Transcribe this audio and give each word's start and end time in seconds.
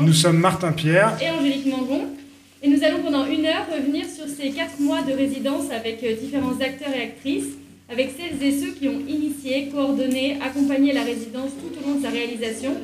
Nous 0.00 0.12
sommes 0.12 0.38
Martin 0.38 0.72
Pierre 0.72 1.16
et 1.20 1.30
Angélique 1.30 1.66
Mangon. 1.66 2.06
Et 2.62 2.68
nous 2.68 2.82
allons 2.84 3.02
pendant 3.02 3.26
une 3.26 3.46
heure 3.46 3.66
revenir 3.72 4.04
sur 4.06 4.26
ces 4.26 4.50
quatre 4.50 4.80
mois 4.80 5.02
de 5.02 5.12
résidence 5.12 5.70
avec 5.70 6.02
euh, 6.02 6.14
différents 6.20 6.60
acteurs 6.60 6.92
et 6.94 7.02
actrices, 7.02 7.56
avec 7.90 8.14
celles 8.16 8.42
et 8.42 8.58
ceux 8.58 8.72
qui 8.72 8.88
ont 8.88 9.00
initié, 9.08 9.68
coordonné, 9.72 10.38
accompagné 10.44 10.92
la 10.92 11.02
résidence 11.02 11.50
tout 11.60 11.78
au 11.80 11.88
long 11.88 11.98
de 11.98 12.02
sa 12.02 12.10
réalisation. 12.10 12.74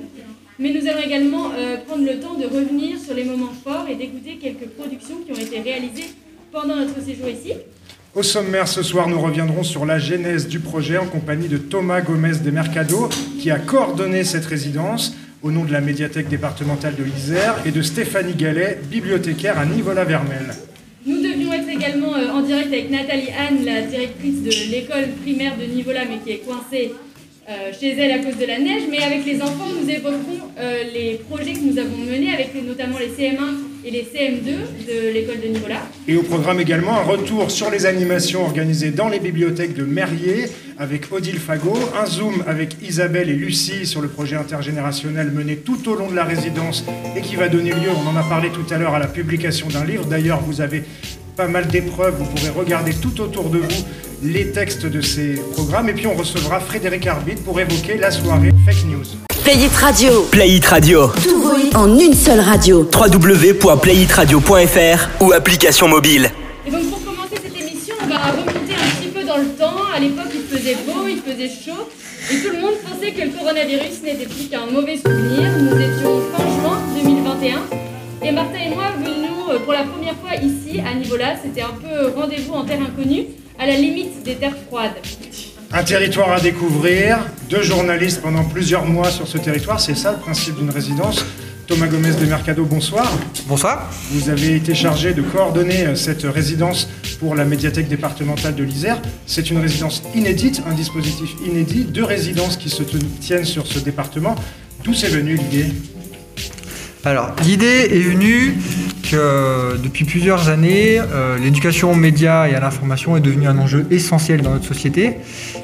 Mais 0.58 0.72
nous 0.72 0.88
allons 0.88 1.02
également 1.02 1.50
euh, 1.56 1.76
prendre 1.86 2.04
le 2.04 2.20
temps 2.20 2.34
de 2.34 2.46
revenir 2.46 2.98
sur 2.98 3.14
les 3.14 3.24
moments 3.24 3.52
forts 3.64 3.86
et 3.88 3.96
d'écouter 3.96 4.38
quelques 4.40 4.68
productions 4.70 5.16
qui 5.26 5.32
ont 5.32 5.42
été 5.42 5.60
réalisées 5.60 6.10
pendant 6.52 6.76
notre 6.76 7.00
séjour 7.00 7.28
ici. 7.28 7.52
Au 8.14 8.22
sommaire 8.22 8.68
ce 8.68 8.84
soir, 8.84 9.08
nous 9.08 9.20
reviendrons 9.20 9.64
sur 9.64 9.84
la 9.84 9.98
genèse 9.98 10.46
du 10.46 10.60
projet 10.60 10.98
en 10.98 11.06
compagnie 11.06 11.48
de 11.48 11.58
Thomas 11.58 12.00
Gomez 12.00 12.36
des 12.36 12.52
Mercado, 12.52 13.08
qui 13.40 13.50
a 13.50 13.58
coordonné 13.58 14.22
cette 14.22 14.46
résidence 14.46 15.16
au 15.44 15.50
nom 15.50 15.64
de 15.64 15.72
la 15.72 15.82
médiathèque 15.82 16.28
départementale 16.28 16.96
de 16.96 17.04
l'Isère 17.04 17.56
et 17.66 17.70
de 17.70 17.82
Stéphanie 17.82 18.34
Gallet, 18.34 18.78
bibliothécaire 18.90 19.58
à 19.58 19.66
Nivola-Vermel. 19.66 20.54
Nous 21.06 21.20
devions 21.20 21.52
être 21.52 21.68
également 21.68 22.14
euh, 22.16 22.30
en 22.30 22.40
direct 22.40 22.68
avec 22.68 22.90
Nathalie 22.90 23.28
Anne, 23.38 23.62
la 23.62 23.82
directrice 23.82 24.42
de 24.42 24.70
l'école 24.72 25.10
primaire 25.22 25.52
de 25.58 25.64
Nivola, 25.66 26.06
mais 26.08 26.16
qui 26.24 26.30
est 26.32 26.44
coincée 26.46 26.94
euh, 27.46 27.72
chez 27.78 27.90
elle 27.98 28.12
à 28.12 28.18
cause 28.24 28.38
de 28.38 28.46
la 28.46 28.58
neige, 28.58 28.84
mais 28.90 29.02
avec 29.02 29.26
les 29.26 29.42
enfants, 29.42 29.68
nous 29.78 29.88
évoquerons 29.88 30.48
euh, 30.58 30.84
les 30.94 31.20
projets 31.28 31.52
que 31.52 31.60
nous 31.60 31.78
avons 31.78 31.96
menés, 31.98 32.32
avec 32.32 32.54
notamment 32.66 32.96
les 32.98 33.08
CM1 33.08 33.84
et 33.84 33.90
les 33.90 34.02
CM2 34.02 34.86
de 34.86 35.12
l'école 35.12 35.40
de 35.40 35.48
Nivola. 35.48 35.82
Et 36.08 36.16
au 36.16 36.22
programme 36.22 36.60
également 36.60 36.96
un 36.96 37.02
retour 37.02 37.50
sur 37.50 37.70
les 37.70 37.84
animations 37.84 38.44
organisées 38.44 38.92
dans 38.92 39.08
les 39.08 39.18
bibliothèques 39.18 39.74
de 39.74 39.84
Merrier 39.84 40.46
avec 40.78 41.12
Odile 41.12 41.38
Fagot, 41.38 41.78
un 42.02 42.06
zoom 42.06 42.42
avec 42.46 42.76
Isabelle 42.82 43.28
et 43.28 43.34
Lucie 43.34 43.84
sur 43.84 44.00
le 44.00 44.08
projet 44.08 44.36
intergénérationnel 44.36 45.30
mené 45.30 45.56
tout 45.56 45.88
au 45.88 45.96
long 45.96 46.10
de 46.10 46.16
la 46.16 46.24
résidence 46.24 46.84
et 47.14 47.20
qui 47.20 47.36
va 47.36 47.48
donner 47.48 47.70
lieu, 47.72 47.90
on 47.94 48.08
en 48.08 48.16
a 48.16 48.22
parlé 48.22 48.48
tout 48.48 48.72
à 48.72 48.78
l'heure, 48.78 48.94
à 48.94 48.98
la 48.98 49.06
publication 49.06 49.68
d'un 49.68 49.84
livre. 49.84 50.06
D'ailleurs, 50.06 50.40
vous 50.40 50.62
avez 50.62 50.82
pas 51.36 51.46
mal 51.48 51.66
d'épreuves, 51.66 52.14
vous 52.18 52.26
pourrez 52.26 52.50
regarder 52.50 52.94
tout 52.94 53.20
autour 53.20 53.50
de 53.50 53.58
vous 53.58 53.84
les 54.22 54.52
textes 54.52 54.86
de 54.86 55.00
ces 55.00 55.34
programmes. 55.52 55.88
Et 55.88 55.92
puis 55.92 56.06
on 56.06 56.14
recevra 56.14 56.60
Frédéric 56.60 57.04
Arbitre 57.06 57.42
pour 57.42 57.58
évoquer 57.58 57.96
la 57.98 58.10
soirée 58.10 58.50
Fake 58.64 58.84
News. 58.86 59.04
Play 59.42 59.66
Radio. 59.74 60.22
Play 60.30 60.60
Radio. 60.64 61.08
Tout 61.22 61.42
en 61.74 61.98
une 61.98 62.14
seule 62.14 62.40
radio. 62.40 62.88
www.playitradio.fr 62.92 65.08
ou 65.20 65.32
application 65.32 65.88
mobile. 65.88 66.30
Et 66.66 66.70
donc 66.70 66.88
pour 66.88 67.04
commencer 67.04 67.36
cette 67.42 67.60
émission, 67.60 67.96
on 68.02 68.06
va 68.06 68.30
remonter 68.30 68.74
un 68.74 69.00
petit 69.00 69.08
peu 69.08 69.24
dans 69.24 69.36
le 69.38 69.48
temps. 69.48 69.74
À 69.94 70.00
l'époque, 70.00 70.30
il 70.34 70.42
faisait 70.56 70.76
beau, 70.86 71.06
il 71.08 71.20
faisait 71.20 71.50
chaud. 71.50 71.88
Et 72.30 72.36
tout 72.38 72.52
le 72.54 72.60
monde 72.60 72.74
pensait 72.88 73.12
que 73.12 73.20
le 73.22 73.30
coronavirus 73.36 74.02
n'était 74.02 74.24
plus 74.26 74.48
qu'un 74.48 74.64
mauvais 74.66 74.96
souvenir. 74.96 75.50
Nous 75.58 75.76
étions 75.76 76.22
fin 76.34 76.44
juin 76.44 76.78
2021. 77.02 77.62
Et 78.26 78.32
Martin 78.32 78.58
et 78.58 78.70
moi 78.74 78.84
pour 79.58 79.72
la 79.72 79.84
première 79.84 80.14
fois 80.16 80.34
ici, 80.36 80.80
à 80.80 80.94
Nivola. 80.94 81.36
C'était 81.42 81.62
un 81.62 81.74
peu 81.80 82.08
rendez-vous 82.18 82.54
en 82.54 82.64
terre 82.64 82.80
inconnue 82.80 83.26
à 83.58 83.66
la 83.66 83.76
limite 83.76 84.22
des 84.24 84.34
terres 84.34 84.56
froides. 84.66 84.96
Un 85.72 85.82
territoire 85.82 86.32
à 86.32 86.40
découvrir, 86.40 87.18
deux 87.50 87.62
journalistes 87.62 88.22
pendant 88.22 88.44
plusieurs 88.44 88.86
mois 88.86 89.10
sur 89.10 89.26
ce 89.26 89.38
territoire, 89.38 89.80
c'est 89.80 89.96
ça 89.96 90.12
le 90.12 90.18
principe 90.18 90.56
d'une 90.56 90.70
résidence. 90.70 91.24
Thomas 91.66 91.86
Gomez 91.86 92.12
de 92.12 92.26
Mercado, 92.26 92.64
bonsoir. 92.64 93.10
Bonsoir. 93.46 93.90
Vous 94.10 94.28
avez 94.28 94.54
été 94.54 94.74
chargé 94.74 95.14
de 95.14 95.22
coordonner 95.22 95.86
euh, 95.86 95.94
cette 95.94 96.22
résidence 96.24 96.90
pour 97.18 97.34
la 97.34 97.46
médiathèque 97.46 97.88
départementale 97.88 98.54
de 98.54 98.62
l'Isère. 98.62 99.00
C'est 99.26 99.50
une 99.50 99.58
résidence 99.58 100.02
inédite, 100.14 100.62
un 100.68 100.74
dispositif 100.74 101.30
inédit, 101.46 101.84
deux 101.84 102.04
résidences 102.04 102.58
qui 102.58 102.68
se 102.68 102.82
tiennent 103.20 103.46
sur 103.46 103.66
ce 103.66 103.78
département. 103.78 104.34
D'où 104.84 104.92
c'est 104.92 105.08
venu 105.08 105.36
l'idée? 105.36 105.72
Alors, 107.06 107.34
l'idée 107.44 107.88
est 107.92 108.00
venue 108.00 108.54
que 109.10 109.76
depuis 109.76 110.04
plusieurs 110.04 110.48
années, 110.48 110.98
euh, 110.98 111.38
l'éducation 111.38 111.92
aux 111.92 111.96
médias 111.96 112.48
et 112.48 112.54
à 112.54 112.60
l'information 112.60 113.16
est 113.16 113.20
devenue 113.20 113.46
un 113.46 113.58
enjeu 113.58 113.86
essentiel 113.90 114.42
dans 114.42 114.50
notre 114.50 114.66
société. 114.66 115.14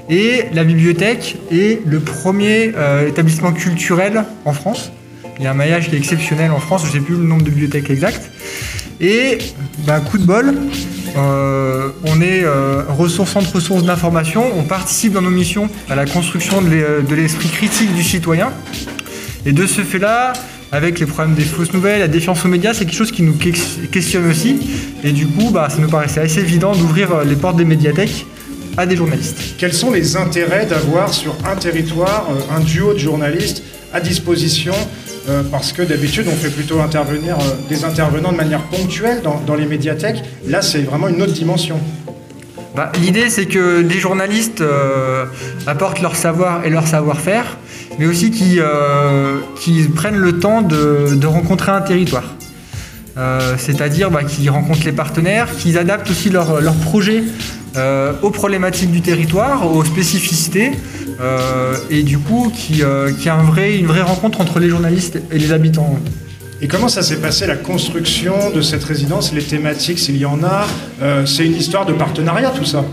Et 0.09 0.45
la 0.53 0.65
bibliothèque 0.65 1.37
est 1.51 1.85
le 1.87 2.01
premier 2.01 2.73
euh, 2.77 3.09
établissement 3.09 3.53
culturel 3.53 4.25
en 4.45 4.53
France. 4.53 4.93
Il 5.39 5.45
y 5.45 5.47
a 5.47 5.53
un 5.53 5.55
maillage 5.55 5.89
qui 5.89 5.95
est 5.95 5.99
exceptionnel 5.99 6.51
en 6.51 6.61
France, 6.61 6.83
je 6.83 6.89
ne 6.89 6.93
sais 6.93 7.01
plus 7.01 7.17
le 7.17 7.25
nombre 7.25 7.43
de 7.43 7.51
bibliothèques 7.51 7.91
exact. 7.91 8.31
Et 9.01 9.39
bah, 9.87 10.01
coup 10.01 10.19
de 10.19 10.25
bol, 10.25 10.55
euh, 11.17 11.89
on 12.05 12.21
est 12.21 12.45
ressource 12.89 13.35
entre 13.37 13.55
ressources 13.55 13.85
d'information, 13.85 14.45
on 14.59 14.65
participe 14.65 15.15
dans 15.15 15.23
nos 15.23 15.31
missions 15.31 15.71
à 15.89 15.95
la 15.95 16.05
construction 16.05 16.61
de 16.61 17.15
l'esprit 17.15 17.49
critique 17.49 17.95
du 17.95 18.03
citoyen. 18.03 18.53
Et 19.47 19.53
de 19.53 19.67
ce 19.67 19.81
fait-là, 19.81 20.35
avec 20.73 21.01
les 21.01 21.07
problèmes 21.07 21.35
des 21.35 21.45
fausses 21.45 21.73
nouvelles, 21.73 22.01
la 22.01 22.09
défiance 22.09 22.45
aux 22.45 22.49
médias, 22.49 22.75
c'est 22.75 22.85
quelque 22.85 22.97
chose 22.97 23.13
qui 23.13 23.23
nous 23.23 23.35
questionne 23.35 24.29
aussi. 24.29 24.61
Et 25.03 25.13
du 25.13 25.27
coup, 25.27 25.51
bah, 25.51 25.69
ça 25.69 25.79
nous 25.79 25.89
paraissait 25.89 26.21
assez 26.21 26.41
évident 26.41 26.73
d'ouvrir 26.75 27.13
euh, 27.13 27.25
les 27.25 27.37
portes 27.37 27.57
des 27.57 27.65
médiathèques 27.65 28.27
à 28.77 28.87
des 28.87 28.97
journalistes. 28.97 29.57
Quels 29.59 29.75
sont 29.75 29.91
les 29.91 30.17
intérêts 30.17 30.67
d'avoir 30.67 31.13
sur 31.13 31.35
un 31.45 31.57
territoire 31.57 32.29
euh, 32.31 32.57
un 32.57 32.61
duo 32.61 32.93
de 32.95 32.99
journalistes 32.99 33.65
à 33.93 34.01
disposition 34.01 34.75
euh, 35.29 35.43
parce 35.51 35.73
que 35.73 35.83
d'habitude 35.83 36.27
on 36.29 36.37
fait 36.37 36.51
plutôt 36.51 36.81
intervenir 36.81 37.37
des 37.69 37.85
intervenants 37.85 38.31
de 38.31 38.37
manière 38.37 38.63
ponctuelle 38.63 39.23
dans, 39.23 39.55
les 39.55 39.67
médiathèques. 39.67 40.23
Là 40.47 40.63
c'est 40.63 40.83
vraiment 40.83 41.09
une 41.09 41.21
autre 41.21 41.33
dimension. 41.33 41.81
Bah, 42.77 42.93
l'idée 43.03 43.29
c'est 43.29 43.47
que 43.47 43.81
les 43.81 43.99
journalistes 43.99 44.63
apportent 45.67 46.01
leur 46.01 46.15
savoir 46.15 46.65
et 46.65 46.71
leur 46.71 46.87
savoir-faire 46.87 47.59
mais 47.99 48.07
aussi 48.07 48.31
qui, 48.31 48.59
euh, 48.59 49.39
qui 49.61 49.83
prennent 49.85 50.17
le 50.17 50.39
temps 50.39 50.63
de, 50.63 51.27
rencontrer 51.27 51.73
un 51.73 51.81
territoire. 51.81 52.35
Euh, 53.19 53.57
c'est-à-dire 53.59 54.11
bah, 54.11 54.25
qu'ils 54.25 54.51
rencontrent 54.51 54.85
les 54.85 54.93
partenaires, 54.93 55.55
qu'ils 55.57 55.77
adaptent 55.79 56.11
aussi 56.11 56.31
leurs 56.31 56.61
leur 56.61 56.75
projets 56.75 57.23
euh, 57.77 58.13
aux 58.23 58.31
problématiques 58.31 58.91
du 58.91 59.01
territoire, 59.01 59.71
aux 59.71 59.85
spécificités, 59.85 60.73
et 61.91 62.03
du 62.03 62.19
coup 62.19 62.51
qu'il 62.57 62.79
y 62.79 62.83
a 63.29 63.35
un 63.35 63.43
vrai, 63.43 63.77
une 63.77 63.87
vraie 63.87 64.01
rencontre 64.01 64.41
entre 64.41 64.59
les 64.59 64.71
journalistes 64.71 65.21
et 65.31 65.39
les 65.39 65.53
habitants. 65.53 65.99
Et 66.63 66.69
comment 66.69 66.89
ça 66.89 67.03
s'est 67.03 67.19
passé 67.19 67.47
la 67.47 67.57
construction 67.57 68.35
de 68.55 68.63
cette 68.63 68.85
résidence, 68.85 69.35
les 69.35 69.43
thématiques 69.43 69.99
s'il 69.99 70.17
y 70.17 70.25
en 70.25 70.43
a 70.43 70.67
C'est 71.27 71.45
une 71.45 71.57
histoire 71.57 71.85
de 71.85 71.93
partenariat 71.93 72.53
tout 72.57 72.65
ça? 72.65 72.85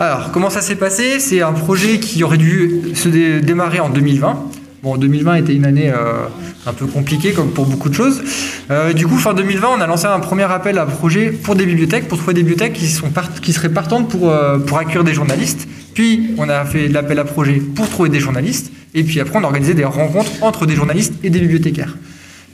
Alors, 0.00 0.32
comment 0.32 0.50
ça 0.50 0.60
s'est 0.60 0.74
passé? 0.74 1.20
C'est 1.20 1.40
un 1.40 1.52
projet 1.52 2.00
qui 2.00 2.24
aurait 2.24 2.36
dû 2.36 2.82
se 2.94 3.08
démarrer 3.08 3.78
en 3.78 3.90
2020. 3.90 4.44
Bon, 4.82 4.96
2020 4.96 5.36
était 5.36 5.54
une 5.54 5.64
année 5.64 5.88
euh, 5.88 6.26
un 6.66 6.72
peu 6.72 6.86
compliquée, 6.86 7.32
comme 7.32 7.50
pour 7.50 7.66
beaucoup 7.66 7.88
de 7.88 7.94
choses. 7.94 8.22
Euh, 8.70 8.92
du 8.92 9.06
coup, 9.06 9.16
fin 9.16 9.34
2020, 9.34 9.68
on 9.78 9.80
a 9.80 9.86
lancé 9.86 10.06
un 10.06 10.18
premier 10.18 10.42
appel 10.42 10.78
à 10.78 10.84
projet 10.84 11.30
pour 11.30 11.54
des 11.54 11.64
bibliothèques, 11.64 12.08
pour 12.08 12.18
trouver 12.18 12.34
des 12.34 12.42
bibliothèques 12.42 12.72
qui, 12.72 12.88
sont 12.88 13.06
qui 13.40 13.52
seraient 13.52 13.68
partantes 13.68 14.10
pour, 14.10 14.30
euh, 14.30 14.58
pour 14.58 14.78
accueillir 14.78 15.04
des 15.04 15.14
journalistes. 15.14 15.68
Puis, 15.94 16.34
on 16.38 16.48
a 16.48 16.64
fait 16.64 16.88
l'appel 16.88 17.20
à 17.20 17.24
projet 17.24 17.62
pour 17.74 17.88
trouver 17.88 18.08
des 18.08 18.20
journalistes. 18.20 18.72
Et 18.94 19.04
puis 19.04 19.20
après, 19.20 19.38
on 19.38 19.42
a 19.42 19.46
organisé 19.46 19.74
des 19.74 19.84
rencontres 19.84 20.30
entre 20.42 20.66
des 20.66 20.74
journalistes 20.74 21.14
et 21.22 21.30
des 21.30 21.38
bibliothécaires. 21.38 21.96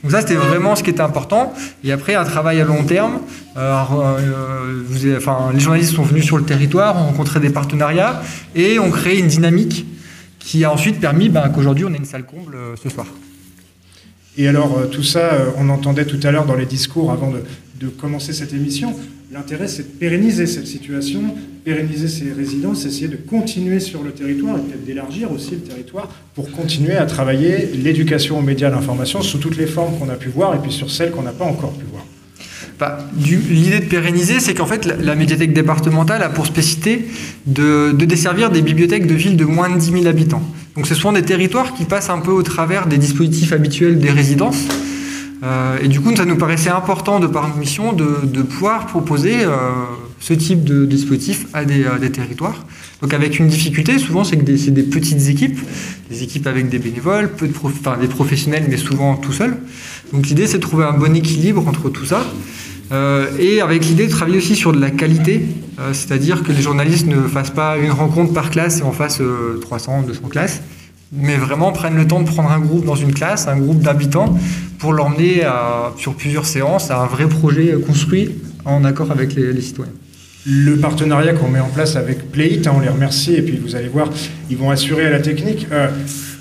Donc 0.03 0.11
ça, 0.11 0.21
c'était 0.21 0.35
vraiment 0.35 0.75
ce 0.75 0.83
qui 0.83 0.89
était 0.89 1.01
important. 1.01 1.53
Et 1.83 1.91
après, 1.91 2.15
un 2.15 2.23
travail 2.23 2.59
à 2.59 2.65
long 2.65 2.83
terme. 2.83 3.19
Euh, 3.57 3.83
euh, 4.19 5.17
enfin, 5.17 5.51
les 5.53 5.59
journalistes 5.59 5.93
sont 5.93 6.03
venus 6.03 6.25
sur 6.25 6.37
le 6.37 6.43
territoire, 6.43 6.97
ont 6.97 7.07
rencontré 7.07 7.39
des 7.39 7.51
partenariats 7.51 8.21
et 8.55 8.79
ont 8.79 8.89
créé 8.89 9.19
une 9.19 9.27
dynamique 9.27 9.85
qui 10.39 10.65
a 10.65 10.71
ensuite 10.71 10.99
permis 10.99 11.29
ben, 11.29 11.49
qu'aujourd'hui, 11.49 11.85
on 11.85 11.93
ait 11.93 11.97
une 11.97 12.05
salle 12.05 12.25
comble 12.25 12.55
euh, 12.55 12.75
ce 12.81 12.89
soir. 12.89 13.05
Et 14.37 14.47
alors, 14.47 14.89
tout 14.89 15.03
ça, 15.03 15.29
on 15.57 15.67
entendait 15.69 16.05
tout 16.05 16.19
à 16.23 16.31
l'heure 16.31 16.45
dans 16.45 16.55
les 16.55 16.65
discours 16.65 17.11
avant 17.11 17.31
de, 17.31 17.43
de 17.81 17.89
commencer 17.89 18.31
cette 18.31 18.53
émission. 18.53 18.95
L'intérêt, 19.29 19.67
c'est 19.67 19.83
de 19.83 19.97
pérenniser 19.99 20.47
cette 20.47 20.67
situation, 20.67 21.35
pérenniser 21.63 22.07
ces 22.07 22.31
résidences, 22.31 22.85
essayer 22.85 23.07
de 23.07 23.17
continuer 23.17 23.79
sur 23.79 24.03
le 24.03 24.11
territoire 24.11 24.57
et 24.57 24.61
peut-être 24.61 24.85
d'élargir 24.85 25.31
aussi 25.31 25.51
le 25.51 25.61
territoire 25.61 26.09
pour 26.33 26.51
continuer 26.51 26.95
à 26.95 27.05
travailler 27.05 27.71
l'éducation 27.75 28.39
aux 28.39 28.41
médias, 28.41 28.69
l'information 28.69 29.21
sous 29.21 29.37
toutes 29.37 29.57
les 29.57 29.67
formes 29.67 29.97
qu'on 29.97 30.09
a 30.09 30.15
pu 30.15 30.29
voir 30.29 30.55
et 30.55 30.59
puis 30.59 30.71
sur 30.71 30.89
celles 30.89 31.11
qu'on 31.11 31.23
n'a 31.23 31.31
pas 31.31 31.45
encore 31.45 31.73
pu 31.73 31.85
voir. 31.91 32.03
Bah, 32.79 32.97
L'idée 33.15 33.79
de 33.79 33.85
pérenniser, 33.85 34.39
c'est 34.39 34.55
qu'en 34.55 34.65
fait, 34.65 34.85
la, 34.85 35.13
médiathèque 35.15 35.53
départementale 35.53 36.23
a 36.23 36.29
pour 36.29 36.47
spécificité 36.47 37.05
de, 37.45 37.91
de, 37.91 38.05
desservir 38.05 38.49
des 38.49 38.63
bibliothèques 38.63 39.05
de 39.05 39.13
villes 39.13 39.37
de 39.37 39.45
moins 39.45 39.69
de 39.69 39.77
10 39.77 39.91
000 39.91 40.07
habitants. 40.07 40.41
Donc 40.75 40.87
ce 40.87 40.95
sont 40.95 41.11
des 41.11 41.21
territoires 41.21 41.73
qui 41.73 41.85
passent 41.85 42.09
un 42.09 42.19
peu 42.19 42.31
au 42.31 42.43
travers 42.43 42.87
des 42.87 42.97
dispositifs 42.97 43.53
habituels 43.53 43.99
des 43.99 44.09
résidences. 44.09 44.67
Euh, 45.43 45.77
et 45.81 45.87
du 45.87 45.99
coup, 45.99 46.15
ça 46.15 46.25
nous 46.25 46.37
paraissait 46.37 46.69
important 46.69 47.19
de 47.19 47.27
par 47.27 47.47
notre 47.47 47.59
mission 47.59 47.93
de, 47.93 48.41
pouvoir 48.41 48.85
proposer 48.85 49.43
euh, 49.43 49.49
ce 50.21 50.33
type 50.33 50.63
de 50.63 50.85
dispositif 50.85 51.47
à 51.51 51.65
des, 51.65 52.11
territoires. 52.11 52.65
Donc 53.01 53.13
avec 53.13 53.39
une 53.39 53.47
difficulté, 53.47 53.97
souvent 53.97 54.23
c'est 54.23 54.37
que 54.37 54.55
c'est 54.55 54.71
des 54.71 54.83
petites 54.83 55.27
équipes, 55.27 55.59
des 56.09 56.23
équipes 56.23 56.47
avec 56.47 56.69
des 56.69 56.77
bénévoles, 56.77 57.29
peu 57.31 57.47
de 57.47 57.53
enfin, 57.63 57.97
des 57.97 58.07
professionnels, 58.07 58.65
mais 58.69 58.77
souvent 58.77 59.15
tout 59.17 59.33
seuls. 59.33 59.57
Donc 60.13 60.27
l'idée 60.27 60.47
c'est 60.47 60.59
de 60.59 60.63
trouver 60.63 60.85
un 60.85 60.93
bon 60.93 61.13
équilibre 61.15 61.67
entre 61.67 61.89
tout 61.89 62.05
ça. 62.05 62.25
Euh, 62.91 63.31
et 63.39 63.61
avec 63.61 63.85
l'idée 63.85 64.05
de 64.05 64.11
travailler 64.11 64.37
aussi 64.37 64.55
sur 64.55 64.73
de 64.73 64.79
la 64.79 64.91
qualité, 64.91 65.45
c'est-à-dire 65.93 66.43
que 66.43 66.51
les 66.51 66.61
journalistes 66.61 67.07
ne 67.07 67.21
fassent 67.21 67.49
pas 67.49 67.77
une 67.77 67.91
rencontre 67.91 68.33
par 68.33 68.51
classe 68.51 68.79
et 68.79 68.83
en 68.83 68.91
fassent 68.91 69.21
300, 69.61 70.03
200 70.03 70.21
classes, 70.29 70.61
mais 71.11 71.37
vraiment 71.37 71.71
prennent 71.71 71.95
le 71.95 72.05
temps 72.05 72.21
de 72.21 72.27
prendre 72.27 72.51
un 72.51 72.59
groupe 72.59 72.85
dans 72.85 72.95
une 72.95 73.13
classe, 73.13 73.47
un 73.47 73.57
groupe 73.57 73.79
d'habitants, 73.79 74.37
pour 74.77 74.93
l'emmener 74.93 75.41
sur 75.97 76.13
plusieurs 76.13 76.45
séances 76.45 76.91
à 76.91 77.01
un 77.01 77.07
vrai 77.07 77.27
projet 77.27 77.75
construit 77.83 78.29
en 78.65 78.83
accord 78.83 79.09
avec 79.09 79.33
les 79.33 79.61
citoyens. 79.61 79.93
Le 80.47 80.75
partenariat 80.77 81.33
qu'on 81.33 81.49
met 81.49 81.59
en 81.59 81.67
place 81.69 81.95
avec 81.95 82.31
Playit, 82.31 82.65
hein, 82.65 82.73
on 82.75 82.79
les 82.79 82.89
remercie 82.89 83.35
et 83.35 83.43
puis 83.43 83.57
vous 83.63 83.75
allez 83.75 83.89
voir, 83.89 84.09
ils 84.49 84.57
vont 84.57 84.71
assurer 84.71 85.05
à 85.05 85.11
la 85.11 85.19
technique. 85.19 85.67
Euh, 85.71 85.87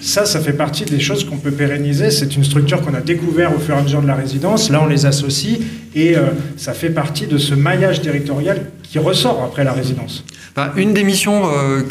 ça, 0.00 0.24
ça 0.24 0.40
fait 0.40 0.54
partie 0.54 0.86
des 0.86 1.00
choses 1.00 1.24
qu'on 1.24 1.36
peut 1.36 1.50
pérenniser. 1.50 2.10
C'est 2.10 2.34
une 2.34 2.42
structure 2.44 2.80
qu'on 2.80 2.94
a 2.94 3.02
découvert 3.02 3.54
au 3.54 3.58
fur 3.58 3.74
et 3.74 3.78
à 3.78 3.82
mesure 3.82 4.00
de 4.00 4.06
la 4.06 4.14
résidence. 4.14 4.70
Là, 4.70 4.80
on 4.82 4.86
les 4.86 5.04
associe 5.04 5.58
et 5.94 6.16
euh, 6.16 6.28
ça 6.56 6.72
fait 6.72 6.88
partie 6.88 7.26
de 7.26 7.36
ce 7.36 7.54
maillage 7.54 8.00
territorial 8.00 8.62
qui 8.82 8.98
ressort 8.98 9.42
après 9.44 9.64
la 9.64 9.72
résidence. 9.74 10.24
Bah, 10.56 10.72
une 10.78 10.94
des 10.94 11.04
missions 11.04 11.42
euh, 11.54 11.82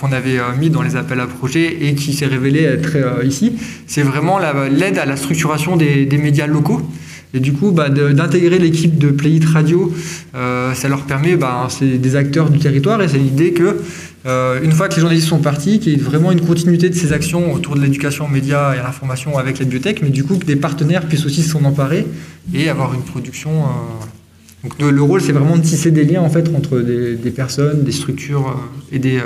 qu'on 0.00 0.10
avait 0.12 0.38
mis 0.58 0.68
dans 0.68 0.82
les 0.82 0.96
appels 0.96 1.20
à 1.20 1.28
projets 1.28 1.76
et 1.86 1.94
qui 1.94 2.12
s'est 2.12 2.26
révélée 2.26 2.64
être 2.64 2.96
ici, 3.24 3.52
c'est 3.86 4.02
vraiment 4.02 4.40
la- 4.40 4.68
l'aide 4.68 4.98
à 4.98 5.06
la 5.06 5.16
structuration 5.16 5.76
des 5.76 6.18
médias 6.20 6.48
locaux. 6.48 6.82
Et 7.32 7.40
du 7.40 7.52
coup, 7.52 7.70
bah, 7.70 7.88
d'intégrer 7.88 8.58
l'équipe 8.58 8.98
de 8.98 9.08
Playit 9.10 9.44
Radio, 9.44 9.92
euh, 10.34 10.74
ça 10.74 10.88
leur 10.88 11.02
permet, 11.02 11.36
bah, 11.36 11.68
c'est 11.70 11.98
des 11.98 12.16
acteurs 12.16 12.50
du 12.50 12.58
territoire 12.58 13.00
et 13.02 13.08
c'est 13.08 13.18
l'idée 13.18 13.52
que, 13.52 13.76
euh, 14.26 14.60
une 14.62 14.72
fois 14.72 14.88
que 14.88 14.96
les 14.96 15.00
journalistes 15.00 15.28
sont 15.28 15.38
partis, 15.38 15.78
qu'il 15.78 15.92
y 15.92 15.94
ait 15.94 15.98
vraiment 15.98 16.32
une 16.32 16.40
continuité 16.40 16.88
de 16.90 16.94
ces 16.94 17.12
actions 17.12 17.52
autour 17.52 17.76
de 17.76 17.80
l'éducation 17.80 18.24
aux 18.26 18.28
médias 18.28 18.74
et 18.74 18.78
à 18.78 18.82
l'information 18.82 19.38
avec 19.38 19.58
la 19.58 19.64
bibliothèque, 19.64 20.02
mais 20.02 20.10
du 20.10 20.24
coup 20.24 20.36
que 20.36 20.44
des 20.44 20.56
partenaires 20.56 21.06
puissent 21.06 21.24
aussi 21.24 21.42
s'en 21.42 21.64
emparer 21.64 22.04
et 22.52 22.68
avoir 22.68 22.94
une 22.94 23.02
production. 23.02 23.50
euh. 23.50 24.04
Donc 24.62 24.78
le, 24.78 24.90
le 24.90 25.02
rôle, 25.02 25.22
c'est 25.22 25.32
vraiment 25.32 25.56
de 25.56 25.62
tisser 25.62 25.90
des 25.90 26.04
liens 26.04 26.20
en 26.20 26.28
fait 26.28 26.50
entre 26.54 26.80
des, 26.80 27.14
des 27.14 27.30
personnes, 27.30 27.82
des 27.82 27.92
structures 27.92 28.48
euh, 28.48 28.94
et, 28.94 28.98
des, 28.98 29.16
euh, 29.18 29.22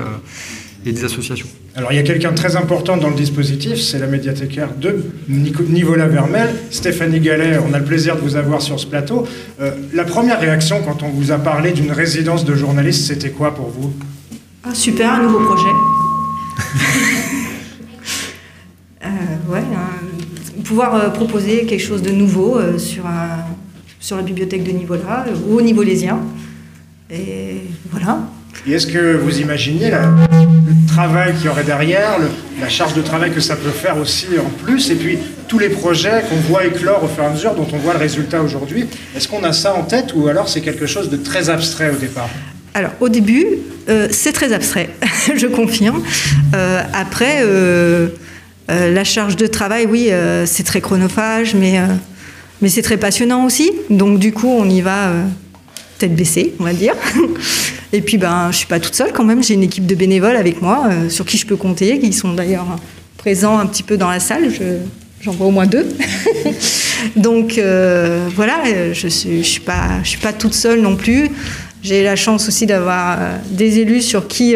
et 0.86 0.92
des 0.92 1.04
associations. 1.04 1.46
Alors, 1.76 1.92
il 1.92 1.96
y 1.96 1.98
a 1.98 2.02
quelqu'un 2.02 2.30
de 2.30 2.36
très 2.36 2.56
important 2.56 2.96
dans 2.96 3.08
le 3.08 3.14
dispositif, 3.14 3.80
c'est 3.80 3.98
la 3.98 4.06
médiathécaire 4.06 4.68
de 4.78 5.04
Nico- 5.28 5.62
Nivola 5.62 6.06
Vermel, 6.06 6.48
Stéphanie 6.70 7.20
Gallet. 7.20 7.58
On 7.68 7.72
a 7.72 7.78
le 7.78 7.84
plaisir 7.84 8.16
de 8.16 8.20
vous 8.20 8.36
avoir 8.36 8.60
sur 8.62 8.78
ce 8.78 8.86
plateau. 8.86 9.26
Euh, 9.60 9.70
la 9.94 10.04
première 10.04 10.40
réaction 10.40 10.82
quand 10.84 11.02
on 11.02 11.08
vous 11.08 11.32
a 11.32 11.38
parlé 11.38 11.72
d'une 11.72 11.90
résidence 11.90 12.44
de 12.44 12.54
journaliste, 12.54 13.06
c'était 13.06 13.30
quoi 13.30 13.54
pour 13.54 13.68
vous? 13.70 13.92
Ah, 14.62 14.74
super, 14.74 15.12
un 15.12 15.22
nouveau 15.22 15.40
projet. 15.40 15.68
Euh, 19.04 19.52
ouais, 19.52 19.58
un- 19.58 20.62
pouvoir 20.62 20.94
euh, 20.94 21.10
proposer 21.10 21.66
quelque 21.66 21.82
chose 21.82 22.00
de 22.00 22.10
nouveau 22.10 22.56
euh, 22.58 22.78
sur, 22.78 23.04
un- 23.06 23.44
sur 24.00 24.16
la 24.16 24.22
bibliothèque 24.22 24.64
de 24.64 24.70
Nivola, 24.70 25.26
euh, 25.28 25.34
ou 25.46 25.58
au 25.58 25.60
Nivolésien. 25.60 26.20
Et 27.10 27.56
voilà. 27.90 28.20
Et 28.66 28.72
est-ce 28.72 28.86
que 28.86 29.16
vous 29.16 29.40
imaginez 29.40 29.90
le 29.90 30.86
travail 30.88 31.34
qu'il 31.34 31.46
y 31.46 31.48
aurait 31.48 31.64
derrière, 31.64 32.18
la 32.60 32.68
charge 32.68 32.94
de 32.94 33.02
travail 33.02 33.30
que 33.30 33.40
ça 33.40 33.56
peut 33.56 33.70
faire 33.70 33.98
aussi 33.98 34.26
en 34.38 34.48
plus, 34.64 34.90
et 34.90 34.94
puis 34.94 35.18
tous 35.48 35.58
les 35.58 35.68
projets 35.68 36.22
qu'on 36.28 36.36
voit 36.36 36.64
éclore 36.64 37.04
au 37.04 37.08
fur 37.08 37.24
et 37.24 37.26
à 37.26 37.30
mesure, 37.30 37.54
dont 37.54 37.66
on 37.72 37.76
voit 37.76 37.92
le 37.92 37.98
résultat 37.98 38.40
aujourd'hui, 38.40 38.86
est-ce 39.14 39.28
qu'on 39.28 39.44
a 39.44 39.52
ça 39.52 39.74
en 39.74 39.82
tête 39.82 40.14
ou 40.14 40.28
alors 40.28 40.48
c'est 40.48 40.62
quelque 40.62 40.86
chose 40.86 41.10
de 41.10 41.16
très 41.16 41.50
abstrait 41.50 41.90
au 41.90 41.96
départ? 41.96 42.30
Alors, 42.72 42.92
au 43.00 43.08
début, 43.08 43.46
euh, 43.88 44.08
c'est 44.10 44.32
très 44.32 44.52
abstrait, 44.52 44.88
je 45.36 45.46
confirme. 45.46 46.02
Euh, 46.54 46.82
après, 46.92 47.42
euh, 47.42 48.08
la 48.68 49.04
charge 49.04 49.36
de 49.36 49.46
travail, 49.46 49.86
oui, 49.86 50.10
c'est 50.46 50.64
très 50.64 50.80
chronophage, 50.80 51.54
mais, 51.54 51.78
mais 52.62 52.70
c'est 52.70 52.82
très 52.82 52.96
passionnant 52.96 53.44
aussi. 53.44 53.70
Donc, 53.90 54.18
du 54.18 54.32
coup, 54.32 54.48
on 54.48 54.68
y 54.70 54.80
va 54.80 55.12
tête 55.98 56.14
baissée, 56.14 56.54
on 56.58 56.64
va 56.64 56.72
dire. 56.72 56.94
Et 57.94 58.00
puis, 58.00 58.18
ben, 58.18 58.48
je 58.50 58.56
suis 58.56 58.66
pas 58.66 58.80
toute 58.80 58.94
seule 58.96 59.12
quand 59.12 59.22
même. 59.24 59.40
J'ai 59.42 59.54
une 59.54 59.62
équipe 59.62 59.86
de 59.86 59.94
bénévoles 59.94 60.34
avec 60.36 60.60
moi, 60.60 60.88
euh, 60.90 61.08
sur 61.08 61.24
qui 61.24 61.38
je 61.38 61.46
peux 61.46 61.54
compter, 61.54 62.00
qui 62.00 62.12
sont 62.12 62.32
d'ailleurs 62.34 62.66
présents 63.16 63.56
un 63.56 63.66
petit 63.66 63.84
peu 63.84 63.96
dans 63.96 64.10
la 64.10 64.18
salle. 64.20 64.50
Je- 64.50 64.78
J'en 65.22 65.30
vois 65.32 65.46
au 65.46 65.50
moins 65.52 65.66
deux. 65.66 65.86
Donc 67.16 67.56
euh, 67.56 68.26
voilà, 68.34 68.58
euh, 68.66 68.92
je 68.92 69.08
je 69.08 69.42
suis 69.42 69.60
pas, 69.60 70.00
suis 70.02 70.18
pas 70.18 70.32
toute 70.34 70.52
seule 70.54 70.80
non 70.82 70.96
plus. 70.96 71.28
J'ai 71.82 72.02
la 72.02 72.16
chance 72.16 72.48
aussi 72.48 72.66
d'avoir 72.66 73.18
des 73.50 73.78
élus 73.78 74.02
sur 74.02 74.26
qui 74.26 74.54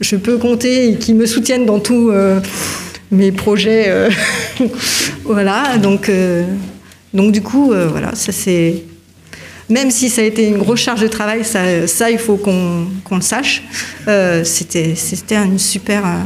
je 0.00 0.16
peux 0.16 0.38
compter 0.38 0.88
et 0.90 0.94
qui 0.96 1.12
me 1.12 1.26
soutiennent 1.26 1.66
dans 1.66 1.78
tous 1.80 2.12
mes 3.10 3.32
projets. 3.32 3.92
voilà, 5.24 5.76
donc, 5.78 6.08
donc 7.14 7.32
du 7.32 7.42
coup, 7.42 7.72
voilà, 7.90 8.14
ça 8.14 8.30
c'est. 8.30 8.84
Même 9.68 9.90
si 9.90 10.08
ça 10.08 10.22
a 10.22 10.24
été 10.24 10.48
une 10.48 10.58
grosse 10.58 10.80
charge 10.80 11.00
de 11.00 11.08
travail, 11.08 11.44
ça, 11.44 12.10
il 12.10 12.18
faut 12.18 12.36
qu'on 12.36 12.86
le 13.10 13.20
sache. 13.20 13.62
Euh, 14.08 14.44
C'était 14.44 14.94
une 15.30 15.58
super, 15.58 16.04
euh, 16.04 16.18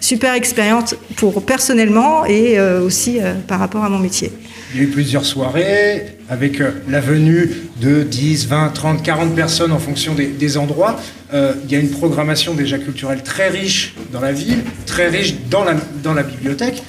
super 0.00 0.34
expérience 0.34 0.94
pour 1.16 1.44
personnellement 1.44 2.24
et 2.26 2.58
euh, 2.58 2.82
aussi 2.82 3.18
par 3.46 3.58
rapport 3.58 3.84
à 3.84 3.88
mon 3.88 3.98
métier. 3.98 4.32
Il 4.74 4.80
y 4.80 4.84
a 4.84 4.84
eu 4.84 4.90
plusieurs 4.90 5.24
soirées 5.24 6.18
avec 6.28 6.60
la 6.88 7.00
venue 7.00 7.50
de 7.80 8.02
10, 8.02 8.48
20, 8.48 8.68
30, 8.70 9.02
40 9.02 9.34
personnes 9.34 9.72
en 9.72 9.78
fonction 9.78 10.14
des, 10.14 10.26
des 10.26 10.58
endroits. 10.58 11.00
Il 11.32 11.70
y 11.70 11.74
a 11.74 11.78
une 11.78 11.90
programmation 11.90 12.54
déjà 12.54 12.76
culturelle 12.78 13.22
très 13.22 13.48
riche 13.48 13.94
dans 14.12 14.20
la 14.20 14.32
ville, 14.32 14.62
très 14.84 15.08
riche 15.08 15.34
dans 15.50 15.64
la, 15.64 15.74
dans 16.02 16.12
la 16.12 16.22
bibliothèque. 16.22 16.82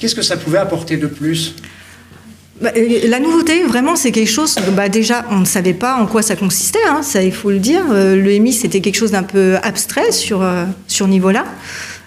Qu'est-ce 0.00 0.16
que 0.16 0.22
ça 0.22 0.36
pouvait 0.36 0.58
apporter 0.58 0.96
de 0.96 1.06
plus? 1.06 1.54
Bah, 2.60 2.70
euh, 2.76 3.08
la 3.08 3.18
nouveauté, 3.18 3.64
vraiment, 3.64 3.96
c'est 3.96 4.12
quelque 4.12 4.30
chose. 4.30 4.56
Bah, 4.76 4.88
déjà, 4.88 5.24
on 5.30 5.38
ne 5.38 5.44
savait 5.44 5.74
pas 5.74 5.96
en 5.96 6.06
quoi 6.06 6.22
ça 6.22 6.36
consistait. 6.36 6.78
hein, 6.88 7.02
ça, 7.02 7.22
il 7.22 7.32
faut 7.32 7.50
le 7.50 7.58
dire. 7.58 7.82
Euh, 7.90 8.16
le 8.16 8.38
MI, 8.38 8.52
c'était 8.52 8.80
quelque 8.80 8.96
chose 8.96 9.10
d'un 9.10 9.24
peu 9.24 9.56
abstrait 9.62 10.12
sur 10.12 10.42
euh, 10.42 10.64
sur 10.86 11.08
niveau-là. 11.08 11.44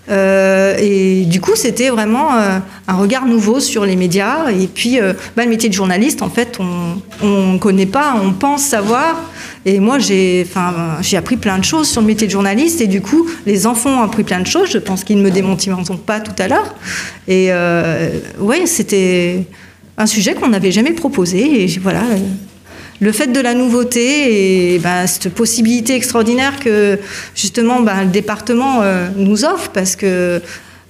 Et 0.09 1.25
du 1.25 1.41
coup, 1.41 1.55
c'était 1.55 1.89
vraiment 1.89 2.29
un 2.31 2.95
regard 2.95 3.25
nouveau 3.25 3.59
sur 3.59 3.85
les 3.85 3.97
médias. 3.97 4.49
Et 4.51 4.67
puis, 4.67 4.99
bah, 5.35 5.44
le 5.44 5.49
métier 5.49 5.67
de 5.67 5.73
journaliste, 5.73 6.21
en 6.21 6.29
fait, 6.29 6.59
on 7.21 7.53
ne 7.53 7.57
connaît 7.57 7.85
pas, 7.85 8.15
on 8.23 8.31
pense 8.31 8.63
savoir. 8.63 9.21
Et 9.65 9.81
moi, 9.81 9.99
j'ai 9.99 10.47
j'ai 11.01 11.17
appris 11.17 11.35
plein 11.35 11.57
de 11.57 11.65
choses 11.65 11.89
sur 11.89 11.99
le 11.99 12.07
métier 12.07 12.25
de 12.25 12.31
journaliste. 12.31 12.79
Et 12.79 12.88
du 12.88 13.01
coup, 13.01 13.27
les 13.45 13.67
enfants 13.67 13.99
ont 13.99 14.01
appris 14.01 14.23
plein 14.23 14.39
de 14.39 14.47
choses. 14.47 14.69
Je 14.71 14.77
pense 14.77 15.03
qu'ils 15.03 15.17
ne 15.17 15.23
me 15.23 15.29
démentiront 15.29 15.83
pas 15.97 16.21
tout 16.21 16.41
à 16.41 16.47
l'heure. 16.47 16.73
Et 17.27 17.51
ouais, 18.39 18.65
c'était 18.65 19.45
un 19.97 20.05
sujet 20.05 20.35
qu'on 20.35 20.49
n'avait 20.49 20.71
jamais 20.71 20.94
proposé. 20.94 21.63
Et 21.63 21.79
voilà, 21.79 22.03
euh, 22.03 22.17
le 22.99 23.11
fait 23.11 23.27
de 23.27 23.39
la 23.39 23.53
nouveauté 23.53 24.75
et 24.75 24.79
ben, 24.79 25.07
cette 25.07 25.33
possibilité 25.33 25.95
extraordinaire 25.95 26.59
que 26.59 26.99
justement 27.35 27.81
ben, 27.81 28.03
le 28.03 28.09
département 28.09 28.81
euh, 28.81 29.09
nous 29.15 29.44
offre, 29.44 29.69
parce 29.69 29.95
que 29.95 30.41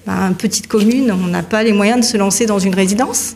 ben, 0.06 0.33
petite 0.38 0.68
commune, 0.68 1.12
on 1.12 1.27
n'a 1.27 1.44
pas 1.44 1.63
les 1.63 1.74
moyens 1.74 2.01
de 2.01 2.06
se 2.06 2.18
lancer 2.18 2.45
dans 2.45 2.59
une 2.59 2.75
résidence. 2.75 3.36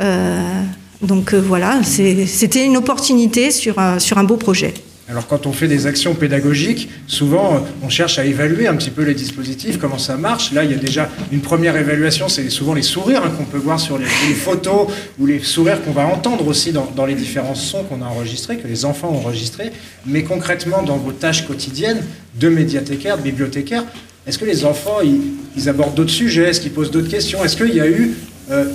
Euh, 0.00 0.62
donc 1.02 1.34
voilà, 1.34 1.80
c'était 1.82 2.64
une 2.64 2.76
opportunité 2.76 3.50
sur 3.50 3.78
un, 3.78 3.98
sur 3.98 4.18
un 4.18 4.24
beau 4.24 4.36
projet. 4.36 4.74
Alors 5.10 5.26
quand 5.26 5.46
on 5.46 5.52
fait 5.52 5.66
des 5.66 5.88
actions 5.88 6.14
pédagogiques, 6.14 6.88
souvent 7.08 7.56
euh, 7.56 7.58
on 7.82 7.88
cherche 7.88 8.20
à 8.20 8.24
évaluer 8.24 8.68
un 8.68 8.76
petit 8.76 8.90
peu 8.90 9.02
les 9.02 9.14
dispositifs, 9.14 9.76
comment 9.76 9.98
ça 9.98 10.16
marche. 10.16 10.52
Là, 10.52 10.62
il 10.62 10.70
y 10.70 10.74
a 10.74 10.76
déjà 10.76 11.10
une 11.32 11.40
première 11.40 11.76
évaluation, 11.76 12.28
c'est 12.28 12.48
souvent 12.48 12.74
les 12.74 12.82
sourires 12.82 13.24
hein, 13.24 13.32
qu'on 13.36 13.44
peut 13.44 13.58
voir 13.58 13.80
sur 13.80 13.98
les, 13.98 14.04
photos 14.04 14.86
ou 15.18 15.26
les 15.26 15.40
sourires 15.40 15.82
qu'on 15.82 15.90
va 15.90 16.06
entendre 16.06 16.46
aussi 16.46 16.72
dans, 16.72 17.06
les 17.06 17.14
différents 17.14 17.56
sons 17.56 17.82
qu'on 17.82 18.02
a 18.02 18.06
enregistrés, 18.06 18.58
que 18.58 18.68
les 18.68 18.84
enfants 18.84 19.10
ont 19.10 19.18
enregistrés. 19.18 19.72
Mais 20.06 20.22
concrètement, 20.22 20.82
dans 20.82 20.96
vos 20.96 21.12
tâches 21.12 21.44
quotidiennes 21.44 22.04
de 22.38 22.48
médiathécaire, 22.48 23.18
de 23.18 23.22
bibliothécaire, 23.22 23.82
est-ce 24.28 24.38
que 24.38 24.44
les 24.44 24.64
enfants, 24.64 25.00
ils, 25.02 25.20
ils 25.56 25.68
abordent 25.68 25.94
d'autres 25.94 26.10
sujets? 26.10 26.50
Est-ce 26.50 26.60
qu'ils 26.60 26.72
posent 26.72 26.92
d'autres 26.92 27.08
questions? 27.08 27.44
Est-ce 27.44 27.56
qu'il 27.56 27.74
y 27.74 27.80
a 27.80 27.88
eu 27.88 28.14
euh, 28.50 28.66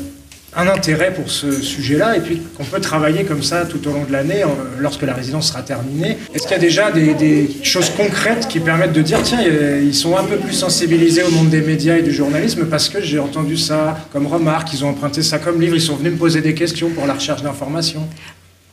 un 0.55 0.67
intérêt 0.67 1.13
pour 1.13 1.29
ce 1.29 1.51
sujet-là 1.61 2.17
et 2.17 2.21
puis 2.21 2.41
qu'on 2.57 2.63
peut 2.63 2.79
travailler 2.79 3.25
comme 3.25 3.43
ça 3.43 3.65
tout 3.65 3.85
au 3.87 3.91
long 3.91 4.03
de 4.05 4.11
l'année 4.11 4.43
euh, 4.43 4.47
lorsque 4.79 5.01
la 5.01 5.13
résidence 5.13 5.49
sera 5.49 5.61
terminée. 5.61 6.17
Est-ce 6.33 6.43
qu'il 6.43 6.51
y 6.51 6.55
a 6.55 6.59
déjà 6.59 6.91
des, 6.91 7.49
choses 7.63 7.89
concrètes 7.89 8.47
qui 8.47 8.59
permettent 8.59 8.93
de 8.93 9.01
dire 9.01 9.21
tiens, 9.23 9.39
euh, 9.45 9.81
ils 9.83 9.93
sont 9.93 10.17
un 10.17 10.23
peu 10.23 10.37
plus 10.37 10.53
sensibilisés 10.53 11.23
au 11.23 11.31
monde 11.31 11.49
des 11.49 11.61
médias 11.61 11.97
et 11.97 12.01
du 12.01 12.11
journalisme 12.11 12.65
parce 12.65 12.89
que 12.89 13.01
j'ai 13.01 13.19
entendu 13.19 13.57
ça 13.57 13.97
comme 14.13 14.27
remarque, 14.27 14.73
ils 14.73 14.85
ont 14.85 14.89
emprunté 14.89 15.21
ça 15.23 15.39
comme 15.39 15.59
livre, 15.59 15.75
ils 15.75 15.81
sont 15.81 15.95
venus 15.95 16.13
me 16.13 16.17
poser 16.17 16.41
des 16.41 16.53
questions 16.53 16.89
pour 16.89 17.05
la 17.05 17.13
recherche 17.13 17.41
d'informations? 17.41 18.07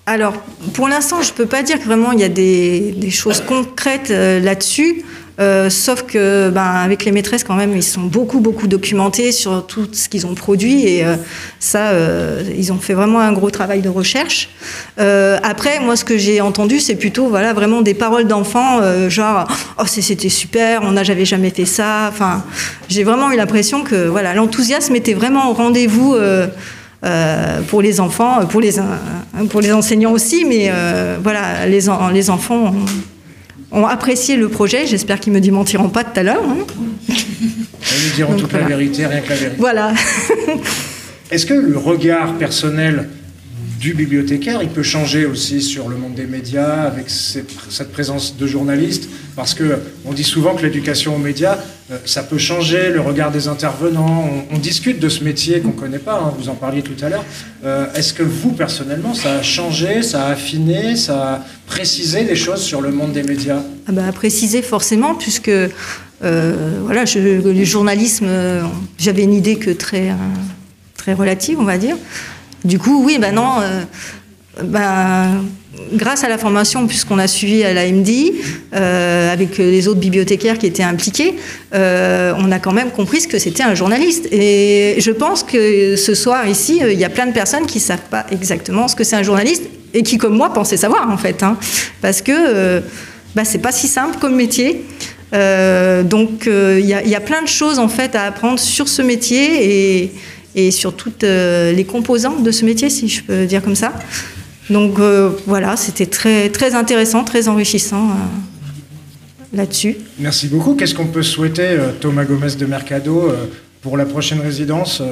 Alors, 0.07 0.35
pour 0.75 0.89
l'instant, 0.89 1.23
je 1.23 1.31
ne 1.31 1.37
peux 1.37 1.47
pas 1.47 1.63
dire 1.63 1.79
que 1.79 1.85
vraiment 1.85 2.11
il 2.11 2.19
y 2.21 2.25
a 2.25 2.29
des, 2.29 2.93
des 2.93 3.11
choses 3.11 3.41
concrètes 3.41 4.11
euh, 4.11 4.41
là-dessus. 4.41 5.05
Euh, 5.41 5.71
sauf 5.71 6.03
que, 6.03 6.51
ben, 6.51 6.63
avec 6.63 7.05
les 7.07 7.13
maîtresses, 7.13 7.43
quand 7.43 7.55
même, 7.55 7.75
ils 7.75 7.83
sont 7.83 8.03
beaucoup, 8.03 8.41
beaucoup 8.41 8.67
documentés 8.67 9.33
sur 9.33 9.67
tout 9.67 9.89
ce 9.93 10.09
qu'ils 10.09 10.27
ont 10.27 10.35
produit. 10.35 10.87
Et 10.87 11.05
euh, 11.05 11.17
ça, 11.59 11.89
euh, 11.89 12.43
ils 12.57 12.71
ont 12.73 12.79
fait 12.79 12.93
vraiment 12.93 13.21
un 13.21 13.33
gros 13.33 13.51
travail 13.51 13.81
de 13.81 13.89
recherche. 13.89 14.51
Après, 14.99 15.81
moi, 15.81 15.97
ce 15.97 16.05
que 16.05 16.19
j'ai 16.19 16.41
entendu, 16.41 16.81
c'est 16.81 16.97
plutôt, 16.97 17.29
voilà, 17.29 17.53
vraiment 17.55 17.81
des 17.83 17.95
paroles 17.95 18.27
d'enfants, 18.27 18.81
genre, 19.09 19.49
oh, 19.79 19.85
c'était 19.87 20.29
super, 20.29 20.83
on 20.83 20.93
n'a 20.93 21.03
jamais 21.03 21.51
fait 21.51 21.65
ça. 21.65 22.09
Enfin, 22.11 22.45
j'ai 22.89 23.03
vraiment 23.03 23.33
eu 23.33 23.37
l'impression 23.37 23.83
que, 23.83 24.09
voilà, 24.09 24.35
l'enthousiasme 24.35 24.95
était 24.97 25.15
vraiment 25.15 25.51
au 25.51 25.55
rendez-vous. 25.55 26.15
pour 27.69 27.83
les 27.83 28.01
enfants, 28.01 28.47
pour 28.47 28.61
les, 28.61 28.75
pour 29.51 29.61
les 29.61 29.73
enseignants 29.73 30.13
aussi, 30.13 30.45
mais 30.45 30.71
voilà, 31.23 31.67
les, 31.67 31.89
en- 31.89 32.11
les 32.11 32.31
enfants 32.31 32.73
ont 33.73 33.87
apprécié 33.87 34.37
le 34.37 34.49
projet. 34.49 34.87
J'espère 34.87 35.19
qu'ils 35.21 35.33
me 35.33 35.41
démentiront 35.41 35.89
pas 35.89 36.05
tout 36.05 36.19
à 36.21 36.23
l'heure. 36.23 36.43
hein. 36.45 36.59
Ils 37.09 38.09
nous 38.09 38.15
diront 38.15 38.37
toute 38.37 38.53
la 38.53 38.61
vérité, 38.61 39.07
rien 39.07 39.21
que 39.21 39.31
la 39.31 39.37
vérité. 39.37 39.57
Voilà. 39.59 39.93
Est-ce 41.31 41.47
que 41.47 41.55
le 41.55 41.79
regard 41.79 42.35
personnel 42.35 43.09
du 43.81 43.95
bibliothécaire, 43.95 44.63
il 44.63 44.69
peut 44.69 44.83
changer 44.85 45.27
aussi 45.27 45.61
sur 45.61 45.89
le 45.89 45.97
monde 45.97 46.15
des 46.15 46.27
médias 46.27 46.83
avec 46.83 47.07
cette 47.09 47.91
présence 47.93 48.37
de 48.37 48.47
journalistes, 48.47 49.09
parce 49.35 49.55
que 49.55 49.79
on 50.05 50.13
dit 50.13 50.23
souvent 50.23 50.55
que 50.55 50.63
l'éducation 50.63 51.17
aux 51.17 51.19
médias, 51.19 51.59
ça 52.05 52.23
peut 52.23 52.39
changer 52.39 52.91
le 52.91 53.01
regard 53.01 53.31
des 53.31 53.49
intervenants. 53.49 54.29
On, 54.51 54.59
discute 54.59 55.01
de 55.01 55.09
ce 55.09 55.25
métier 55.25 55.61
qu'on 55.61 55.73
connaît 55.73 55.99
pas. 55.99 56.15
Hein, 56.15 56.33
vous 56.39 56.49
en 56.49 56.55
parliez 56.55 56.83
tout 56.83 56.97
à 57.05 57.09
l'heure. 57.09 57.25
Euh, 57.65 57.93
est-ce 57.95 58.15
que 58.15 58.23
vous 58.23 58.53
personnellement, 58.53 59.15
ça 59.15 59.35
a 59.35 59.43
changé, 59.43 60.03
ça 60.03 60.27
a 60.27 60.31
affiné, 60.33 60.97
ça 60.97 61.35
a 61.35 61.41
précisé 61.67 62.25
des 62.25 62.37
choses 62.37 62.63
sur 62.63 62.81
le 62.81 62.93
monde 62.93 63.13
des 63.13 63.23
médias? 63.23 63.63
Ah 63.89 63.93
bah, 63.93 64.13
préciser 64.13 64.63
forcément, 64.63 65.15
puisque 65.15 65.49
euh, 65.49 65.71
voilà, 66.85 67.05
le 67.17 67.65
journalisme, 67.65 68.29
j'avais 68.99 69.23
une 69.25 69.35
idée 69.35 69.57
que 69.57 69.71
très 69.71 70.13
très 70.97 71.15
relative, 71.15 71.59
on 71.59 71.65
va 71.65 71.79
dire. 71.79 71.97
Du 72.65 72.79
coup, 72.79 73.03
oui, 73.05 73.19
ben 73.21 73.35
non, 73.35 73.59
euh, 74.59 74.63
ben, 74.65 75.45
grâce 75.93 76.25
à 76.25 76.29
la 76.29 76.39
formation, 76.39 76.87
puisqu'on 76.87 77.19
a 77.19 77.27
suivi 77.27 77.65
à 77.65 77.73
l'AMD, 77.73 78.09
euh, 78.75 79.33
avec 79.33 79.59
les 79.59 79.89
autres 79.89 80.01
bibliothécaires 80.01 80.59
qui 80.59 80.67
étaient 80.67 80.83
impliqués, 80.83 81.35
euh, 81.75 82.33
on 82.39 82.51
a 82.53 82.59
quand 82.59 82.73
même 82.73 82.91
compris 82.91 83.21
ce 83.21 83.29
que 83.29 83.39
c'était 83.39 83.63
un 83.63 83.75
journaliste. 83.75 84.29
Et 84.33 84.97
je 84.99 85.11
pense 85.11 85.43
que 85.43 85.97
ce 85.97 86.15
soir, 86.15 86.47
ici, 86.47 86.81
il 86.83 86.99
y 86.99 87.05
a 87.05 87.11
plein 87.11 87.27
de 87.27 87.33
personnes 87.33 87.67
qui 87.67 87.79
ne 87.79 87.83
savent 87.83 88.09
pas 88.11 88.27
exactement 88.31 88.89
ce 88.89 88.97
que 88.97 89.05
c'est 89.05 89.17
un 89.17 89.23
journaliste 89.23 89.65
et 89.95 90.03
qui, 90.03 90.19
comme 90.19 90.37
moi, 90.37 90.53
pensaient 90.53 90.77
savoir, 90.77 91.11
en 91.11 91.19
fait. 91.19 91.43
Hein. 91.43 91.57
parce 92.01 92.23
que 92.23 92.83
ben, 93.35 93.45
c'est 93.45 93.61
pas 93.61 93.73
si 93.73 93.89
simple 93.89 94.19
comme 94.21 94.37
métier. 94.37 94.85
donc, 95.33 96.47
il 96.47 96.87
y, 96.87 97.15
a 97.15 97.21
plein 97.21 97.43
de 97.43 97.49
choses, 97.49 97.79
en 97.79 97.89
fait, 97.89 98.15
à 98.15 98.25
apprendre 98.25 98.59
sur 98.59 98.89
ce 98.89 99.03
métier 99.03 100.03
et 100.03 100.13
et 100.55 100.71
sur 100.71 100.95
toutes 100.95 101.25
euh, 101.25 101.73
les 101.73 101.85
composantes 101.85 102.43
de 102.43 102.51
ce 102.51 102.65
métier, 102.65 102.91
si 102.91 103.09
je 103.09 103.23
peux 103.23 103.47
dire 103.47 103.63
comme 103.63 103.77
ça. 103.77 103.93
Donc 104.73 104.99
euh, 104.99 105.31
voilà, 105.47 105.77
c'était 105.77 106.07
très, 106.07 106.49
très 106.49 106.75
intéressant, 106.75 107.25
très 107.25 107.49
enrichissant 107.49 108.09
euh, 108.09 109.57
là-dessus. 109.57 109.97
Merci 110.19 110.49
beaucoup. 110.49 110.75
Qu'est-ce 110.75 110.95
qu'on 110.95 111.07
peut 111.07 111.23
souhaiter, 111.23 111.79
Thomas 112.01 112.25
Gomez 112.25 112.55
de 112.59 112.67
Mercado, 112.67 113.31
pour 113.83 113.97
la 113.97 114.07
prochaine 114.07 114.41
résidence 114.41 115.03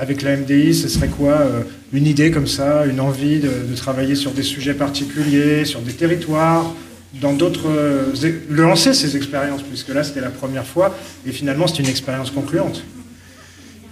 avec 0.00 0.20
la 0.22 0.36
MDI, 0.36 0.74
ce 0.74 0.88
serait 0.88 1.08
quoi 1.08 1.46
Une 1.92 2.06
idée 2.06 2.30
comme 2.30 2.46
ça, 2.46 2.84
une 2.84 3.00
envie 3.00 3.38
de, 3.38 3.48
de, 3.70 3.76
travailler 3.76 4.16
sur 4.16 4.32
des 4.32 4.42
sujets 4.42 4.74
particuliers, 4.74 5.64
sur 5.64 5.80
des 5.80 5.92
territoires, 5.92 6.74
dans 7.20 7.32
d'autres. 7.32 7.68
lancer 8.50 8.92
ces 8.92 9.16
expériences, 9.16 9.62
puisque 9.62 9.88
là 9.90 10.02
c'était 10.02 10.20
la 10.20 10.30
première 10.30 10.66
fois, 10.66 10.94
et 11.26 11.30
finalement 11.30 11.66
c'est 11.66 11.78
une 11.78 11.88
expérience 11.88 12.30
concluante. 12.30 12.82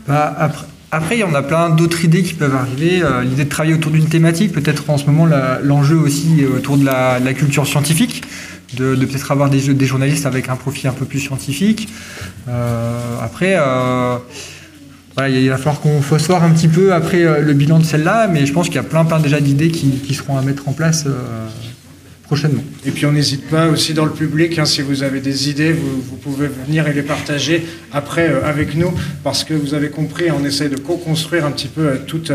Bah, 0.07 0.35
après, 0.37 0.67
après, 0.93 1.17
il 1.17 1.21
y 1.21 1.25
en 1.25 1.35
a 1.35 1.43
plein 1.43 1.71
d'autres 1.71 2.05
idées 2.05 2.23
qui 2.23 2.35
peuvent 2.35 2.55
arriver. 2.55 3.01
Euh, 3.03 3.23
l'idée 3.23 3.45
de 3.45 3.49
travailler 3.49 3.75
autour 3.75 3.93
d'une 3.93 4.09
thématique, 4.09 4.53
peut-être 4.53 4.91
en 4.91 4.99
ce 4.99 5.07
moment 5.07 5.27
l'enjeu 5.63 5.97
aussi 5.97 6.43
euh, 6.43 6.57
autour 6.57 6.77
de 6.77 6.85
la, 6.85 7.21
culture 7.33 7.65
scientifique, 7.67 8.25
de, 8.77 8.97
peut-être 8.97 9.31
avoir 9.31 9.51
des, 9.51 9.73
des, 9.73 9.87
journalistes 9.87 10.27
avec 10.27 10.49
un 10.49 10.57
profil 10.57 10.89
un 10.89 10.93
peu 10.93 11.05
plus 11.05 11.21
scientifique. 11.21 11.89
Euh, 12.49 13.19
après, 13.23 13.53
il 15.29 15.49
va 15.49 15.57
falloir 15.59 15.81
qu'on 15.81 16.03
fasse 16.03 16.27
voir 16.27 16.43
un 16.43 16.51
petit 16.51 16.69
peu 16.69 16.93
après 16.93 17.41
le 17.41 17.53
bilan 17.53 17.79
de 17.79 17.85
celle-là, 17.85 18.27
mais 18.27 18.45
je 18.45 18.53
pense 18.53 18.67
qu'il 18.67 18.77
y 18.77 18.79
a 18.79 18.83
plein, 18.83 19.05
plein 19.05 19.21
déjà 19.21 19.41
d'idées 19.41 19.71
qui, 19.71 19.91
qui, 19.91 20.15
seront 20.15 20.39
à 20.39 20.43
mettre 20.43 20.69
en 20.69 20.73
place 20.73 21.07
Et 22.87 22.91
puis 22.93 23.07
on 23.07 23.13
n'hésite 23.13 23.49
pas 23.49 23.69
aussi 23.69 23.93
dans 23.93 24.05
le 24.05 24.13
public, 24.13 24.59
hein, 24.59 24.65
si 24.65 24.83
vous 24.83 25.03
avez 25.03 25.21
des 25.21 25.51
idées, 25.51 25.73
vous, 25.73 26.17
pouvez 26.17 26.49
venir 26.49 26.87
et 26.87 26.93
les 26.93 27.03
partager 27.03 27.67
après 27.93 28.29
euh, 28.29 28.45
avec 28.45 28.77
nous, 28.77 28.93
parce 29.25 29.43
que 29.43 29.55
vous 29.55 29.75
avez 29.75 29.89
compris, 29.89 30.31
on 30.31 30.45
essaie 30.45 30.69
de 30.69 30.77
co-construire 30.77 31.45
un 31.45 31.51
petit 31.51 31.67
peu 31.67 31.89
euh, 31.89 31.97
toute, 32.07 32.31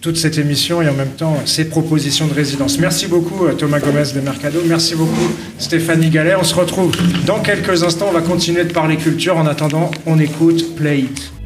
toute 0.00 0.16
cette 0.16 0.38
émission 0.38 0.80
et 0.80 0.88
en 0.88 0.94
même 0.94 1.10
temps 1.10 1.36
ces 1.44 1.66
propositions 1.66 2.26
de 2.26 2.32
résidence. 2.32 2.78
Merci 2.78 3.06
beaucoup 3.06 3.44
euh, 3.44 3.52
Thomas 3.52 3.80
Gomez 3.80 4.12
de 4.14 4.20
Mercado, 4.20 4.60
merci 4.66 4.94
beaucoup 4.94 5.30
Stéphanie 5.58 6.08
Gallet. 6.08 6.36
On 6.40 6.44
se 6.44 6.54
retrouve 6.54 6.92
dans 7.26 7.40
quelques 7.40 7.82
instants, 7.82 8.06
on 8.08 8.14
va 8.14 8.22
continuer 8.22 8.64
de 8.64 8.72
parler 8.72 8.96
culture. 8.96 9.36
En 9.36 9.46
attendant, 9.46 9.90
on 10.06 10.18
écoute 10.18 10.74
Play 10.74 11.00
It. 11.00 11.43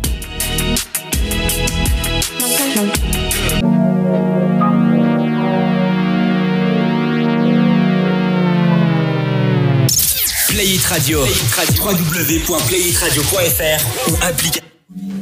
Radio. 10.87 11.21
www.playitradio.fr 11.21 14.11
ou 14.11 14.15
application. 14.23 14.63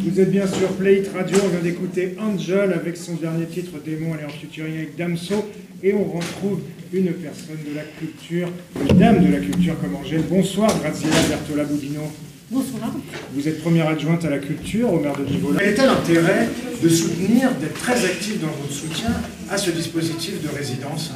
Vous 0.04 0.20
êtes 0.20 0.30
bien 0.30 0.46
sur 0.46 0.68
Playit 0.76 1.08
Radio, 1.14 1.38
on 1.44 1.48
vient 1.48 1.60
d'écouter 1.60 2.16
Angel 2.20 2.72
avec 2.72 2.96
son 2.96 3.14
dernier 3.14 3.46
titre 3.46 3.72
Démon, 3.84 4.14
elle 4.14 4.20
est 4.24 4.26
en 4.26 4.30
featuring 4.30 4.76
avec 4.76 4.96
Damso 4.96 5.50
et 5.82 5.92
on 5.94 6.04
retrouve 6.04 6.60
une 6.92 7.12
personne 7.12 7.58
de 7.68 7.74
la 7.74 7.82
culture, 7.82 8.48
une 8.80 8.96
dame 8.98 9.26
de 9.26 9.32
la 9.32 9.40
culture 9.40 9.74
comme 9.80 9.96
Angèle. 9.96 10.22
Bonsoir 10.28 10.70
Graziella 10.80 11.16
Bertola 11.28 11.64
Boudino. 11.64 12.02
Bonsoir. 12.50 12.92
Vous 13.34 13.48
êtes 13.48 13.60
première 13.62 13.88
adjointe 13.88 14.24
à 14.24 14.30
la 14.30 14.38
culture 14.38 14.92
au 14.92 15.00
maire 15.00 15.16
de 15.16 15.24
Nivola. 15.24 15.58
Quel 15.60 15.72
était 15.72 15.86
l'intérêt 15.86 16.48
de 16.82 16.88
soutenir, 16.88 17.50
d'être 17.60 17.80
très 17.80 18.04
actif 18.04 18.40
dans 18.40 18.52
votre 18.60 18.72
soutien 18.72 19.10
à 19.50 19.58
ce 19.58 19.70
dispositif 19.70 20.40
de 20.42 20.48
résidence? 20.56 21.10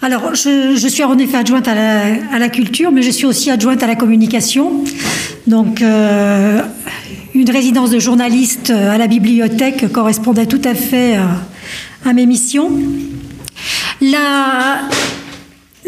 Alors, 0.00 0.32
je, 0.34 0.88
suis 0.88 1.02
en 1.02 1.18
effet 1.18 1.38
adjointe 1.38 1.66
à 1.66 2.38
la, 2.38 2.48
culture, 2.48 2.92
mais 2.92 3.02
je 3.02 3.10
suis 3.10 3.26
aussi 3.26 3.50
adjointe 3.50 3.82
à 3.82 3.88
la 3.88 3.96
communication. 3.96 4.84
Donc, 5.48 5.82
euh, 5.82 6.62
une 7.34 7.50
résidence 7.50 7.90
de 7.90 7.98
journaliste 7.98 8.70
à 8.70 8.96
la 8.96 9.08
bibliothèque 9.08 9.90
correspondait 9.90 10.46
tout 10.46 10.60
à 10.64 10.74
fait 10.74 11.16
à, 12.04 12.12
mes 12.12 12.26
missions. 12.26 12.70
Là, 14.00 14.82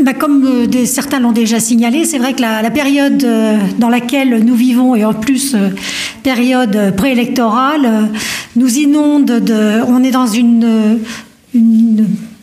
bah, 0.02 0.14
comme 0.14 0.44
euh, 0.44 0.84
certains 0.86 1.20
l'ont 1.20 1.30
déjà 1.30 1.60
signalé, 1.60 2.04
c'est 2.04 2.18
vrai 2.18 2.32
que 2.32 2.40
la, 2.40 2.68
période 2.70 3.22
euh, 3.22 3.58
dans 3.78 3.88
laquelle 3.88 4.44
nous 4.44 4.56
vivons, 4.56 4.96
et 4.96 5.04
en 5.04 5.14
plus 5.14 5.54
période 6.24 6.96
préélectorale, 6.96 8.08
nous 8.56 8.76
inonde 8.76 9.26
de. 9.26 9.82
On 9.86 10.02
est 10.02 10.10
dans 10.10 10.26
une 10.26 10.98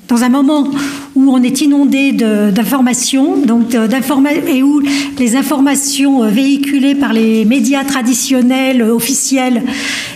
dans 0.07 0.23
un 0.23 0.29
moment 0.29 0.69
où 1.17 1.31
on 1.31 1.41
est 1.41 1.61
inondé 1.61 2.11
d'informations, 2.11 3.37
donc 3.37 3.75
et 4.47 4.61
où 4.61 4.81
les 5.17 5.35
informations 5.35 6.23
euh, 6.23 6.29
véhiculées 6.29 6.93
par 6.93 7.11
les 7.11 7.43
médias 7.43 7.83
traditionnels, 7.83 8.83
euh, 8.83 8.93
officiels, 8.93 9.63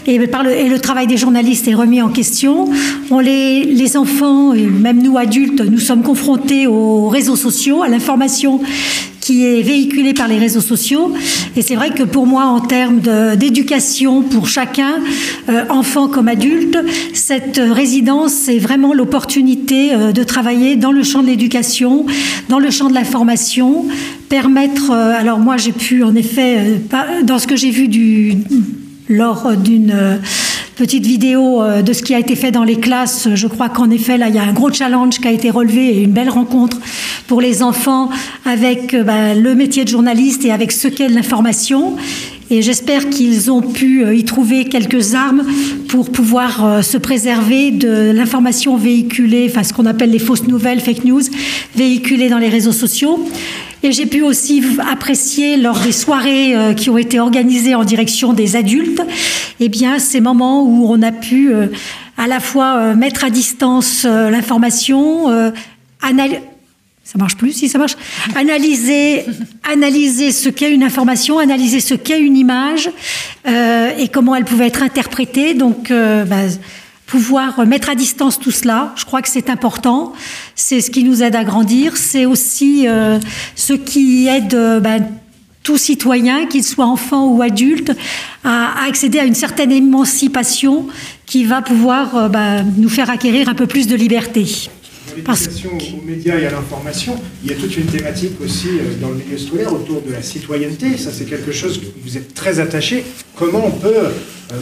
et, 0.06 0.20
par 0.28 0.44
le, 0.44 0.70
le 0.70 0.80
travail 0.80 1.08
des 1.08 1.18
journalistes 1.18 1.68
est 1.68 1.74
remis 1.74 2.04
en 2.04 2.10
question. 2.10 2.70
On 3.10 3.20
les, 3.20 3.64
les 3.64 3.98
enfants, 3.98 4.54
et 4.54 4.62
même 4.62 5.02
nous 5.02 5.18
adultes, 5.18 5.62
nous 5.62 5.80
sommes 5.80 6.04
confrontés 6.04 6.68
aux 6.68 7.08
réseaux 7.10 7.36
sociaux, 7.36 7.82
à 7.82 7.88
l'information 7.88 8.62
qui 9.22 9.46
est 9.46 9.62
véhiculé 9.62 10.14
par 10.14 10.28
les 10.28 10.40
réseaux 10.40 10.62
sociaux. 10.62 11.14
Et 11.56 11.62
c'est 11.62 11.76
vrai 11.76 11.92
que 11.92 12.04
pour 12.04 12.26
moi, 12.26 12.46
en 12.46 12.60
termes 12.60 13.00
d'éducation 13.36 14.24
pour 14.24 14.48
chacun, 14.48 14.96
euh, 15.48 15.64
enfant 15.70 16.08
comme 16.08 16.28
adulte, 16.28 16.78
cette 17.14 17.62
résidence, 17.64 18.34
c'est 18.34 18.58
vraiment 18.58 18.94
l'opportunité 18.94 19.94
euh, 19.94 20.12
de 20.12 20.24
travailler 20.24 20.76
dans 20.76 20.92
le 20.92 21.04
champ 21.04 21.22
de 21.22 21.28
l'éducation, 21.28 22.06
dans 22.50 22.60
le 22.60 22.72
champ 22.72 22.90
de 22.90 22.96
la 22.96 23.04
formation, 23.04 23.86
permettre. 24.28 24.92
Euh, 24.92 25.14
alors 25.18 25.40
moi, 25.40 25.58
j'ai 25.58 25.72
pu 25.72 26.04
en 26.04 26.16
effet, 26.16 26.82
dans 27.24 27.38
ce 27.38 27.48
que 27.48 27.56
j'ai 27.56 27.72
vu 27.72 27.88
du, 27.88 28.38
lors 29.08 29.56
d'une 29.56 30.20
petite 30.76 31.06
vidéo 31.06 31.62
euh, 31.62 31.82
de 31.82 31.94
ce 31.94 32.02
qui 32.02 32.14
a 32.14 32.20
été 32.20 32.36
fait 32.36 32.52
dans 32.52 32.64
les 32.64 32.80
classes. 32.80 33.30
Je 33.34 33.48
crois 33.48 33.70
qu'en 33.70 33.90
effet, 33.90 34.18
là, 34.18 34.30
il 34.30 34.36
y 34.36 34.40
a 34.40 34.44
un 34.44 34.54
gros 34.54 34.72
challenge 34.72 35.20
qui 35.20 35.28
a 35.28 35.32
été 35.32 35.50
relevé 35.50 35.98
et 35.98 36.04
une 36.04 36.12
belle 36.12 36.30
rencontre 36.30 36.78
pour 37.28 37.42
les 37.42 37.64
enfants 37.64 38.10
avec 38.46 38.94
euh, 38.94 39.04
bah, 39.04 39.34
le 39.34 39.56
métier 39.56 39.84
de 39.84 39.90
journaliste 39.90 40.46
et 40.46 40.52
avec 40.52 40.72
ce 40.72 40.88
qu'est 40.88 41.10
l'information. 41.10 41.96
Et 42.52 42.62
j'espère 42.62 43.10
qu'ils 43.10 43.50
ont 43.50 43.62
pu 43.62 44.04
euh, 44.04 44.14
y 44.14 44.24
trouver 44.24 44.66
quelques 44.66 45.16
armes 45.16 45.44
pour 45.88 46.12
pouvoir 46.12 46.84
se 46.84 46.98
préserver 46.98 47.72
de 47.72 48.12
l'information 48.12 48.78
véhiculée, 48.78 49.48
enfin 49.50 49.64
ce 49.64 49.74
qu'on 49.74 49.86
appelle 49.86 50.12
les 50.12 50.20
fausses 50.20 50.48
nouvelles, 50.48 50.80
fake 50.80 51.04
news, 51.06 51.24
véhiculées 51.76 52.30
dans 52.30 52.38
les 52.38 52.50
réseaux 52.50 52.72
sociaux. 52.72 53.26
Et 53.84 53.92
j'ai 53.92 54.06
pu 54.06 54.22
aussi 54.22 54.64
apprécier 54.92 55.58
lors 55.58 55.80
des 55.80 55.92
soirées 55.92 56.56
euh, 56.56 56.74
qui 56.74 56.92
ont 56.92 57.00
été 57.00 57.20
organisées 57.20 57.74
en 57.74 57.84
direction 57.84 58.34
des 58.34 58.56
adultes, 58.56 59.02
eh 59.60 59.70
bien, 59.70 59.98
ces 59.98 60.22
moments 60.22 60.64
où 60.64 60.86
on 60.88 61.02
a 61.02 61.12
pu 61.12 61.52
euh, 61.52 61.68
à 62.16 62.28
la 62.28 62.40
fois 62.40 62.78
euh, 62.78 62.96
mettre 62.96 63.24
à 63.24 63.32
distance 63.32 64.04
l'information, 64.06 65.52
analyser 66.02 66.42
ça 67.12 67.18
marche 67.18 67.36
plus 67.36 67.52
si 67.52 67.68
ça 67.68 67.78
marche. 67.78 67.98
Analyser, 68.36 69.26
analyser 69.70 70.32
ce 70.32 70.48
qu'est 70.48 70.72
une 70.72 70.84
information, 70.84 71.40
analyser 71.40 71.82
ce 71.82 71.94
qu'est 71.94 72.22
une 72.22 72.38
image 72.38 72.90
et 73.46 74.08
comment 74.08 74.34
elle 74.34 74.46
pouvait 74.46 74.68
être 74.68 74.82
interprétée. 74.82 75.54
Donc, 75.54 75.92
bah, 75.92 76.46
pouvoir 77.12 77.68
mettre 77.68 77.90
à 77.90 77.96
distance 77.96 78.40
tout 78.40 78.52
cela. 78.52 78.94
Je 78.96 79.04
crois 79.04 79.22
que 79.22 79.28
c'est 79.28 79.50
important. 79.50 80.14
C'est 80.56 80.80
ce 80.80 80.90
qui 80.90 81.04
nous 81.04 81.22
aide 81.22 81.36
à 81.36 81.44
grandir. 81.44 81.98
C'est 81.98 82.26
aussi 82.26 82.88
euh, 82.88 83.20
ce 83.56 83.74
qui 83.74 84.28
aide 84.28 84.54
euh, 84.54 84.80
ben, 84.80 85.06
tout 85.62 85.78
citoyen, 85.78 86.46
qu'il 86.46 86.64
soit 86.64 86.86
enfant 86.86 87.28
ou 87.28 87.42
adulte, 87.42 87.92
à, 88.46 88.86
accéder 88.88 89.20
à 89.20 89.26
une 89.26 89.36
certaine 89.36 89.74
émancipation 89.74 90.88
qui 91.26 91.44
va 91.44 91.62
pouvoir 91.62 92.16
euh, 92.16 92.30
bah, 92.30 92.64
nous 92.78 92.90
faire 92.90 93.10
acquérir 93.10 93.50
un 93.50 93.56
peu 93.56 93.68
plus 93.68 93.88
de 93.88 93.96
liberté. 93.96 94.70
L'éducation 95.16 95.72
aux 95.98 96.06
médias 96.06 96.38
et 96.40 96.46
à 96.46 96.52
l'information, 96.52 97.20
il 97.44 97.52
y 97.52 97.54
a 97.54 97.58
toute 97.58 97.76
une 97.76 97.86
thématique 97.86 98.40
aussi 98.42 98.68
euh, 98.70 99.00
dans 99.02 99.10
le 99.10 99.16
milieu 99.16 99.38
scolaire 99.38 99.74
autour 99.74 100.02
de 100.02 100.12
la 100.12 100.22
citoyenneté. 100.22 100.98
Ça, 100.98 101.12
c'est 101.12 101.26
quelque 101.26 101.52
chose 101.52 101.80
que 101.80 101.86
vous 102.04 102.18
êtes 102.18 102.34
très 102.34 102.60
attaché. 102.60 103.04
Comment 103.36 103.66
on 103.66 103.72
peut, 103.72 103.94
euh, 103.96 104.10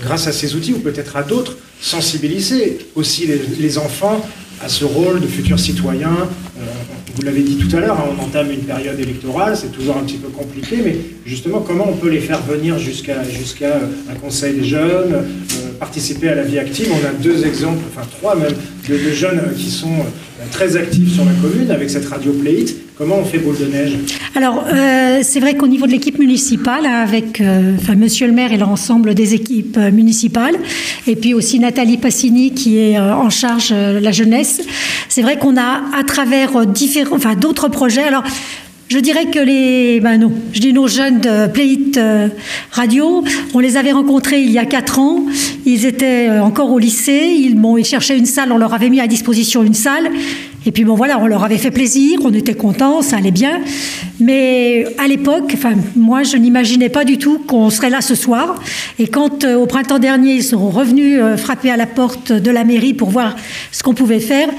grâce 0.01 0.27
à 0.27 0.31
ces 0.31 0.55
outils 0.55 0.73
ou 0.73 0.79
peut-être 0.79 1.15
à 1.15 1.23
d'autres, 1.23 1.57
sensibiliser 1.81 2.79
aussi 2.95 3.27
les, 3.27 3.41
les 3.59 3.77
enfants 3.77 4.25
à 4.61 4.69
ce 4.69 4.85
rôle 4.85 5.21
de 5.21 5.27
futurs 5.27 5.59
citoyens 5.59 6.27
vous 7.19 7.25
l'avez 7.25 7.41
dit 7.41 7.57
tout 7.57 7.75
à 7.75 7.81
l'heure, 7.81 7.99
hein, 7.99 8.15
on 8.17 8.23
entame 8.23 8.49
une 8.49 8.61
période 8.61 8.97
électorale, 8.97 9.57
c'est 9.57 9.73
toujours 9.73 9.97
un 9.97 10.03
petit 10.03 10.17
peu 10.17 10.29
compliqué, 10.29 10.77
mais 10.83 10.95
justement, 11.25 11.59
comment 11.59 11.85
on 11.89 11.97
peut 11.97 12.07
les 12.07 12.21
faire 12.21 12.41
venir 12.43 12.79
jusqu'à 12.79 13.17
euh, 13.17 13.87
un 14.09 14.15
conseil 14.15 14.53
des 14.53 14.63
jeunes, 14.63 15.13
euh, 15.13 15.71
participer 15.79 16.29
à 16.29 16.35
la 16.35 16.43
vie 16.43 16.57
active? 16.57 16.87
On 16.91 17.05
a 17.05 17.11
deux 17.11 17.45
exemples, 17.45 17.83
enfin 17.91 18.07
trois 18.19 18.37
même, 18.37 18.53
de, 18.87 19.11
jeunes 19.11 19.53
qui 19.57 19.69
sont 19.69 19.87
euh, 19.87 20.43
très 20.51 20.77
actifs 20.77 21.13
sur 21.13 21.25
la 21.25 21.33
commune 21.41 21.69
avec 21.71 21.89
cette 21.89 22.05
radio 22.05 22.31
Play 22.31 22.63
Comment 22.97 23.19
on 23.19 23.25
fait 23.25 23.39
boule 23.39 23.57
de 23.57 23.65
neige? 23.65 23.93
Alors, 24.35 24.65
c'est 25.21 25.39
vrai 25.39 25.55
qu'au 25.55 25.67
niveau 25.67 25.85
de 25.85 25.91
l'équipe 25.91 26.19
municipale, 26.19 26.85
hein, 26.85 27.01
avec 27.01 27.41
enfin, 27.41 27.95
Monsieur 27.95 28.27
le 28.27 28.33
maire 28.33 28.53
et 28.53 28.57
l'ensemble 28.57 29.13
des 29.13 29.33
équipes 29.33 29.77
municipales, 29.77 30.55
et 31.07 31.15
puis 31.15 31.33
aussi 31.33 31.59
Nathalie 31.59 31.97
Passini 31.97 32.53
qui 32.53 32.77
est 32.77 32.99
en 32.99 33.29
charge 33.29 33.71
de 33.71 33.99
la 33.99 34.11
jeunesse, 34.11 34.61
c'est 35.09 35.21
vrai 35.21 35.37
qu'on 35.37 35.57
a, 35.57 35.81
à 35.97 36.03
travers 36.05 36.65
différents 36.65 37.15
enfin 37.15 37.35
d'autres 37.35 37.67
projets. 37.67 38.03
Alors, 38.03 38.23
je 38.89 38.97
dirais 38.97 39.27
que 39.27 39.37
les, 39.37 39.99
ben 39.99 40.17
nos 40.17 40.87
jeunes 40.87 41.19
de 41.19 41.29
euh, 41.99 42.27
Radio, 42.71 43.23
on 43.53 43.59
les 43.59 43.77
avait 43.77 43.91
rencontrés 43.91 44.41
il 44.41 44.49
y 44.49 44.57
a 44.57 44.65
quatre 44.65 44.97
ans. 44.97 45.25
Ils 45.67 45.85
étaient 45.85 46.27
euh, 46.27 46.43
encore 46.43 46.71
au 46.71 46.79
lycée. 46.79 47.35
Ils, 47.37 47.53
bon, 47.55 47.77
ils 47.77 47.85
cherchaient 47.85 48.17
une 48.17 48.25
salle. 48.25 48.51
On 48.51 48.57
leur 48.57 48.73
avait 48.73 48.89
mis 48.89 48.99
à 48.99 49.05
disposition 49.05 49.61
une 49.63 49.75
salle. 49.75 50.09
Et 50.65 50.71
puis 50.71 50.83
bon 50.83 50.95
voilà, 50.95 51.19
on 51.19 51.27
leur 51.27 51.43
avait 51.43 51.57
fait 51.57 51.71
plaisir, 51.71 52.19
on 52.23 52.33
était 52.33 52.53
contents, 52.53 53.01
ça 53.01 53.17
allait 53.17 53.31
bien. 53.31 53.61
Mais 54.19 54.85
à 54.97 55.07
l'époque, 55.07 55.51
enfin 55.53 55.73
moi 55.95 56.23
je 56.23 56.35
n'imaginais 56.35 56.89
pas 56.89 57.05
du 57.05 57.17
tout 57.17 57.39
qu'on 57.39 57.69
serait 57.69 57.89
là 57.89 58.01
ce 58.01 58.15
soir. 58.15 58.61
Et 58.99 59.07
quand 59.07 59.45
euh, 59.45 59.55
au 59.55 59.65
printemps 59.65 59.99
dernier 59.99 60.35
ils 60.35 60.43
sont 60.43 60.69
revenus 60.69 61.19
euh, 61.19 61.37
frapper 61.37 61.71
à 61.71 61.77
la 61.77 61.87
porte 61.87 62.33
de 62.33 62.51
la 62.51 62.65
mairie 62.65 62.93
pour 62.93 63.09
voir 63.09 63.35
ce 63.71 63.83
qu'on 63.83 63.93
pouvait 63.93 64.19
faire, 64.19 64.49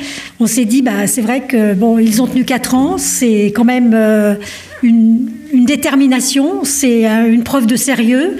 on 0.41 0.47
s'est 0.47 0.65
dit 0.65 0.81
bah 0.81 1.07
c'est 1.07 1.21
vrai 1.21 1.43
que 1.43 1.75
bon 1.75 1.99
ils 1.99 2.23
ont 2.23 2.27
tenu 2.27 2.45
quatre 2.45 2.75
ans, 2.75 2.97
c'est 2.97 3.53
quand 3.55 3.65
même 3.65 3.93
euh, 3.95 4.37
une, 4.83 5.29
détermination, 5.53 6.65
c'est 6.65 7.05
une 7.07 7.43
preuve 7.43 7.67
de 7.67 7.77
sérieux. 7.77 8.37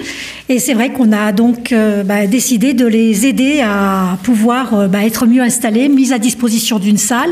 Et 0.49 0.59
c'est 0.59 0.73
vrai 0.73 0.91
qu'on 0.91 1.11
a 1.13 1.31
donc 1.31 1.71
euh, 1.71 2.03
bah, 2.03 2.27
décidé 2.27 2.73
de 2.73 2.85
les 2.85 3.25
aider 3.25 3.61
à 3.63 4.17
pouvoir 4.23 4.73
euh, 4.73 4.87
bah, 4.87 5.05
être 5.05 5.25
mieux 5.25 5.41
installés, 5.41 5.87
mis 5.87 6.11
à 6.11 6.19
disposition 6.19 6.77
d'une 6.77 6.97
salle, 6.97 7.31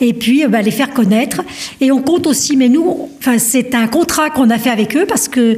et 0.00 0.12
puis 0.12 0.44
euh, 0.44 0.48
bah, 0.48 0.62
les 0.62 0.70
faire 0.70 0.92
connaître. 0.92 1.42
Et 1.80 1.90
on 1.90 2.02
compte 2.02 2.26
aussi, 2.26 2.56
mais 2.56 2.68
nous, 2.68 3.08
enfin, 3.18 3.38
c'est 3.38 3.74
un 3.74 3.88
contrat 3.88 4.30
qu'on 4.30 4.50
a 4.50 4.58
fait 4.58 4.70
avec 4.70 4.96
eux 4.96 5.06
parce 5.08 5.28
que 5.28 5.56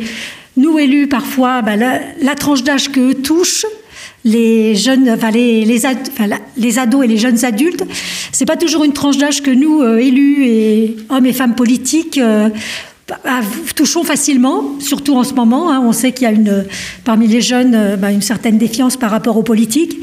nous 0.57 0.79
élus, 0.79 1.09
parfois, 1.09 1.63
la, 1.63 2.35
tranche 2.37 2.63
d'âge 2.63 2.91
que 2.91 3.13
touchent, 3.13 3.67
les 4.25 4.75
jeunes, 4.75 5.11
enfin 5.11 5.31
les, 5.31 5.65
les, 5.65 5.83
les, 6.57 6.79
ados 6.79 7.05
et 7.05 7.09
les 7.09 7.19
jeunes 7.19 7.45
adultes, 7.45 7.85
c'est 8.33 8.47
pas 8.47 8.57
toujours 8.57 8.85
une 8.85 8.93
tranche 8.93 9.19
d'âge 9.19 9.43
que 9.43 9.51
nous, 9.51 9.83
élus 9.83 10.47
et 10.47 10.97
hommes 11.11 11.27
et 11.27 11.33
femmes 11.33 11.55
politiques, 11.55 12.19
bah, 13.07 13.19
touchons 13.77 14.03
facilement, 14.03 14.81
surtout 14.81 15.15
en 15.17 15.25
ce 15.25 15.35
moment. 15.35 15.71
Hein. 15.71 15.83
on 15.85 15.93
sait 15.93 16.13
qu'il 16.13 16.23
y 16.23 16.31
a 16.31 16.33
une, 16.33 16.65
parmi 17.05 17.29
les 17.29 17.43
jeunes 17.43 17.75
euh, 17.75 17.97
bah, 17.97 18.11
une 18.11 18.23
certaine 18.23 18.57
défiance 18.57 18.97
par 18.97 19.11
rapport 19.11 19.37
aux 19.37 19.43
politiques. 19.43 19.99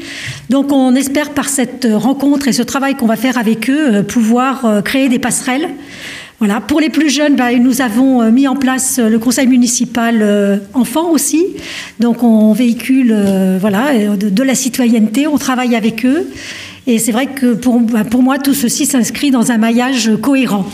Donc 0.50 0.70
on 0.70 0.94
espère 0.94 1.30
par 1.30 1.48
cette 1.48 1.86
rencontre 1.92 2.46
et 2.46 2.52
ce 2.52 2.62
travail 2.62 2.94
qu'on 2.94 3.06
va 3.06 3.16
faire 3.16 3.38
avec 3.38 3.68
eux 3.68 3.96
euh, 3.96 4.02
pouvoir 4.04 4.64
euh, 4.64 4.82
créer 4.82 5.08
des 5.08 5.18
passerelles. 5.18 5.68
Voilà. 6.44 6.60
Pour 6.60 6.80
les 6.80 6.90
plus 6.90 7.08
jeunes, 7.08 7.36
bah, 7.36 7.52
nous 7.52 7.82
avons 7.82 8.28
mis 8.32 8.48
en 8.48 8.56
place 8.56 8.98
le 8.98 9.16
conseil 9.20 9.46
municipal 9.46 10.60
enfant 10.74 11.10
aussi. 11.10 11.46
Donc 12.00 12.24
on 12.24 12.52
véhicule 12.52 13.16
voilà, 13.60 14.16
de, 14.16 14.42
la 14.42 14.56
citoyenneté, 14.56 15.28
on 15.28 15.38
travaille 15.38 15.76
avec 15.76 16.04
eux. 16.04 16.28
Et 16.88 16.98
c'est 16.98 17.12
vrai 17.12 17.28
que 17.28 17.54
pour, 17.54 17.80
pour 18.10 18.22
moi, 18.24 18.40
tout 18.40 18.54
ceci 18.54 18.86
s'inscrit 18.86 19.30
dans 19.30 19.52
un 19.52 19.56
maillage 19.56 20.10
cohérent. 20.20 20.66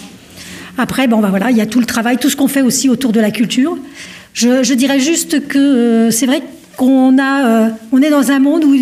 Après, 0.78 1.06
bon, 1.06 1.18
ben 1.18 1.28
voilà, 1.28 1.50
il 1.50 1.56
y 1.58 1.60
a 1.60 1.66
tout 1.66 1.80
le 1.80 1.86
travail, 1.86 2.16
tout 2.16 2.30
ce 2.30 2.36
qu'on 2.36 2.48
fait 2.48 2.62
aussi 2.62 2.88
autour 2.88 3.12
de 3.12 3.20
la 3.20 3.30
culture. 3.30 3.76
Je, 4.32 4.72
dirais 4.72 5.00
juste 5.00 5.48
que 5.48 5.58
euh, 5.58 6.10
c'est 6.10 6.24
vrai 6.24 6.40
qu'on 6.78 7.18
euh, 7.18 7.68
est 8.02 8.10
dans 8.10 8.30
un 8.30 8.38
monde 8.38 8.64
où 8.64 8.74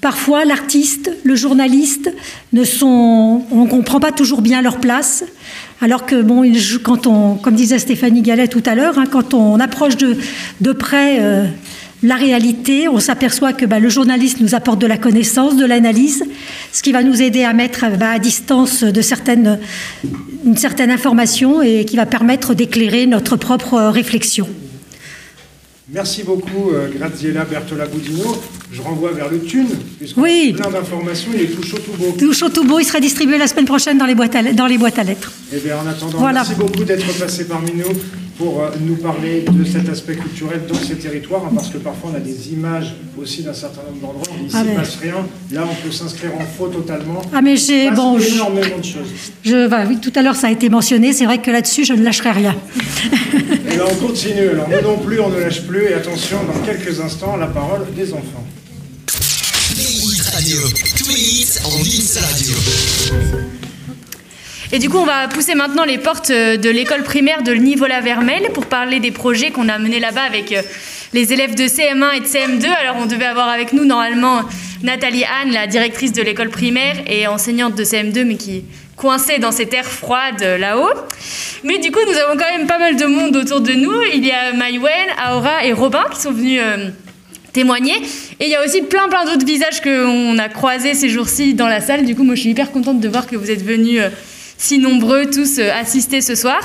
parfois 0.00 0.44
l'artiste, 0.44 1.10
le 1.22 1.36
journaliste 1.36 2.10
ne 2.52 2.64
sont, 2.64 3.44
on 3.52 3.66
comprend 3.66 4.00
pas 4.00 4.10
toujours 4.10 4.40
bien 4.40 4.62
leur 4.62 4.78
place. 4.78 5.24
Alors 5.82 6.04
que 6.04 6.20
bon, 6.20 6.42
quand 6.82 7.06
on, 7.06 7.36
comme 7.36 7.54
disait 7.54 7.78
Stéphanie 7.78 8.22
Gallet 8.22 8.48
tout 8.48 8.62
à 8.66 8.74
l'heure, 8.74 8.98
hein, 8.98 9.06
quand 9.10 9.32
on 9.32 9.58
approche 9.58 9.96
de, 9.96 10.16
de 10.60 10.72
près 10.72 11.18
euh, 11.20 11.46
la 12.02 12.16
réalité, 12.16 12.86
on 12.88 13.00
s'aperçoit 13.00 13.54
que 13.54 13.64
bah, 13.64 13.78
le 13.78 13.88
journaliste 13.88 14.40
nous 14.40 14.54
apporte 14.54 14.78
de 14.78 14.86
la 14.86 14.98
connaissance, 14.98 15.56
de 15.56 15.64
l'analyse, 15.64 16.22
ce 16.72 16.82
qui 16.82 16.92
va 16.92 17.02
nous 17.02 17.22
aider 17.22 17.44
à 17.44 17.54
mettre 17.54 17.86
bah, 17.98 18.10
à 18.10 18.18
distance 18.18 18.84
de 18.84 19.00
certaines, 19.00 19.58
une 20.44 20.56
certaine 20.56 20.90
information 20.90 21.62
et 21.62 21.86
qui 21.86 21.96
va 21.96 22.06
permettre 22.06 22.54
d'éclairer 22.54 23.06
notre 23.06 23.36
propre 23.36 23.80
réflexion. 23.88 24.48
Merci 25.88 26.22
beaucoup, 26.22 26.70
euh, 26.72 26.88
Graziella 26.94 27.44
Bertola. 27.44 27.86
Je 28.72 28.82
renvoie 28.82 29.12
vers 29.12 29.28
le 29.28 29.40
Thune, 29.40 29.68
oui. 30.16 30.54
plein 30.56 30.70
d'informations. 30.70 31.30
Il 31.34 31.40
est 31.42 31.46
tout 31.46 31.62
chaud, 31.62 31.78
tout 31.78 31.92
beau. 31.98 32.14
Tout 32.16 32.32
chaud, 32.32 32.48
tout 32.50 32.64
beau. 32.64 32.78
Il 32.78 32.84
sera 32.84 33.00
distribué 33.00 33.36
la 33.36 33.48
semaine 33.48 33.64
prochaine 33.64 33.98
dans 33.98 34.06
les 34.06 34.14
boîtes 34.14 34.36
à, 34.36 34.42
dans 34.52 34.66
les 34.66 34.78
boîtes 34.78 34.98
à 34.98 35.02
lettres. 35.02 35.32
Eh 35.52 35.58
bien, 35.58 35.76
en 35.78 35.86
attendant, 35.86 36.32
merci 36.32 36.54
beaucoup 36.54 36.84
d'être 36.84 37.18
passé 37.18 37.46
parmi 37.48 37.72
nous 37.72 37.92
pour 38.38 38.62
euh, 38.62 38.70
nous 38.80 38.96
parler 38.96 39.42
de 39.42 39.64
cet 39.64 39.88
aspect 39.88 40.14
culturel 40.14 40.62
dans 40.66 40.74
ces 40.74 40.94
territoires, 40.94 41.42
hein, 41.44 41.52
parce 41.54 41.68
que 41.68 41.76
parfois 41.76 42.12
on 42.14 42.16
a 42.16 42.20
des 42.20 42.52
images 42.52 42.94
aussi 43.20 43.42
d'un 43.42 43.52
certain 43.52 43.82
nombre 43.82 44.00
d'endroits. 44.00 44.34
Il 44.38 44.46
ne 44.46 44.50
ah, 44.54 44.80
passe 44.80 44.96
rien. 44.96 45.26
Là, 45.52 45.66
on 45.70 45.74
peut 45.74 45.92
s'inscrire 45.92 46.30
en 46.36 46.46
faux 46.46 46.68
totalement. 46.68 47.20
Ah, 47.34 47.42
mais 47.42 47.56
j'ai. 47.56 47.90
Bon, 47.90 48.18
énormément 48.18 48.78
de 48.78 48.84
choses. 48.84 49.08
Je, 49.44 49.66
bah, 49.66 49.82
oui, 49.86 49.98
tout 49.98 50.12
à 50.14 50.22
l'heure, 50.22 50.36
ça 50.36 50.46
a 50.46 50.50
été 50.50 50.68
mentionné. 50.68 51.12
C'est 51.12 51.26
vrai 51.26 51.42
que 51.42 51.50
là-dessus, 51.50 51.84
je 51.84 51.92
ne 51.92 52.02
lâcherai 52.02 52.30
rien. 52.30 52.54
et 53.68 53.76
là, 53.76 53.84
on 53.90 53.94
continue. 54.06 54.48
Alors, 54.48 54.68
nous 54.68 54.88
non 54.88 54.98
plus, 54.98 55.20
on 55.20 55.28
ne 55.28 55.40
lâche 55.40 55.62
plus. 55.66 55.86
Et 55.86 55.94
attention, 55.94 56.38
dans 56.44 56.60
quelques 56.64 57.00
instants, 57.00 57.36
la 57.36 57.48
parole 57.48 57.80
des 57.94 58.12
enfants. 58.12 58.46
Et 64.72 64.78
du 64.78 64.88
coup, 64.88 64.96
on 64.96 65.04
va 65.04 65.28
pousser 65.28 65.54
maintenant 65.54 65.84
les 65.84 65.98
portes 65.98 66.30
euh, 66.30 66.56
de 66.56 66.70
l'école 66.70 67.02
primaire 67.02 67.42
de 67.42 67.52
Nivola-Vermel 67.52 68.50
pour 68.54 68.64
parler 68.64 69.00
des 69.00 69.10
projets 69.10 69.50
qu'on 69.50 69.68
a 69.68 69.78
menés 69.78 70.00
là-bas 70.00 70.22
avec 70.22 70.52
euh, 70.52 70.62
les 71.12 71.34
élèves 71.34 71.54
de 71.54 71.64
CM1 71.64 72.16
et 72.16 72.20
de 72.20 72.24
CM2. 72.24 72.66
Alors, 72.66 72.96
on 72.98 73.06
devait 73.06 73.26
avoir 73.26 73.48
avec 73.48 73.74
nous 73.74 73.84
normalement 73.84 74.40
Nathalie 74.82 75.24
Anne, 75.24 75.52
la 75.52 75.66
directrice 75.66 76.12
de 76.12 76.22
l'école 76.22 76.48
primaire 76.48 76.96
et 77.06 77.26
enseignante 77.26 77.74
de 77.74 77.84
CM2, 77.84 78.24
mais 78.24 78.36
qui 78.36 78.64
coincée 78.96 79.38
dans 79.38 79.52
ces 79.52 79.66
terres 79.66 79.84
froides 79.84 80.42
euh, 80.42 80.56
là-haut. 80.56 80.94
Mais 81.64 81.78
du 81.78 81.90
coup, 81.90 82.00
nous 82.06 82.16
avons 82.16 82.38
quand 82.38 82.56
même 82.56 82.66
pas 82.66 82.78
mal 82.78 82.96
de 82.96 83.04
monde 83.04 83.36
autour 83.36 83.60
de 83.60 83.72
nous. 83.72 84.00
Il 84.14 84.24
y 84.24 84.30
a 84.30 84.54
Maïwen, 84.54 85.08
Aura 85.32 85.66
et 85.66 85.74
Robin 85.74 86.04
qui 86.14 86.20
sont 86.20 86.32
venus 86.32 86.62
témoigner. 87.52 87.94
Et 88.40 88.46
il 88.46 88.50
y 88.50 88.54
a 88.54 88.64
aussi 88.64 88.82
plein 88.82 89.08
plein 89.08 89.24
d'autres 89.24 89.46
visages 89.46 89.80
qu'on 89.80 90.38
a 90.38 90.48
croisés 90.48 90.94
ces 90.94 91.08
jours-ci 91.08 91.54
dans 91.54 91.68
la 91.68 91.80
salle. 91.80 92.04
Du 92.04 92.14
coup, 92.14 92.22
moi, 92.22 92.34
je 92.34 92.40
suis 92.42 92.50
hyper 92.50 92.72
contente 92.72 93.00
de 93.00 93.08
voir 93.08 93.26
que 93.26 93.36
vous 93.36 93.50
êtes 93.50 93.64
venus 93.64 94.00
si 94.60 94.78
nombreux 94.78 95.24
tous 95.30 95.58
euh, 95.58 95.72
assistés 95.72 96.20
ce 96.20 96.34
soir. 96.34 96.60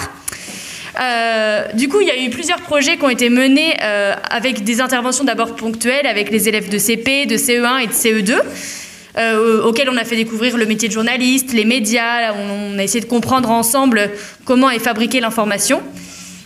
Euh, 1.00 1.72
du 1.74 1.88
coup, 1.88 2.02
il 2.02 2.08
y 2.08 2.12
a 2.12 2.22
eu 2.22 2.30
plusieurs 2.30 2.62
projets 2.62 2.98
qui 2.98 3.04
ont 3.04 3.10
été 3.10 3.30
menés 3.30 3.74
euh, 3.82 4.14
avec 4.30 4.64
des 4.64 4.82
interventions 4.82 5.24
d'abord 5.24 5.56
ponctuelles 5.56 6.06
avec 6.06 6.30
les 6.30 6.50
élèves 6.50 6.70
de 6.70 6.78
CP, 6.78 7.26
de 7.26 7.38
CE1 7.38 7.84
et 7.84 7.88
de 7.88 7.94
CE2. 7.94 9.62
auxquels 9.66 9.90
on 9.90 9.98
a 9.98 10.04
fait 10.04 10.18
découvrir 10.18 10.58
le 10.58 10.66
métier 10.66 10.90
de 10.90 10.94
journaliste, 10.94 11.54
les 11.54 11.64
médias, 11.64 12.34
on, 12.34 12.78
a 12.78 12.84
essayé 12.84 13.00
de 13.00 13.10
comprendre 13.10 13.50
ensemble 13.50 14.12
comment 14.44 14.70
est 14.70 14.80
fabriquée 14.80 15.22
l'information. 15.22 15.82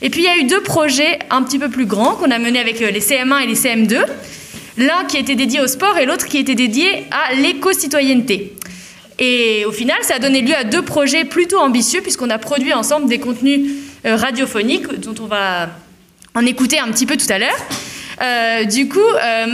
Et 0.02 0.10
puis 0.10 0.22
il 0.22 0.26
y 0.26 0.30
a 0.30 0.38
eu 0.38 0.46
deux 0.46 0.62
projets 0.62 1.20
un 1.30 1.44
petit 1.44 1.60
peu 1.60 1.70
plus 1.70 1.86
grands 1.86 2.16
qu'on 2.16 2.32
a 2.32 2.40
menés 2.40 2.60
avec 2.60 2.80
les 2.80 3.02
CM1 3.02 3.44
et 3.44 3.48
les 3.48 3.56
CM2. 3.56 4.06
L'un 4.78 5.04
qui 5.06 5.18
était 5.18 5.36
dédié 5.36 5.60
au 5.60 5.68
sport 5.68 5.98
et 5.98 6.06
l'autre 6.06 6.28
qui 6.28 6.38
était 6.38 6.56
dédié 6.56 7.06
à 7.12 7.34
l'éco-citoyenneté. 7.36 8.54
Et 9.20 9.66
au 9.66 9.72
final, 9.74 9.98
ça 10.02 10.16
a 10.16 10.20
donné 10.20 10.42
lieu 10.42 10.56
à 10.56 10.64
deux 10.64 10.82
projets 10.82 11.26
plutôt 11.26 11.60
ambitieux, 11.60 12.02
puisqu'on 12.02 12.30
a 12.30 12.38
produit 12.38 12.74
ensemble 12.74 13.10
des 13.10 13.20
contenus 13.20 13.72
euh, 14.06 14.16
radiophoniques, 14.16 14.88
dont 15.02 15.16
on 15.22 15.28
va 15.28 15.70
en 16.34 16.46
écouter 16.46 16.80
un 16.80 16.88
petit 16.88 17.06
peu 17.06 17.18
tout 17.18 17.30
à 17.30 17.38
l'heure. 17.38 17.50
Euh, 18.22 18.64
du 18.64 18.88
coup, 18.88 19.00
euh, 19.00 19.46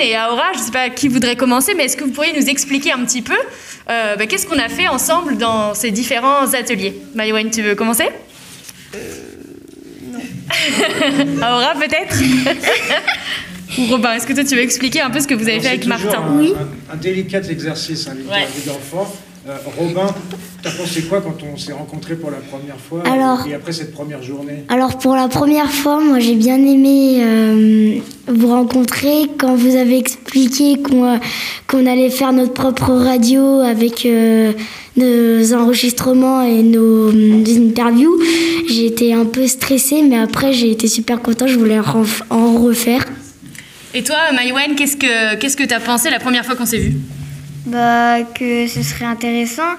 et 0.00 0.16
Aura, 0.16 0.52
je 0.52 0.58
ne 0.58 0.64
sais 0.64 0.70
pas 0.70 0.90
qui 0.90 1.08
voudrait 1.08 1.36
commencer, 1.36 1.72
mais 1.74 1.84
est-ce 1.84 1.96
que 1.96 2.04
vous 2.04 2.10
pourriez 2.10 2.38
nous 2.38 2.48
expliquer 2.48 2.92
un 2.92 3.04
petit 3.04 3.22
peu 3.22 3.36
bah, 3.86 4.26
qu'est-ce 4.26 4.46
qu'on 4.46 4.58
a 4.58 4.68
fait 4.68 4.88
ensemble 4.88 5.38
dans 5.38 5.72
ces 5.72 5.90
différents 5.92 6.52
ateliers? 6.54 6.94
Maïwen, 7.14 7.50
tu 7.50 7.62
veux 7.62 7.74
commencer? 7.74 8.06
Aura 11.38 11.74
peut-être 11.74 12.16
Ou 13.78 13.86
Robin, 13.90 14.14
est-ce 14.14 14.26
que 14.26 14.32
toi 14.32 14.44
tu 14.44 14.54
veux 14.54 14.62
expliquer 14.62 15.00
un 15.02 15.10
peu 15.10 15.20
ce 15.20 15.26
que 15.26 15.34
vous 15.34 15.42
avez 15.42 15.52
Alors, 15.52 15.62
fait 15.64 15.68
avec 15.68 15.86
Martin 15.86 16.22
un, 16.22 16.38
Oui. 16.38 16.52
un- 16.90 16.94
un 16.94 16.96
délicat 16.96 17.40
exercice, 17.42 18.06
hein, 18.08 18.14
l'interview 18.16 18.60
Ouais. 18.60 18.66
d'enfant. 18.66 19.12
Euh, 19.48 19.56
Robin, 19.78 20.06
t'as 20.60 20.72
pensé 20.72 21.02
quoi 21.02 21.20
quand 21.20 21.36
on 21.52 21.56
s'est 21.56 21.72
rencontrés 21.72 22.16
pour 22.16 22.32
la 22.32 22.38
première 22.38 22.78
fois 22.80 23.02
Alors- 23.06 23.46
et 23.46 23.54
après 23.54 23.70
cette 23.72 23.92
première 23.92 24.20
journée 24.22 24.64
Alors 24.68 24.98
pour 24.98 25.14
la 25.14 25.28
première 25.28 25.70
fois, 25.70 26.00
moi 26.00 26.18
j'ai 26.18 26.34
bien 26.34 26.56
aimé 26.56 27.18
euh, 27.22 27.98
vous 28.26 28.48
rencontrer 28.48 29.26
quand 29.38 29.54
vous 29.54 29.76
avez 29.76 29.98
expliqué 29.98 30.82
qu'on 30.82 31.04
euh, 31.04 31.18
allait 31.86 32.10
faire 32.10 32.32
notre 32.32 32.54
propre 32.54 32.90
radio 32.92 33.60
avec 33.60 34.04
euh, 34.06 34.52
nos 34.96 35.52
enregistrements 35.54 36.42
et 36.42 36.62
nos 36.62 37.10
euh, 37.12 37.44
interviews. 37.68 38.18
J'ai 38.68 38.86
été 38.86 39.12
un 39.14 39.24
peu 39.26 39.46
stressée, 39.46 40.02
mais 40.02 40.18
après 40.18 40.52
j'ai 40.52 40.70
été 40.70 40.88
super 40.88 41.20
contente, 41.20 41.48
je 41.48 41.58
voulais 41.58 41.78
en 41.78 42.04
en 42.30 42.52
refaire. 42.62 43.04
Et 43.94 44.02
toi, 44.02 44.16
Maïwen, 44.34 44.74
qu'est-ce 44.76 44.96
que 44.96 45.36
qu'est-ce 45.36 45.56
que 45.56 45.64
t'as 45.64 45.80
pensé 45.80 46.10
la 46.10 46.18
première 46.18 46.44
fois 46.44 46.54
qu'on 46.56 46.66
s'est 46.66 46.78
vu? 46.78 46.94
Bah, 47.66 48.22
que 48.22 48.66
ce 48.68 48.82
serait 48.82 49.06
intéressant 49.06 49.72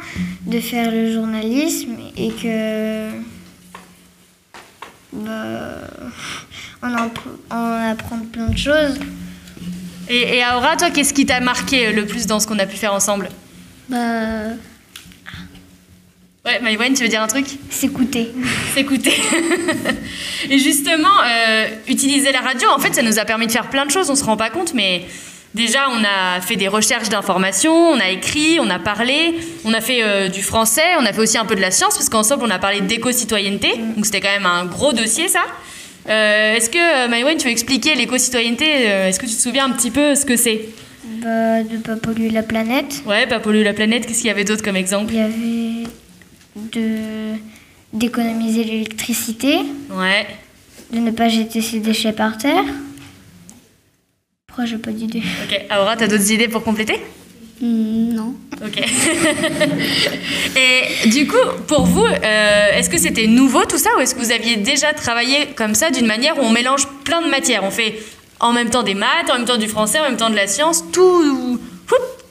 de 0.46 0.60
faire 0.60 0.92
le 0.92 1.14
journalisme 1.14 1.92
et 2.18 2.30
que. 2.30 3.10
Bah, 5.14 5.78
on, 6.84 6.88
en, 6.88 7.10
on 7.52 7.92
apprend 7.92 8.20
plein 8.32 8.50
de 8.50 8.58
choses. 8.58 9.00
et, 10.10 10.38
et 10.38 10.42
Aura, 10.56 10.76
toi, 10.76 10.90
qu'est-ce 10.90 11.14
qui 11.14 11.26
t'a 11.26 11.40
marqué 11.40 11.92
le 11.94 12.06
plus 12.06 12.28
dans 12.28 12.40
ce 12.40 12.48
qu'on 12.48 12.60
a 12.60 12.66
pu 12.66 12.76
faire 12.76 12.94
ensemble? 12.94 13.30
Bah, 13.90 13.98
Ouais, 16.48 16.62
Maïwen, 16.62 16.94
tu 16.94 17.04
veux 17.04 17.10
dire 17.10 17.22
un 17.22 17.28
truc? 17.28 17.46
S'écouter. 17.70 18.32
S'écouter. 18.74 19.12
et 20.50 20.58
justement, 20.58 21.10
euh, 21.26 21.66
utiliser 21.90 22.32
la 22.32 22.40
radio, 22.40 22.70
en 22.74 22.80
fait, 22.80 22.96
ça 22.96 23.02
nous 23.02 23.20
a 23.20 23.26
permis 23.26 23.48
de 23.48 23.52
faire 23.52 23.70
plein 23.70 23.86
de 23.86 23.92
choses, 23.92 24.10
on 24.10 24.16
se 24.16 24.24
rend 24.24 24.38
pas 24.38 24.50
compte, 24.50 24.74
mais 24.74 25.04
déjà, 25.54 25.90
on 25.90 26.02
a 26.06 26.40
fait 26.40 26.56
des 26.56 26.70
recherches 26.70 27.10
d'informations, 27.10 27.90
on 27.90 28.00
a 28.00 28.08
écrit, 28.12 28.60
on 28.62 28.70
a 28.70 28.80
parlé, 28.80 29.36
on 29.66 29.74
a 29.74 29.82
fait 29.82 30.02
euh, 30.04 30.30
du 30.30 30.42
français, 30.42 30.96
on 30.98 31.06
a 31.06 31.12
fait 31.12 31.20
aussi 31.20 31.38
un 31.38 31.44
peu 31.44 31.56
de 31.56 31.60
la 31.60 31.70
science, 31.70 31.96
parce 31.96 32.08
qu'ensemble, 32.08 32.44
on 32.46 32.50
a 32.50 32.60
parlé 32.60 32.80
d'éco-citoyenneté, 32.80 33.74
donc 33.98 34.06
c'était 34.06 34.22
quand 34.22 34.32
même 34.32 34.46
un 34.46 34.64
gros 34.64 34.94
dossier, 34.94 35.28
ça. 35.28 35.42
Euh, 36.08 36.56
Est-ce 36.56 36.70
que, 36.70 36.78
euh, 36.78 37.10
Maïwen, 37.10 37.36
tu 37.36 37.48
veux 37.48 37.52
expliquer 37.52 37.94
l'éco-citoyenneté 37.96 38.66
Est-ce 38.66 39.20
que 39.20 39.26
tu 39.26 39.36
te 39.36 39.42
souviens 39.42 39.66
un 39.66 39.72
petit 39.72 39.92
peu 39.92 40.16
ce 40.16 40.24
que 40.24 40.38
c'est? 40.38 40.62
Bah, 41.22 41.62
de 41.64 41.76
pas 41.76 41.98
polluer 41.98 42.30
la 42.30 42.44
planète. 42.44 43.02
Ouais, 43.06 43.28
pas 43.28 43.40
polluer 43.40 43.66
la 43.66 43.74
planète, 43.74 44.06
qu'est-ce 44.06 44.20
qu'il 44.20 44.28
y 44.28 44.32
avait 44.32 44.46
d'autre 44.46 44.64
comme 44.64 44.78
exemple? 44.78 45.12
Il 45.14 45.20
y 45.20 45.22
avait 45.22 45.88
de 46.72 47.36
d'économiser 47.94 48.64
l'électricité, 48.66 49.60
Ouais. 49.90 50.28
de 50.92 51.00
ne 51.00 51.12
pas 51.12 51.30
jeter 51.30 51.62
ses 51.62 51.80
déchets 51.80 52.12
par 52.12 52.38
terre. 52.38 52.64
Pourquoi 54.48 54.66
j'ai 54.66 54.78
pas 54.78 54.92
d'idée? 54.92 55.22
Ok, 55.46 55.62
Aura, 55.72 55.96
t'as 55.96 56.08
d'autres 56.08 56.32
idées 56.32 56.48
pour 56.50 56.64
compléter? 56.64 57.00
Non. 57.62 58.36
Ok. 58.64 58.78
Et 60.56 61.10
du 61.10 61.28
coup, 61.28 61.36
pour 61.68 61.86
vous, 61.86 62.06
euh, 62.06 62.68
est-ce 62.74 62.90
que 62.90 62.98
c'était 62.98 63.28
nouveau 63.28 63.64
tout 63.66 63.78
ça 63.78 63.90
ou 63.98 64.02
est-ce 64.02 64.16
que 64.16 64.20
vous 64.20 64.32
aviez 64.32 64.58
déjà 64.58 64.94
travaillé 64.94 65.48
comme 65.56 65.74
ça 65.74 65.90
d'une 65.90 66.06
manière 66.06 66.38
où 66.38 66.42
on 66.42 66.52
mélange 66.52 66.88
plein 67.04 67.22
de 67.22 67.30
matières? 67.30 67.64
On 67.64 67.72
fait 67.72 68.00
en 68.40 68.54
même 68.54 68.70
temps 68.70 68.84
des 68.84 68.94
maths, 68.94 69.30
en 69.32 69.36
même 69.38 69.46
temps 69.46 69.58
du 69.58 69.68
français, 69.68 70.00
en 70.00 70.04
même 70.04 70.18
temps 70.18 70.30
de 70.30 70.36
la 70.36 70.48
science, 70.48 70.84
tout, 70.92 71.60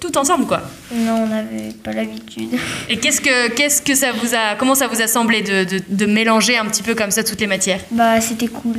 tout 0.00 0.16
ensemble 0.18 0.46
quoi. 0.46 0.62
Non, 0.92 1.24
on 1.24 1.26
n'avait 1.28 1.72
pas 1.82 1.92
l'habitude. 1.92 2.50
Et 2.88 2.98
qu'est-ce 2.98 3.20
que, 3.20 3.48
qu'est-ce 3.50 3.82
que 3.82 3.94
ça 3.94 4.12
vous 4.12 4.34
a, 4.34 4.54
comment 4.58 4.74
ça 4.74 4.86
vous 4.88 5.00
a 5.00 5.06
semblé 5.06 5.42
de, 5.42 5.64
de, 5.64 5.80
de 5.88 6.06
mélanger 6.06 6.56
un 6.56 6.66
petit 6.66 6.82
peu 6.82 6.94
comme 6.94 7.10
ça 7.10 7.24
toutes 7.24 7.40
les 7.40 7.46
matières? 7.46 7.80
Bah, 7.90 8.20
c'était 8.20 8.48
cool. 8.48 8.76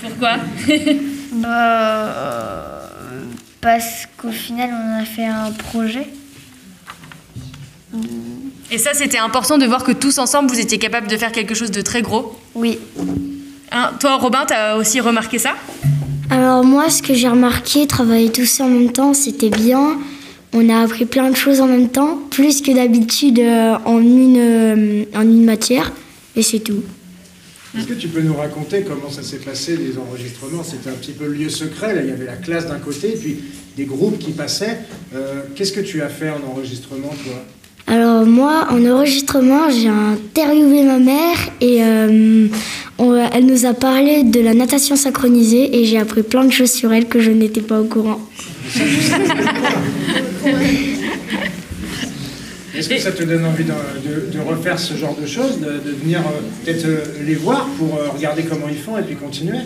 Pourquoi 0.00 0.36
Bah, 1.32 1.48
euh, 1.48 2.80
parce 3.60 4.06
qu'au 4.16 4.32
final, 4.32 4.70
on 4.72 5.00
a 5.00 5.04
fait 5.04 5.26
un 5.26 5.52
projet. 5.52 6.08
Et 8.70 8.78
ça, 8.78 8.94
c'était 8.94 9.18
important 9.18 9.58
de 9.58 9.66
voir 9.66 9.84
que 9.84 9.92
tous 9.92 10.18
ensemble, 10.18 10.50
vous 10.50 10.60
étiez 10.60 10.78
capables 10.78 11.08
de 11.08 11.16
faire 11.16 11.32
quelque 11.32 11.54
chose 11.54 11.70
de 11.70 11.80
très 11.80 12.02
gros. 12.02 12.38
Oui. 12.54 12.78
Hein, 13.72 13.92
toi, 14.00 14.16
Robin, 14.16 14.44
t'as 14.46 14.76
aussi 14.76 15.00
remarqué 15.00 15.38
ça? 15.38 15.54
Alors 16.30 16.64
moi, 16.64 16.88
ce 16.90 17.02
que 17.02 17.14
j'ai 17.14 17.28
remarqué, 17.28 17.86
travailler 17.86 18.30
tous 18.30 18.60
en 18.60 18.68
même 18.68 18.92
temps, 18.92 19.14
c'était 19.14 19.50
bien. 19.50 19.98
On 20.52 20.68
a 20.68 20.80
appris 20.82 21.04
plein 21.06 21.30
de 21.30 21.36
choses 21.36 21.60
en 21.60 21.66
même 21.68 21.88
temps, 21.88 22.18
plus 22.30 22.60
que 22.60 22.72
d'habitude 22.74 23.38
euh, 23.38 23.74
en, 23.84 24.00
une, 24.00 24.36
euh, 24.38 25.04
en 25.14 25.22
une 25.22 25.44
matière, 25.44 25.92
et 26.34 26.42
c'est 26.42 26.58
tout. 26.58 26.82
Est-ce 27.78 27.86
que 27.86 27.94
tu 27.94 28.08
peux 28.08 28.20
nous 28.20 28.34
raconter 28.34 28.82
comment 28.82 29.10
ça 29.10 29.22
s'est 29.22 29.36
passé, 29.38 29.76
les 29.76 29.96
enregistrements? 29.96 30.64
C'était 30.64 30.90
un 30.90 30.94
petit 30.94 31.12
peu 31.12 31.26
le 31.26 31.34
lieu 31.34 31.48
secret, 31.48 31.94
là 31.94 32.00
il 32.02 32.08
y 32.08 32.12
avait 32.12 32.26
la 32.26 32.34
classe 32.36 32.66
d'un 32.66 32.78
côté, 32.80 33.10
et 33.14 33.16
puis 33.16 33.36
des 33.76 33.84
groupes 33.84 34.18
qui 34.18 34.32
passaient. 34.32 34.78
Euh, 35.14 35.42
Qu'est-ce 35.54 35.70
que 35.72 35.80
tu 35.80 36.02
as 36.02 36.08
fait 36.08 36.30
en 36.30 36.40
enregistrement, 36.50 37.10
toi? 37.24 37.34
Alors 37.86 38.26
moi, 38.26 38.66
en 38.70 38.84
enregistrement, 38.86 39.70
j'ai 39.70 39.88
interviewé 39.88 40.82
ma 40.82 40.98
mère 40.98 41.36
et 41.60 41.82
euh, 41.84 42.46
on- 42.98 43.14
elle 43.32 43.46
nous 43.46 43.66
a 43.66 43.72
parlé 43.74 44.24
de 44.24 44.40
la 44.40 44.54
natation 44.54 44.96
synchronisée 44.96 45.76
et 45.80 45.84
j'ai 45.86 45.98
appris 45.98 46.22
plein 46.24 46.44
de 46.44 46.52
choses 46.52 46.70
sur 46.72 46.92
elle 46.92 47.06
que 47.06 47.20
je 47.20 47.30
n'étais 47.30 47.62
pas 47.62 47.80
au 47.80 47.84
courant. 47.84 48.20
Est-ce 52.74 52.88
que 52.88 52.98
ça 52.98 53.10
te 53.12 53.22
donne 53.24 53.44
envie 53.44 53.64
de, 53.64 53.72
de- 53.72 54.30
de 54.32 54.38
refaire 54.40 54.78
ce 54.78 54.94
genre 54.94 55.16
de 55.20 55.26
choses, 55.26 55.58
de, 55.58 55.80
de 55.84 55.90
venir 56.02 56.20
euh, 56.20 56.40
peut-être 56.64 56.84
euh, 56.86 57.02
les 57.26 57.34
voir 57.34 57.66
pour 57.76 57.96
euh, 57.96 58.10
regarder 58.10 58.44
comment 58.44 58.68
ils 58.70 58.78
font 58.78 58.96
et 58.96 59.02
puis 59.02 59.16
continuer? 59.16 59.58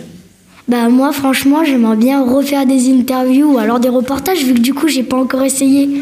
Bah 0.67 0.89
moi, 0.89 1.11
franchement, 1.13 1.63
j'aimerais 1.63 1.95
bien 1.97 2.25
refaire 2.25 2.65
des 2.65 2.89
interviews 2.91 3.53
ou 3.53 3.57
alors 3.59 3.79
des 3.79 3.89
reportages 3.89 4.43
vu 4.43 4.55
que 4.55 4.59
du 4.59 4.73
coup, 4.73 4.87
j'ai 4.87 5.03
pas 5.03 5.17
encore 5.17 5.43
essayé. 5.43 5.87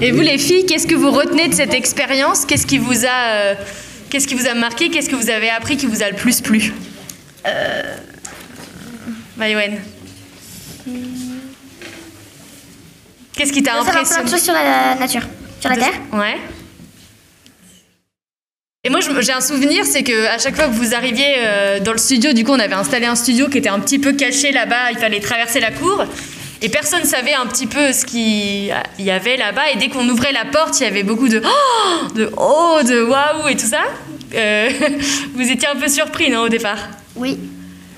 Et 0.00 0.12
vous 0.12 0.20
les 0.20 0.38
filles, 0.38 0.64
qu'est-ce 0.66 0.86
que 0.86 0.94
vous 0.94 1.10
retenez 1.10 1.48
de 1.48 1.54
cette 1.54 1.74
expérience? 1.74 2.44
Qu'est-ce 2.44 2.66
qui 2.66 2.78
vous 2.78 3.04
a 3.06 3.54
qu'est-ce 4.10 4.28
qui 4.28 4.34
vous 4.34 4.46
a 4.46 4.54
marqué? 4.54 4.90
Qu'est-ce 4.90 5.08
que 5.10 5.16
vous 5.16 5.30
avez 5.30 5.48
appris 5.50 5.76
qui 5.76 5.86
vous 5.86 6.02
a 6.02 6.10
le 6.10 6.14
plus 6.16 6.40
plu? 6.42 6.72
Euh... 7.46 7.82
Maïwen. 9.38 9.78
Qu'est-ce 13.36 13.52
qui 13.52 13.62
t'a 13.62 13.72
savoir 13.72 13.90
plein 13.90 14.00
impressionné 14.00 14.24
de 14.24 14.30
choses 14.30 14.42
sur 14.42 14.54
la 14.54 14.94
nature, 14.94 15.22
sur 15.60 15.70
la 15.70 15.76
Terre. 15.76 15.92
Ouais. 16.12 16.36
Et 18.84 18.88
moi, 18.88 19.00
j'ai 19.00 19.32
un 19.32 19.40
souvenir, 19.40 19.84
c'est 19.84 20.04
que 20.04 20.26
à 20.26 20.38
chaque 20.38 20.54
fois 20.54 20.66
que 20.68 20.74
vous 20.74 20.94
arriviez 20.94 21.34
euh, 21.38 21.80
dans 21.80 21.90
le 21.92 21.98
studio, 21.98 22.32
du 22.32 22.44
coup, 22.44 22.52
on 22.52 22.58
avait 22.58 22.74
installé 22.74 23.04
un 23.06 23.16
studio 23.16 23.48
qui 23.48 23.58
était 23.58 23.68
un 23.68 23.80
petit 23.80 23.98
peu 23.98 24.12
caché 24.12 24.52
là-bas. 24.52 24.92
Il 24.92 24.98
fallait 24.98 25.20
traverser 25.20 25.58
la 25.60 25.72
cour. 25.72 26.04
Et 26.62 26.68
personne 26.68 27.04
savait 27.04 27.34
un 27.34 27.46
petit 27.46 27.66
peu 27.66 27.92
ce 27.92 28.06
qu'il 28.06 28.72
y 28.98 29.10
avait 29.10 29.36
là-bas. 29.36 29.72
Et 29.74 29.76
dès 29.76 29.88
qu'on 29.88 30.08
ouvrait 30.08 30.32
la 30.32 30.44
porte, 30.44 30.78
il 30.80 30.84
y 30.84 30.86
avait 30.86 31.02
beaucoup 31.02 31.28
de 31.28 31.42
oh, 31.44 32.08
de 32.14 32.30
oh, 32.36 32.78
de 32.84 33.02
waouh 33.02 33.48
et 33.48 33.56
tout 33.56 33.66
ça. 33.66 33.82
Euh, 34.34 34.70
vous 35.34 35.50
étiez 35.50 35.68
un 35.68 35.76
peu 35.76 35.88
surpris, 35.88 36.30
non, 36.30 36.42
au 36.42 36.48
départ? 36.48 36.78
Oui. 37.16 37.38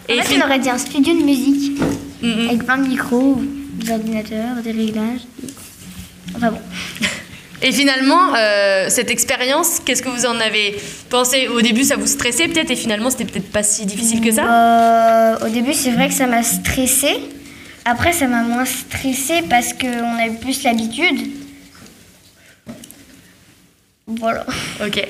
Et 0.08 0.18
En 0.18 0.22
fait, 0.22 0.34
fin- 0.36 0.40
on 0.42 0.46
aurait 0.46 0.58
dit 0.58 0.70
un 0.70 0.78
studio 0.78 1.12
de 1.14 1.22
musique, 1.22 1.78
avec 2.22 2.64
plein 2.64 2.78
de 2.78 2.88
micros, 2.88 3.42
des 3.78 3.92
ordinateurs, 3.92 4.56
des 4.62 4.72
réglages. 4.72 5.22
Enfin 6.36 6.50
bon. 6.50 6.60
Et 7.60 7.72
finalement, 7.72 8.34
euh, 8.36 8.86
cette 8.88 9.10
expérience, 9.10 9.80
qu'est-ce 9.84 10.02
que 10.02 10.08
vous 10.08 10.26
en 10.26 10.38
avez 10.38 10.76
pensé? 11.10 11.48
Au 11.48 11.60
début, 11.60 11.82
ça 11.82 11.96
vous 11.96 12.06
stressait 12.06 12.46
peut-être, 12.46 12.70
et 12.70 12.76
finalement, 12.76 13.10
c'était 13.10 13.24
peut-être 13.24 13.50
pas 13.50 13.64
si 13.64 13.84
difficile 13.84 14.20
que 14.20 14.30
ça? 14.30 14.44
Euh, 14.44 15.46
au 15.46 15.48
début, 15.48 15.74
c'est 15.74 15.90
vrai 15.90 16.08
que 16.08 16.14
ça 16.14 16.28
m'a 16.28 16.44
stressé. 16.44 17.18
Après, 17.84 18.12
ça 18.12 18.28
m'a 18.28 18.42
moins 18.42 18.64
stressé 18.64 19.42
parce 19.50 19.72
qu'on 19.72 20.18
a 20.18 20.26
eu 20.26 20.34
plus 20.36 20.62
l'habitude. 20.62 21.32
Voilà. 24.06 24.46
Ok. 24.84 25.04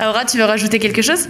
Aura, 0.00 0.24
tu 0.24 0.38
veux 0.38 0.44
rajouter 0.44 0.80
quelque 0.80 1.02
chose? 1.02 1.28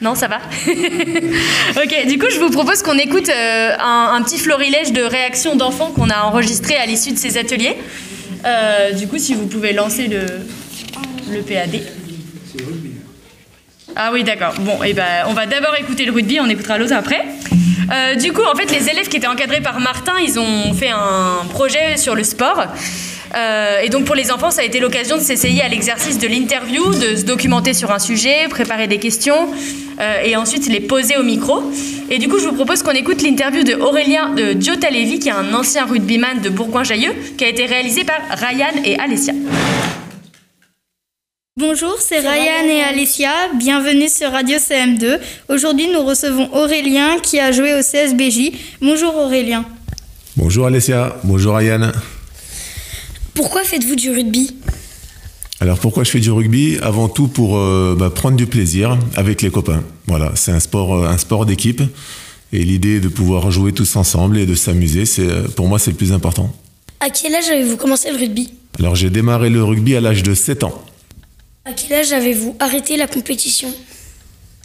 Non, 0.00 0.14
ça 0.14 0.28
va 0.28 0.38
Ok, 0.66 2.06
du 2.06 2.18
coup, 2.18 2.26
je 2.32 2.38
vous 2.38 2.50
propose 2.50 2.82
qu'on 2.82 2.96
écoute 2.96 3.28
euh, 3.28 3.76
un, 3.78 4.22
petit 4.22 4.38
florilège 4.38 4.92
de 4.92 5.02
réactions 5.02 5.56
d'enfants 5.56 5.90
qu'on 5.90 6.08
a 6.08 6.22
enregistrées 6.22 6.76
à 6.76 6.86
l'issue 6.86 7.12
de 7.12 7.18
ces 7.18 7.36
ateliers. 7.36 7.76
Euh, 8.46 8.92
du 8.92 9.06
coup, 9.06 9.18
si 9.18 9.34
vous 9.34 9.46
pouvez 9.46 9.74
lancer 9.74 10.08
le, 10.08 10.24
le 11.30 11.42
PAD. 11.42 11.82
Ah 13.94 14.10
oui, 14.12 14.24
d'accord. 14.24 14.54
Bon, 14.60 14.82
et 14.82 14.94
ben, 14.94 15.26
on 15.28 15.34
va 15.34 15.44
d'abord 15.44 15.76
écouter 15.76 16.06
le 16.06 16.12
rugby, 16.12 16.40
on 16.40 16.48
écoutera 16.48 16.78
l'autre 16.78 16.94
après. 16.94 17.22
Euh, 17.92 18.14
du 18.14 18.32
coup, 18.32 18.42
en 18.42 18.56
fait, 18.56 18.70
les 18.70 18.88
élèves 18.88 19.08
qui 19.08 19.18
étaient 19.18 19.26
encadrés 19.26 19.60
par 19.60 19.80
Martin, 19.80 20.14
ils 20.24 20.38
ont 20.38 20.72
fait 20.72 20.90
un 20.90 21.44
projet 21.50 21.98
sur 21.98 22.14
le 22.14 22.24
sport. 22.24 22.64
Euh, 23.34 23.80
et 23.82 23.88
donc 23.88 24.04
pour 24.04 24.14
les 24.14 24.30
enfants, 24.30 24.50
ça 24.50 24.62
a 24.62 24.64
été 24.64 24.80
l'occasion 24.80 25.16
de 25.16 25.22
s'essayer 25.22 25.62
à 25.62 25.68
l'exercice 25.68 26.18
de 26.18 26.26
l'interview, 26.26 26.84
de 26.94 27.16
se 27.16 27.24
documenter 27.24 27.74
sur 27.74 27.90
un 27.90 27.98
sujet, 27.98 28.48
préparer 28.48 28.88
des 28.88 28.98
questions 28.98 29.48
euh, 30.00 30.22
et 30.24 30.36
ensuite 30.36 30.66
les 30.68 30.80
poser 30.80 31.16
au 31.16 31.22
micro. 31.22 31.62
Et 32.10 32.18
du 32.18 32.28
coup, 32.28 32.38
je 32.38 32.48
vous 32.48 32.54
propose 32.54 32.82
qu'on 32.82 32.92
écoute 32.92 33.22
l'interview 33.22 33.62
de 33.62 33.74
Aurélien 33.74 34.34
de 34.34 34.60
Giotalevi, 34.60 35.20
qui 35.20 35.28
est 35.28 35.32
un 35.32 35.54
ancien 35.54 35.86
rugbyman 35.86 36.40
de 36.40 36.48
Bourgoin-Jallieu, 36.48 37.12
qui 37.38 37.44
a 37.44 37.48
été 37.48 37.66
réalisé 37.66 38.04
par 38.04 38.18
Ryan 38.30 38.82
et 38.84 38.98
Alessia. 38.98 39.32
Bonjour, 41.56 41.96
c'est 42.00 42.20
Ryan 42.20 42.66
et 42.68 42.82
Alessia. 42.82 43.32
Bienvenue 43.54 44.08
sur 44.08 44.30
Radio 44.30 44.56
CM2. 44.56 45.18
Aujourd'hui, 45.48 45.88
nous 45.92 46.02
recevons 46.02 46.48
Aurélien 46.54 47.18
qui 47.22 47.38
a 47.38 47.52
joué 47.52 47.74
au 47.74 47.82
CSBJ. 47.82 48.52
Bonjour 48.80 49.14
Aurélien. 49.16 49.64
Bonjour 50.36 50.66
Alessia, 50.66 51.16
bonjour 51.22 51.56
Ryan. 51.56 51.92
Pourquoi 53.40 53.64
faites-vous 53.64 53.96
du 53.96 54.10
rugby? 54.10 54.54
Alors 55.60 55.78
pourquoi 55.78 56.04
je 56.04 56.10
fais 56.10 56.20
du 56.20 56.30
rugby? 56.30 56.76
Avant 56.82 57.08
tout 57.08 57.26
pour 57.26 57.56
euh, 57.56 57.96
bah, 57.98 58.10
prendre 58.10 58.36
du 58.36 58.46
plaisir 58.46 58.98
avec 59.16 59.40
les 59.40 59.48
copains. 59.48 59.82
Voilà, 60.06 60.32
c'est 60.34 60.52
un 60.52 60.60
sport, 60.60 60.94
euh, 60.94 61.08
un 61.08 61.16
sport 61.16 61.46
d'équipe. 61.46 61.80
Et 62.52 62.62
l'idée 62.62 63.00
de 63.00 63.08
pouvoir 63.08 63.50
jouer 63.50 63.72
tous 63.72 63.96
ensemble 63.96 64.36
et 64.36 64.44
de 64.44 64.54
s'amuser, 64.54 65.06
c'est 65.06 65.26
euh, 65.26 65.48
pour 65.56 65.68
moi 65.68 65.78
c'est 65.78 65.90
le 65.90 65.96
plus 65.96 66.12
important. 66.12 66.54
À 67.00 67.08
quel 67.08 67.34
âge 67.34 67.48
avez-vous 67.48 67.78
commencé 67.78 68.10
le 68.10 68.18
rugby? 68.18 68.52
Alors 68.78 68.94
j'ai 68.94 69.08
démarré 69.08 69.48
le 69.48 69.64
rugby 69.64 69.96
à 69.96 70.02
l'âge 70.02 70.22
de 70.22 70.34
7 70.34 70.64
ans. 70.64 70.84
À 71.64 71.72
quel 71.72 71.94
âge 71.96 72.12
avez-vous 72.12 72.56
arrêté 72.60 72.98
la 72.98 73.06
compétition? 73.06 73.72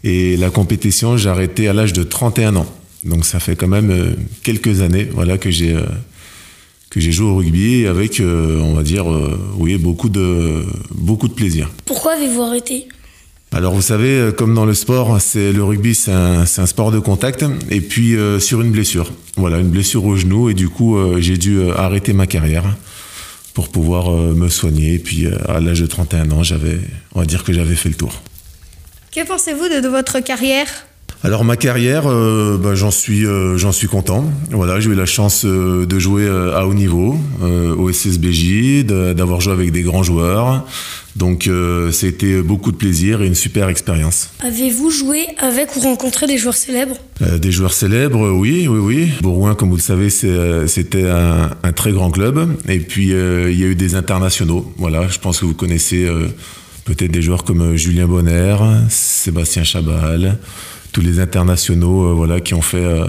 Et 0.04 0.36
la 0.36 0.50
compétition, 0.50 1.16
j'ai 1.16 1.30
arrêté 1.30 1.70
à 1.70 1.74
l'âge 1.74 1.94
de 1.94 2.04
31 2.04 2.58
ans. 2.58 2.68
Donc 3.06 3.24
ça 3.24 3.40
fait 3.40 3.56
quand 3.56 3.70
même 3.70 4.18
quelques 4.44 4.82
années 4.82 5.08
voilà, 5.14 5.38
que 5.38 5.50
j'ai 5.50 5.78
que 6.96 7.02
j'ai 7.02 7.12
joué 7.12 7.28
au 7.28 7.36
rugby 7.36 7.86
avec, 7.88 8.22
euh, 8.22 8.62
on 8.62 8.74
va 8.74 8.82
dire, 8.82 9.12
euh, 9.12 9.38
oui, 9.58 9.78
beaucoup 9.78 10.08
de, 10.08 10.64
beaucoup 10.92 11.28
de 11.28 11.34
plaisir. 11.34 11.70
Pourquoi 11.84 12.14
avez-vous 12.14 12.42
arrêté? 12.42 12.88
Alors 13.52 13.74
vous 13.74 13.82
savez, 13.82 14.32
comme 14.38 14.54
dans 14.56 14.66
le 14.66 14.74
sport, 14.74 15.20
c'est 15.20 15.52
le 15.52 15.64
rugby, 15.64 15.94
c'est 15.94 16.12
un, 16.12 16.46
sport 16.46 16.92
de 16.92 17.00
contact. 17.00 17.46
Et 17.70 17.82
puis 17.82 18.16
euh, 18.16 18.40
sur 18.40 18.62
une 18.62 18.72
blessure, 18.72 19.12
voilà, 19.36 19.60
une 19.60 19.70
blessure 19.70 20.06
au 20.06 20.16
genou, 20.16 20.50
et 20.50 20.54
du 20.54 20.70
coup 20.70 20.96
euh, 20.96 21.20
j'ai 21.20 21.38
dû 21.38 21.70
arrêter 21.72 22.14
ma 22.14 22.28
carrière 22.28 22.64
pour 23.54 23.70
pouvoir 23.70 24.14
euh, 24.14 24.34
me 24.34 24.48
soigner. 24.48 24.94
Et 24.94 25.00
puis 25.00 25.26
euh, 25.26 25.38
à 25.48 25.60
l'âge 25.60 25.82
de 25.82 25.88
31 25.88 26.32
ans, 26.32 26.44
j'avais, 26.44 26.80
on 27.14 27.20
va 27.20 27.26
dire 27.26 27.44
que 27.44 27.52
j'avais 27.52 27.76
fait 27.76 27.90
le 27.90 27.96
tour. 27.96 28.22
Que 29.14 29.26
pensez-vous 29.26 29.68
de, 29.68 29.82
de 29.82 29.88
votre 29.90 30.22
carrière? 30.22 30.68
Alors 31.24 31.44
ma 31.44 31.58
carrière, 31.58 32.04
euh, 32.06 32.58
bah, 32.58 32.76
j'en 32.76 32.92
suis, 32.92 33.26
euh, 33.26 33.58
j'en 33.58 33.72
suis 33.72 33.88
content. 33.88 34.26
Voilà, 34.52 34.80
j'ai 34.80 34.92
eu 34.92 34.96
la 34.96 35.08
chance 35.08 35.44
euh, 35.46 35.86
de 35.86 36.00
jouer 36.00 36.28
à 36.28 36.68
haut 36.68 36.74
niveau 36.74 37.18
au 37.42 37.90
SSBJ, 37.90 38.86
d'avoir 38.86 39.42
joué 39.42 39.54
avec 39.54 39.72
des 39.72 39.82
grands 39.82 40.04
joueurs. 40.04 40.66
Donc 41.16 41.50
c'était 41.92 42.42
beaucoup 42.42 42.72
de 42.72 42.78
plaisir 42.78 43.22
et 43.22 43.28
une 43.28 43.36
super 43.36 43.70
expérience. 43.70 44.32
Avez-vous 44.42 44.92
joué 44.92 45.26
avec 45.40 45.76
ou 45.76 45.80
rencontré 45.80 46.28
des 46.28 46.38
joueurs 46.38 46.56
célèbres? 46.56 46.98
Des 47.22 47.52
joueurs 47.52 47.74
célèbres, 47.74 48.32
oui, 48.32 48.68
oui, 48.68 48.80
oui. 48.80 49.12
Bourgoin, 49.22 49.56
comme 49.56 49.70
vous 49.70 49.78
le 49.78 49.82
savez, 49.82 50.10
c'était 50.10 51.10
un, 51.10 51.52
un 51.64 51.72
très 51.72 51.92
grand 51.92 52.12
club. 52.12 52.50
Et 52.68 52.80
puis 52.80 53.10
il 53.12 53.60
y 53.60 53.64
a 53.64 53.68
eu 53.68 53.76
des 53.76 53.96
internationaux. 53.96 54.74
Voilà, 54.78 55.08
je 55.08 55.20
pense 55.20 55.40
que 55.40 55.46
vous 55.46 55.54
connaissez 55.54 56.08
peut-être 56.86 57.12
des 57.12 57.22
joueurs 57.22 57.44
comme 57.44 57.76
Julien 57.76 58.08
Bonner, 58.08 58.56
Sébastien 58.90 59.64
Chabal, 59.64 60.38
tous 60.96 61.02
les 61.02 61.20
internationaux, 61.20 62.08
euh, 62.08 62.14
voilà, 62.14 62.40
qui 62.40 62.54
ont 62.54 62.62
fait, 62.62 62.78
euh, 62.78 63.06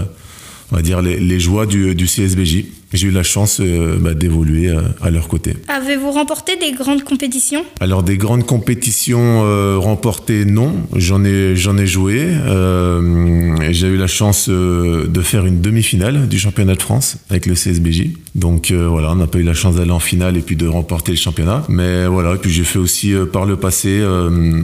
on 0.71 0.75
va 0.75 0.81
dire, 0.81 1.01
les, 1.01 1.19
les 1.19 1.39
joies 1.39 1.65
du, 1.65 1.95
du 1.95 2.05
CSBJ. 2.05 2.65
J'ai 2.93 3.07
eu 3.07 3.11
la 3.11 3.23
chance 3.23 3.59
euh, 3.59 3.97
bah, 3.99 4.13
d'évoluer 4.13 4.69
euh, 4.69 4.81
à 5.01 5.09
leur 5.09 5.27
côté. 5.27 5.53
Avez-vous 5.67 6.11
remporté 6.11 6.55
des 6.55 6.71
grandes 6.71 7.03
compétitions? 7.03 7.65
Alors 7.81 8.01
des 8.01 8.15
grandes 8.15 8.45
compétitions 8.45 9.43
euh, 9.43 9.77
remportées, 9.77 10.45
non. 10.45 10.73
J'en 10.95 11.25
ai, 11.25 11.57
j'en 11.57 11.77
ai 11.77 11.85
joué. 11.85 12.29
J'ai 13.71 13.87
eu 13.87 13.97
la 13.97 14.07
chance 14.07 14.49
de 14.49 15.21
faire 15.21 15.45
une 15.45 15.59
demi-finale 15.59 16.29
du 16.29 16.39
championnat 16.39 16.75
de 16.75 16.81
France 16.81 17.17
avec 17.29 17.45
le 17.45 17.55
CSBJ. 17.55 18.11
Donc 18.35 18.71
voilà, 18.71 19.11
on 19.11 19.15
n'a 19.15 19.27
pas 19.27 19.39
eu 19.39 19.43
la 19.43 19.53
chance 19.53 19.75
d'aller 19.75 19.91
en 19.91 19.99
finale 19.99 20.37
et 20.37 20.41
puis 20.41 20.55
de 20.55 20.67
remporter 20.67 21.11
le 21.11 21.17
championnat. 21.17 21.63
Mais 21.67 22.07
voilà, 22.07 22.35
et 22.35 22.37
puis 22.37 22.51
j'ai 22.51 22.63
fait 22.63 22.79
aussi 22.79 23.13
par 23.33 23.45
le 23.45 23.57
passé 23.57 24.03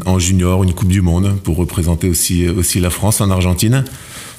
en 0.06 0.20
junior 0.20 0.64
une 0.64 0.74
Coupe 0.74 0.90
du 0.90 1.02
Monde 1.02 1.36
pour 1.44 1.58
représenter 1.58 2.10
aussi, 2.10 2.48
aussi 2.48 2.80
la 2.80 2.90
France 2.90 3.20
en 3.22 3.30
Argentine. 3.30 3.84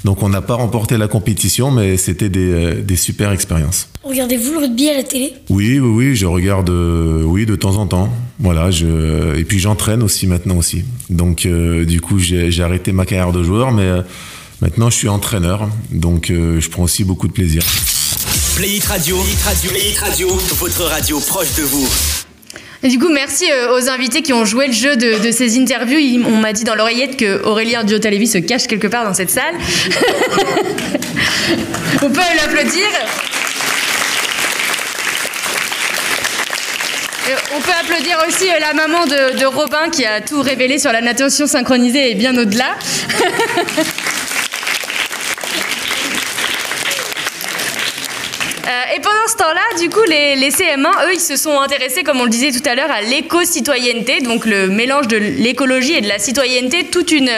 Donc 0.05 0.23
on 0.23 0.29
n'a 0.29 0.43
pas 0.43 0.55
remporté 0.55 0.99
la 0.99 1.09
compétition, 1.09 1.71
mais 1.71 1.97
c'était 1.97 2.29
des, 2.29 2.53
euh, 2.53 2.83
des 2.83 2.97
super 2.97 3.33
expériences. 3.33 3.89
Regardez-vous 4.03 4.53
le 4.53 4.59
rugby 4.59 4.91
à 4.91 4.97
la 4.99 5.03
télé? 5.03 5.33
Oui, 5.49 5.79
oui, 5.81 5.89
oui, 5.89 6.17
je 6.17 6.27
regarde, 6.27 6.69
euh, 6.69 7.23
oui, 7.25 7.47
de 7.47 7.57
temps 7.57 7.77
en 7.77 7.87
temps. 7.87 8.11
Voilà, 8.39 8.71
je, 8.71 9.35
et 9.37 9.45
puis 9.45 9.59
j'entraîne 9.61 10.03
aussi 10.03 10.27
maintenant 10.27 10.57
aussi. 10.57 10.85
Donc, 11.09 11.47
euh, 11.47 11.85
du 11.85 12.01
coup, 12.01 12.19
j'ai 12.19 12.61
arrêté 12.61 12.93
ma 12.93 13.07
carrière 13.07 13.33
de 13.33 13.43
joueur, 13.43 13.73
mais 13.73 13.83
euh, 13.83 14.03
maintenant 14.61 14.91
je 14.91 14.97
suis 14.97 15.09
entraîneur, 15.09 15.69
donc 15.91 16.31
euh, 16.31 16.61
je 16.61 16.69
prends 16.69 16.83
aussi 16.83 17.05
beaucoup 17.05 17.29
de 17.29 17.33
plaisir. 17.33 17.63
Play 18.57 18.77
It 18.77 18.85
Radio, 18.85 19.17
Play 19.17 19.33
It 19.33 19.43
Radio, 19.43 19.71
Play 19.71 19.91
It 19.91 19.99
Radio, 19.99 20.29
votre 20.59 20.83
radio 20.85 21.19
proche 21.21 21.55
de 21.57 21.63
vous. 21.63 21.89
Du 22.85 22.99
coup, 22.99 23.09
merci 23.09 23.51
euh, 23.51 23.75
aux 23.75 23.89
invités 23.89 24.21
qui 24.21 24.35
ont 24.35 24.45
joué 24.45 24.67
le 24.67 24.73
jeu 24.75 24.95
de, 24.97 25.31
ces 25.31 25.59
interviews. 25.59 26.23
On 26.27 26.37
m'a 26.37 26.53
dit 26.53 26.65
dans 26.65 26.75
l'oreillette 26.75 27.17
que 27.17 27.43
Aurélien 27.45 27.83
Diotalevi 27.83 28.27
se 28.27 28.37
cache 28.37 28.67
quelque 28.67 28.89
part 28.89 29.05
dans 29.05 29.15
cette 29.15 29.31
salle. 29.31 29.55
on 32.03 32.11
peut 32.11 32.21
l'applaudir. 32.37 32.87
Et 37.27 37.33
On 37.57 37.61
peut 37.61 37.73
applaudir 37.81 38.19
aussi 38.29 38.51
euh, 38.51 38.59
la 38.61 38.75
maman 38.75 39.07
de, 39.07 39.39
de 39.39 39.47
Robin 39.47 39.89
qui 39.91 40.05
a 40.05 40.21
tout 40.21 40.43
révélé 40.43 40.79
sur 40.79 40.93
la 40.93 41.01
natation 41.01 41.47
synchronisée 41.47 42.11
et 42.11 42.15
bien 42.15 42.37
au-delà. 42.37 42.77
Euh, 48.67 48.97
et 48.97 49.01
pendant 49.01 49.24
ce 49.35 49.39
temps-là, 49.39 49.79
du 49.81 49.91
coup, 49.91 50.03
les, 50.09 50.37
les 50.37 50.51
CM1, 50.51 51.07
eux, 51.07 51.15
ils 51.15 51.21
se 51.21 51.37
sont 51.37 51.59
intéressés, 51.59 52.05
comme 52.05 52.21
on 52.21 52.25
le 52.25 52.31
disait 52.31 52.53
tout 52.53 52.69
à 52.69 52.77
l'heure, 52.77 52.91
à 52.91 53.03
l'éco-citoyenneté, 53.03 54.21
donc 54.21 54.47
le 54.47 54.69
mélange 54.69 55.09
de 55.09 55.17
l'écologie 55.17 55.95
et 55.95 56.01
de 56.01 56.07
la 56.07 56.21
citoyenneté, 56.21 56.85
toute 56.85 57.11
une, 57.11 57.31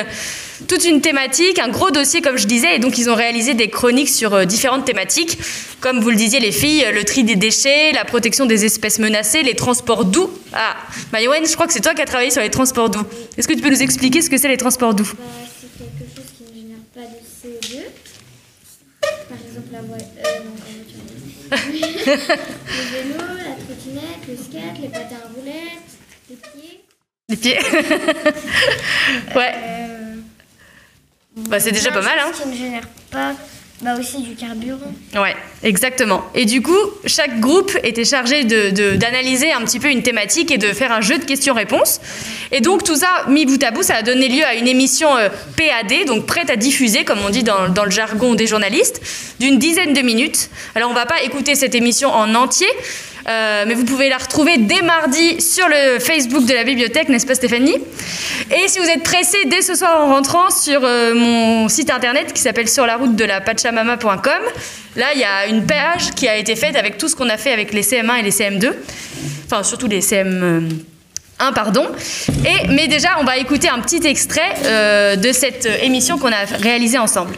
toute 0.69 0.85
une 0.85 1.01
thématique, 1.01 1.59
un 1.59 1.69
gros 1.69 1.91
dossier, 1.91 2.21
comme 2.21 2.37
je 2.37 2.47
disais, 2.47 2.77
et 2.77 2.79
donc 2.81 2.99
ils 2.99 3.09
ont 3.09 3.15
réalisé 3.15 3.55
des 3.55 3.69
chroniques 3.69 4.11
sur 4.11 4.35
euh, 4.35 4.45
différentes 4.45 4.85
thématiques, 4.85 5.39
comme 5.81 6.01
vous 6.01 6.11
le 6.11 6.17
disiez, 6.17 6.39
les 6.39 6.53
filles, 6.53 6.85
euh, 6.85 6.93
le 6.93 7.05
tri 7.05 7.25
des 7.25 7.37
déchets, 7.37 7.93
la 7.93 8.05
protection 8.05 8.45
des 8.45 8.67
espèces 8.67 8.99
menacées, 8.99 9.43
les 9.43 9.55
transports 9.55 10.05
doux. 10.05 10.31
Ah, 10.53 10.77
Mayowen, 11.15 11.47
je 11.47 11.55
crois 11.55 11.67
que 11.67 11.73
c'est 11.73 11.81
toi 11.81 11.95
qui 11.95 12.03
as 12.03 12.07
travaillé 12.07 12.31
sur 12.31 12.43
les 12.43 12.51
transports 12.51 12.91
doux. 12.91 13.05
Est-ce 13.39 13.49
que 13.49 13.55
tu 13.55 13.63
peux 13.63 13.71
nous 13.71 13.83
expliquer 13.83 14.21
ce 14.21 14.29
que 14.29 14.37
c'est 14.37 14.49
les 14.49 14.59
transports 14.59 14.93
doux 14.93 15.09
C'est 15.09 15.69
quelque 15.89 16.15
chose 16.15 16.27
qui 16.37 16.45
ne 16.53 16.61
génère 16.61 16.85
pas 16.95 17.01
de 17.01 17.17
CO2. 17.17 17.81
Par 19.01 19.39
exemple, 19.39 19.69
la 19.73 19.81
voiture. 19.81 20.07
Euh, 20.27 20.45
non, 20.45 20.51
pas 20.57 20.67
la 20.67 20.75
voiture. 20.75 20.97
Le 21.57 22.93
vélo, 22.93 23.19
la 23.19 23.55
trottinette, 23.65 24.23
le 24.29 24.37
skate, 24.37 24.79
les 24.83 24.89
patins 24.89 25.17
à 25.25 25.29
roulettes, 25.35 25.93
les 26.31 26.37
pieds. 26.37 26.81
Les 27.29 27.37
pieds 27.37 27.59
Ouais. 29.35 29.55
Bah, 31.37 31.61
c'est 31.61 31.73
déjà 31.73 31.91
pas 31.91 32.03
mal, 32.03 32.19
hein 32.19 32.31
Qui 32.33 32.57
génère 32.57 32.89
pas 33.11 33.35
bah, 33.83 33.95
aussi 34.01 34.23
du 34.23 34.35
carburant. 34.35 34.93
Ouais, 35.15 35.37
exactement. 35.63 36.25
Et 36.35 36.47
du 36.47 36.63
coup, 36.63 36.79
chaque 37.05 37.41
groupe 37.41 37.73
était 37.83 38.05
chargé 38.07 38.45
de- 38.45 38.71
de- 38.71 38.97
d'analyser 38.97 39.53
un 39.53 39.61
petit 39.63 39.79
peu 39.79 39.89
une 39.91 40.03
thématique 40.03 40.51
et 40.51 40.57
de 40.59 40.69
faire 40.69 40.93
un 40.93 41.03
jeu 41.03 41.19
de 41.19 41.25
questions-réponses. 41.25 42.01
Et 42.53 42.61
donc 42.63 42.85
tout 42.85 42.97
ça, 42.97 43.09
mis 43.29 43.45
bout 43.45 43.63
à 43.63 43.71
bout, 43.73 43.83
ça 43.83 43.97
a 43.97 44.03
donné 44.03 44.29
lieu 44.29 44.45
à 44.45 44.55
une 44.55 44.67
émission 44.67 45.15
euh, 45.17 45.29
PAD, 45.57 46.07
donc 46.07 46.25
prête 46.25 46.49
à 46.49 46.57
diffuser, 46.57 47.05
comme 47.05 47.19
on 47.27 47.31
dit 47.31 47.43
dans, 47.43 47.69
dans 47.69 47.85
le 47.85 47.91
jargon 47.91 48.35
des 48.35 48.47
journalistes, 48.47 49.01
d'une 49.41 49.59
dizaine 49.59 49.93
de 49.93 50.01
minutes. 50.01 50.49
Alors 50.75 50.91
on 50.91 50.95
va 50.95 51.05
pas 51.07 51.23
écouter 51.23 51.55
cette 51.55 51.75
émission 51.75 52.09
en 52.11 52.35
entier, 52.35 52.69
euh, 53.29 53.65
mais 53.67 53.75
vous 53.75 53.85
pouvez 53.85 54.09
la 54.09 54.19
retrouver 54.19 54.59
dès 54.59 54.83
mardi 54.83 55.41
sur 55.41 55.67
le 55.69 55.99
Facebook 55.99 56.45
de 56.47 56.55
la 56.55 56.65
bibliothèque, 56.65 57.09
n'est-ce 57.09 57.27
pas 57.27 57.35
Stéphanie? 57.35 57.77
Et 58.51 58.69
si 58.69 58.79
vous 58.79 58.87
êtes 58.87 59.03
pressé 59.03 59.39
dès 59.47 59.63
ce 59.63 59.75
soir 59.75 60.01
en 60.01 60.15
rentrant 60.15 60.51
sur 60.51 60.81
euh, 60.85 61.15
mon 61.15 61.69
site 61.69 61.91
internet 61.91 62.33
qui 62.33 62.41
s'appelle 62.41 62.69
sur 62.69 62.87
la 62.87 62.97
route 62.97 63.17
de 63.17 63.25
la 63.25 63.41
pachamama.com, 63.41 64.43
là 64.97 65.07
il 65.15 65.21
y 65.21 65.25
a 65.25 65.47
une 65.47 65.67
page 65.67 66.13
qui 66.15 66.29
a 66.29 66.37
été 66.37 66.55
faite 66.57 66.77
avec 66.77 66.99
tout 66.99 67.09
ce 67.09 67.17
qu'on 67.17 67.29
a 67.29 67.37
fait 67.37 67.53
avec 67.53 67.73
les 67.73 67.83
CM1 67.83 68.21
et 68.21 68.23
les 68.23 68.31
CM2, 68.31 68.73
enfin 69.47 69.63
surtout 69.63 69.89
les 69.89 70.01
CM1 70.01 70.69
pardon. 71.55 71.87
Mais 72.69 72.89
déjà, 72.89 73.19
on 73.21 73.25
va 73.25 73.37
écouter 73.37 73.69
un 73.69 73.81
petit 73.81 74.07
extrait 74.07 74.55
euh, 74.65 75.17
de 75.17 75.33
cette 75.33 75.69
émission 75.83 76.19
qu'on 76.19 76.33
a 76.33 76.45
réalisée 76.61 76.99
ensemble. 76.99 77.35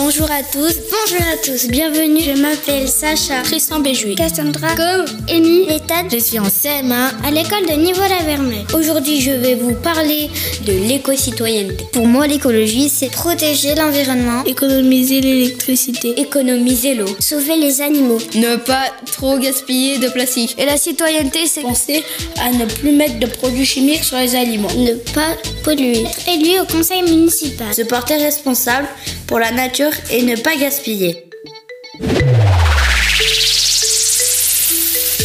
Bonjour 0.00 0.30
à 0.30 0.44
tous. 0.44 0.76
Bonjour 0.92 1.26
à 1.26 1.36
tous. 1.44 1.66
Bienvenue. 1.66 2.20
Je 2.20 2.40
m'appelle 2.40 2.88
Sacha. 2.88 3.42
Tristan 3.42 3.80
Béjouy. 3.80 4.14
Cassandra. 4.14 4.76
Comme 4.76 5.04
Amy. 5.28 5.64
Ethan. 5.68 6.08
Je 6.10 6.18
suis 6.18 6.38
en 6.38 6.44
CM1 6.44 7.24
à 7.24 7.30
l'école 7.32 7.66
de 7.66 7.72
Niveau-la-Vermée. 7.72 8.64
Aujourd'hui, 8.74 9.20
je 9.20 9.32
vais 9.32 9.56
vous 9.56 9.74
parler 9.74 10.30
de 10.64 10.72
l'éco-citoyenneté. 10.72 11.84
Pour 11.92 12.06
moi, 12.06 12.28
l'écologie, 12.28 12.88
c'est 12.88 13.10
protéger 13.10 13.74
l'environnement, 13.74 14.44
économiser 14.44 15.20
l'électricité, 15.20 16.20
économiser 16.20 16.94
l'eau, 16.94 17.16
sauver 17.18 17.56
les 17.56 17.80
animaux, 17.80 18.18
ne 18.36 18.54
pas 18.54 18.84
trop 19.10 19.36
gaspiller 19.36 19.98
de 19.98 20.08
plastique. 20.08 20.54
Et 20.58 20.66
la 20.66 20.76
citoyenneté, 20.76 21.48
c'est 21.48 21.62
penser 21.62 22.04
à 22.40 22.50
ne 22.50 22.66
plus 22.66 22.92
mettre 22.92 23.18
de 23.18 23.26
produits 23.26 23.66
chimiques 23.66 24.04
sur 24.04 24.16
les 24.18 24.36
aliments. 24.36 24.72
Ne 24.76 24.94
pas 25.12 25.34
polluer. 25.64 26.02
Être 26.02 26.28
élu 26.28 26.60
au 26.60 26.64
conseil 26.66 27.02
municipal. 27.02 27.74
Se 27.74 27.82
porter 27.82 28.16
responsable 28.16 28.86
pour 29.26 29.38
la 29.40 29.50
nature 29.50 29.87
et 30.10 30.22
ne 30.22 30.36
pas 30.36 30.56
gaspiller. 30.56 31.24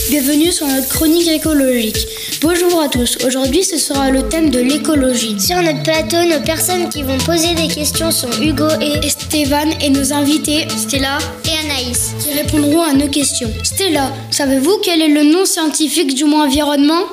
Bienvenue 0.10 0.52
sur 0.52 0.68
notre 0.68 0.90
chronique 0.90 1.28
écologique. 1.28 2.08
Bonjour 2.42 2.82
à 2.82 2.90
tous. 2.90 3.18
Aujourd'hui, 3.26 3.64
ce 3.64 3.78
sera 3.78 4.12
le 4.12 4.28
thème 4.28 4.50
de 4.50 4.60
l'écologie. 4.60 5.40
Sur 5.40 5.62
notre 5.62 5.82
plateau, 5.82 6.18
nos 6.30 6.44
personnes 6.44 6.90
qui 6.90 7.02
vont 7.02 7.18
poser 7.20 7.56
des 7.56 7.68
questions 7.68 8.12
sont 8.12 8.30
Hugo 8.42 8.68
et 8.82 9.06
Esteban 9.06 9.72
et 9.82 9.90
nos 9.90 10.14
invités 10.14 10.68
Stella 10.78 11.18
et 11.46 11.66
Anaïs 11.66 12.14
qui 12.20 12.34
répondront 12.34 12.84
à 12.84 12.94
nos 12.94 13.08
questions. 13.08 13.52
Stella, 13.64 14.12
savez-vous 14.30 14.78
quel 14.84 15.02
est 15.02 15.08
le 15.08 15.24
nom 15.24 15.46
scientifique 15.46 16.14
du 16.14 16.26
mot 16.26 16.38
environnement? 16.38 17.04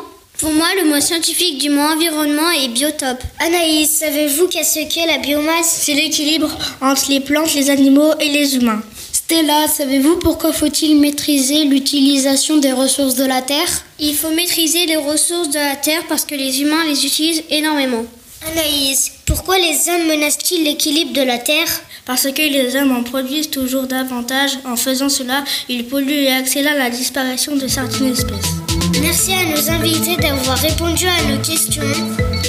Pour 0.41 0.53
moi, 0.53 0.67
le 0.83 0.89
mot 0.89 1.01
scientifique 1.01 1.59
du 1.59 1.69
mot 1.69 1.83
environnement 1.83 2.51
est 2.51 2.69
biotope. 2.69 3.23
Anaïs, 3.41 3.91
savez-vous 3.91 4.49
qu'est-ce 4.49 4.89
qu'est 4.89 5.07
la 5.07 5.19
biomasse? 5.19 5.83
C'est 5.83 5.93
l'équilibre 5.93 6.51
entre 6.81 7.11
les 7.11 7.21
plantes, 7.21 7.55
les 7.55 7.69
animaux 7.69 8.13
et 8.19 8.31
les 8.31 8.57
humains. 8.57 8.83
Stella, 9.13 9.69
savez-vous 9.69 10.17
pourquoi 10.17 10.55
faut-il 10.55 10.99
maîtriser 10.99 11.65
l'utilisation 11.65 12.57
des 12.57 12.73
ressources 12.73 13.17
de 13.17 13.25
la 13.25 13.43
Terre? 13.43 13.69
Il 13.99 14.15
faut 14.15 14.31
maîtriser 14.31 14.87
les 14.87 14.97
ressources 14.97 15.51
de 15.51 15.59
la 15.59 15.77
Terre 15.77 16.05
parce 16.09 16.25
que 16.25 16.35
les 16.35 16.63
humains 16.63 16.85
les 16.87 17.05
utilisent 17.05 17.45
énormément. 17.51 18.07
Anaïs, 18.51 19.13
pourquoi 19.27 19.59
les 19.59 19.91
hommes 19.91 20.07
menacent-ils 20.09 20.65
l'équilibre 20.65 21.13
de 21.13 21.23
la 21.23 21.37
Terre? 21.37 21.69
Parce 22.07 22.23
que 22.33 22.41
les 22.41 22.77
hommes 22.77 22.97
en 22.97 23.03
produisent 23.03 23.51
toujours 23.51 23.83
davantage. 23.83 24.53
En 24.65 24.77
faisant 24.77 25.11
cela, 25.11 25.45
ils 25.69 25.85
polluent 25.85 26.25
et 26.25 26.33
accélèrent 26.33 26.79
la 26.79 26.89
disparition 26.89 27.57
de 27.57 27.69
certaines 27.69 28.13
espèces. 28.13 28.60
Merci 29.01 29.33
à 29.33 29.45
nos 29.45 29.71
invités 29.71 30.17
d'avoir 30.17 30.59
répondu 30.59 31.07
à 31.07 31.31
nos 31.31 31.41
questions. 31.43 31.83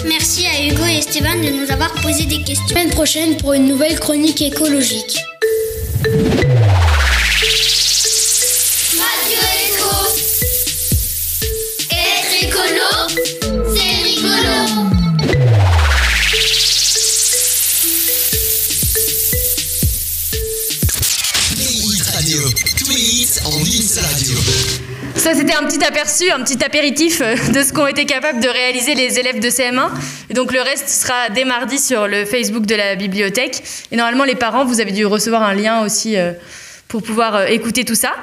Merci 0.07 0.45
à 0.47 0.65
Hugo 0.65 0.83
et 0.85 0.97
Esteban 0.97 1.35
de 1.35 1.49
nous 1.49 1.71
avoir 1.71 1.91
posé 2.01 2.25
des 2.25 2.43
questions. 2.43 2.67
Semaine 2.67 2.89
prochaine 2.89 3.37
pour 3.37 3.53
une 3.53 3.67
nouvelle 3.67 3.99
chronique 3.99 4.41
écologique. 4.41 5.17
Ça, 25.21 25.35
c'était 25.35 25.53
un 25.53 25.63
petit 25.65 25.85
aperçu, 25.85 26.31
un 26.31 26.41
petit 26.41 26.63
apéritif 26.63 27.21
euh, 27.21 27.35
de 27.53 27.61
ce 27.61 27.71
qu'ont 27.73 27.85
été 27.85 28.05
capables 28.05 28.39
de 28.39 28.49
réaliser 28.49 28.95
les 28.95 29.19
élèves 29.19 29.39
de 29.39 29.49
CM1. 29.49 29.91
Et 30.31 30.33
donc, 30.33 30.51
le 30.51 30.61
reste 30.61 30.89
sera 30.89 31.29
dès 31.29 31.45
mardi 31.45 31.77
sur 31.77 32.07
le 32.07 32.25
Facebook 32.25 32.65
de 32.65 32.73
la 32.73 32.95
bibliothèque. 32.95 33.61
Et 33.91 33.97
normalement, 33.97 34.23
les 34.23 34.33
parents, 34.33 34.65
vous 34.65 34.81
avez 34.81 34.91
dû 34.91 35.05
recevoir 35.05 35.43
un 35.43 35.53
lien 35.53 35.85
aussi 35.85 36.17
euh, 36.17 36.31
pour 36.87 37.03
pouvoir 37.03 37.35
euh, 37.35 37.45
écouter 37.45 37.85
tout 37.85 37.93
ça. 37.93 38.13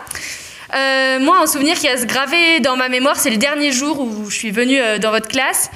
Moi, 1.20 1.38
un 1.40 1.46
souvenir 1.46 1.78
qui 1.78 1.86
a 1.86 1.96
se 1.96 2.04
gravé 2.04 2.58
dans 2.58 2.76
ma 2.76 2.88
mémoire, 2.88 3.14
c'est 3.14 3.30
le 3.30 3.36
dernier 3.36 3.70
jour 3.70 4.00
où 4.00 4.28
je 4.28 4.36
suis 4.36 4.50
venue 4.50 4.80
dans 5.00 5.12
votre 5.12 5.28
classe 5.28 5.70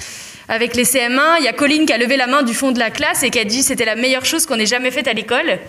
avec 0.47 0.75
les 0.75 0.83
CM1. 0.83 1.37
Il 1.39 1.45
y 1.45 1.47
a 1.47 1.53
Colline 1.53 1.85
qui 1.85 1.93
a 1.93 1.97
levé 1.97 2.17
la 2.17 2.27
main 2.27 2.43
du 2.43 2.53
fond 2.53 2.71
de 2.71 2.79
la 2.79 2.91
classe 2.91 3.23
et 3.23 3.29
qui 3.29 3.39
a 3.39 3.45
dit 3.45 3.59
que 3.59 3.65
c'était 3.65 3.85
la 3.85 3.95
meilleure 3.95 4.25
chose 4.25 4.45
qu'on 4.45 4.59
ait 4.59 4.65
jamais 4.65 4.91
faite 4.91 5.07
à 5.07 5.13
l'école. 5.13 5.59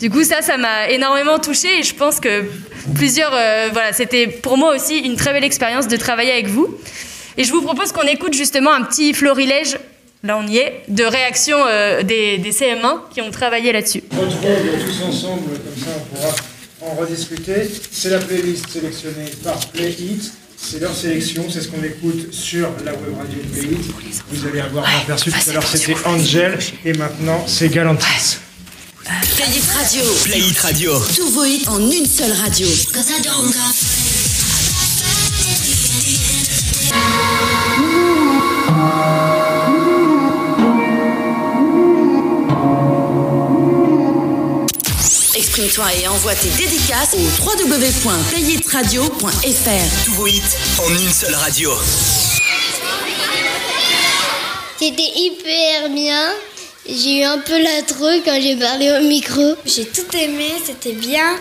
Du 0.00 0.10
coup, 0.10 0.24
ça, 0.24 0.42
ça 0.42 0.56
m'a 0.56 0.88
énormément 0.88 1.38
touchée 1.38 1.78
et 1.78 1.82
je 1.82 1.94
pense 1.94 2.20
que 2.20 2.44
plusieurs, 2.94 3.32
euh, 3.34 3.68
voilà, 3.72 3.92
c'était 3.92 4.26
pour 4.26 4.56
moi 4.56 4.74
aussi 4.74 4.98
une 4.98 5.16
très 5.16 5.32
belle 5.32 5.44
expérience 5.44 5.88
de 5.88 5.96
travailler 5.96 6.32
avec 6.32 6.48
vous. 6.48 6.76
Et 7.36 7.44
je 7.44 7.52
vous 7.52 7.62
propose 7.62 7.92
qu'on 7.92 8.02
écoute 8.02 8.34
justement 8.34 8.72
un 8.72 8.82
petit 8.82 9.12
florilège, 9.12 9.78
là 10.22 10.38
on 10.38 10.46
y 10.46 10.58
est, 10.58 10.82
de 10.88 11.04
réactions 11.04 11.58
euh, 11.66 12.02
des, 12.02 12.38
des 12.38 12.52
CM1 12.52 13.10
qui 13.12 13.20
ont 13.22 13.30
travaillé 13.30 13.72
là-dessus. 13.72 14.02
Retrouvons 14.10 14.56
tous 14.84 15.04
ensemble, 15.04 15.50
comme 15.50 15.82
ça 15.82 15.90
on 15.96 16.14
pourra 16.14 16.34
en 16.92 16.94
rediscuter. 16.96 17.68
C'est 17.90 18.10
la 18.10 18.18
playlist 18.18 18.68
sélectionnée 18.70 19.30
par 19.42 19.58
Play 19.70 19.90
It. 19.90 20.32
C'est 20.66 20.80
leur 20.80 20.96
sélection, 20.96 21.44
c'est 21.50 21.60
ce 21.60 21.68
qu'on 21.68 21.82
écoute 21.84 22.32
sur 22.32 22.70
la 22.84 22.92
web 22.92 23.16
radio 23.18 23.38
Play 23.52 23.72
It. 23.72 24.22
Vous 24.30 24.46
allez 24.46 24.60
avoir 24.60 24.86
un 24.88 24.98
aperçu 25.00 25.30
tout 25.30 25.50
à 25.50 25.52
l'heure, 25.52 25.66
c'était 25.66 25.96
Angel, 26.06 26.58
et 26.84 26.94
maintenant 26.94 27.44
c'est 27.46 27.68
Galantis. 27.68 28.38
Play 29.04 29.58
It 29.58 29.64
Radio. 29.76 30.02
Play 30.24 30.38
It 30.38 30.58
Radio. 30.58 31.02
Tous 31.14 31.28
vos 31.30 31.44
hits 31.44 31.68
en 31.68 31.90
une 31.90 32.06
seule 32.06 32.32
radio. 32.32 32.66
Exprime-toi 45.56 45.86
et 46.02 46.08
envoie 46.08 46.34
tes 46.34 46.48
dédicaces 46.48 47.14
au 47.14 47.20
www.playitradio.fr. 47.40 50.04
Tous 50.04 50.12
vos 50.14 50.26
hits 50.26 50.42
en 50.80 50.90
une 50.90 51.12
seule 51.12 51.36
radio. 51.36 51.70
C'était 54.76 55.12
hyper 55.14 55.90
bien. 55.90 56.32
J'ai 56.88 57.20
eu 57.20 57.22
un 57.22 57.38
peu 57.38 57.56
la 57.62 57.82
trouille 57.82 58.22
quand 58.24 58.36
j'ai 58.40 58.56
parlé 58.56 58.90
au 58.98 59.02
micro. 59.06 59.54
J'ai 59.64 59.86
tout 59.86 60.16
aimé, 60.16 60.50
c'était 60.64 60.94
bien. 60.94 61.38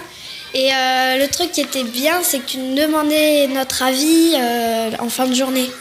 Et 0.53 0.71
euh, 0.71 1.17
le 1.17 1.27
truc 1.29 1.51
qui 1.51 1.61
était 1.61 1.83
bien, 1.83 2.21
c'est 2.21 2.37
que 2.37 2.49
tu 2.49 2.59
nous 2.59 2.75
demandais 2.75 3.47
notre 3.47 3.81
avis 3.81 4.35
euh, 4.35 4.91
en 4.99 5.09
fin 5.09 5.25
de 5.25 5.33
journée. 5.33 5.71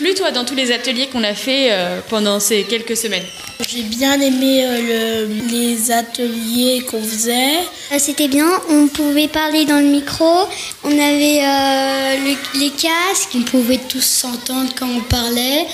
Plu, 0.00 0.14
toi, 0.14 0.30
dans 0.30 0.44
tous 0.44 0.54
les 0.54 0.72
ateliers 0.72 1.08
qu'on 1.08 1.22
a 1.24 1.34
fait 1.34 1.68
euh, 1.70 2.00
pendant 2.08 2.40
ces 2.40 2.64
quelques 2.64 2.96
semaines 2.96 3.24
J'ai 3.68 3.82
bien 3.82 4.18
aimé 4.20 4.64
euh, 4.64 5.26
le- 5.28 5.48
les 5.50 5.90
ateliers 5.90 6.82
qu'on 6.90 7.02
faisait. 7.02 7.58
Euh, 7.92 7.96
C'était 7.98 8.28
bien, 8.28 8.48
on 8.70 8.88
pouvait 8.88 9.28
parler 9.28 9.66
dans 9.66 9.76
le 9.78 9.86
micro, 9.98 10.32
on 10.84 10.90
avait 11.10 11.40
euh, 11.44 12.16
le- 12.26 12.58
les 12.60 12.70
casques, 12.70 13.32
on 13.34 13.42
pouvait 13.42 13.80
tous 13.88 14.02
s'entendre 14.04 14.70
quand 14.78 14.88
on 14.88 15.00
parlait. 15.02 15.66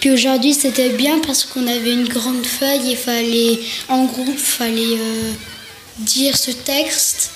Puis 0.00 0.10
aujourd'hui 0.10 0.54
c'était 0.54 0.90
bien 0.90 1.18
parce 1.26 1.44
qu'on 1.44 1.66
avait 1.66 1.92
une 1.92 2.08
grande 2.08 2.46
feuille 2.46 2.92
et 2.92 2.96
fallait 2.96 3.58
en 3.88 4.04
groupe 4.04 4.38
fallait 4.38 4.98
euh, 4.98 5.32
dire 5.98 6.36
ce 6.36 6.50
texte 6.50 7.30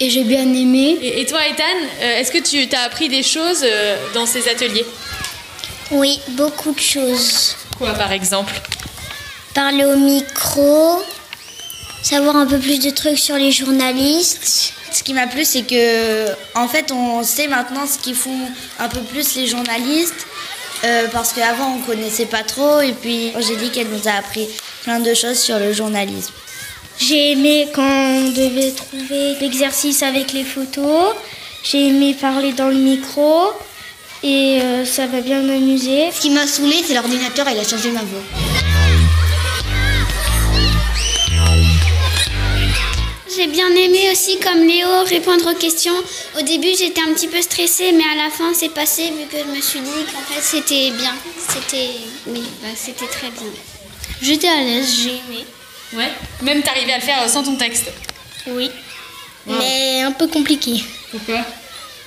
et 0.00 0.10
j'ai 0.10 0.24
bien 0.24 0.42
aimé. 0.42 0.98
Et, 1.02 1.24
toi, 1.26 1.40
Ethan, 1.48 1.78
est-ce 2.18 2.30
que 2.30 2.38
tu 2.38 2.58
as 2.76 2.82
appris 2.82 3.08
des 3.08 3.22
choses 3.22 3.64
dans 4.14 4.26
ces 4.26 4.46
ateliers? 4.48 4.84
Oui, 5.92 6.20
beaucoup 6.30 6.72
de 6.72 6.80
choses. 6.80 7.56
Quoi, 7.78 7.92
par 7.94 8.12
exemple 8.12 8.52
Parler 9.54 9.84
au 9.84 9.96
micro, 9.96 11.02
savoir 12.02 12.36
un 12.36 12.46
peu 12.46 12.58
plus 12.58 12.78
de 12.80 12.90
trucs 12.90 13.18
sur 13.18 13.36
les 13.36 13.52
journalistes. 13.52 14.72
Ce 14.92 15.02
qui 15.02 15.14
m'a 15.14 15.26
plu, 15.26 15.44
c'est 15.44 15.62
que 15.62 16.28
en 16.54 16.68
fait, 16.68 16.90
on 16.92 17.22
sait 17.22 17.48
maintenant 17.48 17.86
ce 17.86 17.98
qu'ils 17.98 18.14
font 18.14 18.48
un 18.78 18.88
peu 18.88 19.00
plus 19.00 19.34
les 19.36 19.46
journalistes. 19.46 20.26
euh, 20.84 21.06
parce 21.10 21.32
qu'avant, 21.32 21.76
on 21.76 21.78
connaissait 21.80 22.26
pas 22.26 22.42
trop. 22.42 22.80
Et 22.80 22.92
puis, 22.92 23.32
Angélique, 23.34 23.76
elle 23.78 23.88
nous 23.88 24.08
a 24.08 24.12
appris 24.12 24.46
plein 24.82 25.00
de 25.00 25.14
choses 25.14 25.38
sur 25.38 25.58
le 25.58 25.72
journalisme. 25.72 26.32
J'ai 26.98 27.32
aimé 27.32 27.68
quand 27.74 27.82
on 27.82 28.30
devait 28.30 28.72
trouver 28.72 29.34
l'exercice 29.40 30.02
avec 30.02 30.32
les 30.32 30.44
photos. 30.44 31.14
J'ai 31.64 31.88
aimé 31.88 32.14
parler 32.14 32.52
dans 32.52 32.68
le 32.68 32.76
micro 32.76 33.50
et 34.22 34.60
euh, 34.62 34.84
ça 34.84 35.06
m'a 35.06 35.20
bien 35.20 35.48
amusé. 35.48 36.10
Ce 36.12 36.20
qui 36.20 36.30
m'a 36.30 36.46
saoulé, 36.46 36.82
c'est 36.84 36.94
l'ordinateur, 36.94 37.46
il 37.50 37.58
a 37.58 37.64
changé 37.64 37.90
ma 37.90 38.02
voix. 38.02 38.22
J'ai 43.36 43.48
bien 43.48 43.68
aimé 43.68 44.08
aussi, 44.10 44.38
comme 44.38 44.66
Léo, 44.66 44.88
répondre 45.04 45.50
aux 45.52 45.54
questions. 45.54 45.92
Au 46.38 46.42
début, 46.42 46.70
j'étais 46.78 47.02
un 47.02 47.12
petit 47.12 47.28
peu 47.28 47.42
stressée, 47.42 47.92
mais 47.92 48.04
à 48.04 48.24
la 48.24 48.30
fin, 48.30 48.54
c'est 48.54 48.70
passé 48.70 49.10
vu 49.10 49.26
que 49.30 49.36
je 49.36 49.54
me 49.54 49.60
suis 49.60 49.80
dit 49.80 50.04
qu'en 50.10 50.20
fait, 50.32 50.40
c'était 50.40 50.90
bien. 50.90 51.14
C'était, 51.48 51.90
oui, 52.26 52.42
bah, 52.62 52.68
c'était 52.74 53.06
très 53.06 53.28
bien. 53.28 53.50
J'étais 54.22 54.48
à 54.48 54.62
l'aise, 54.62 54.88
j'ai 55.02 55.10
aimé. 55.10 55.44
Ouais. 55.92 56.10
Même 56.42 56.62
t'arrivais 56.62 56.94
à 56.94 56.96
le 56.96 57.02
faire 57.02 57.28
sans 57.28 57.42
ton 57.42 57.56
texte. 57.56 57.92
Oui. 58.46 58.70
Wow. 59.46 59.56
Mais 59.58 60.02
un 60.02 60.12
peu 60.12 60.28
compliqué. 60.28 60.82
Pourquoi? 61.10 61.40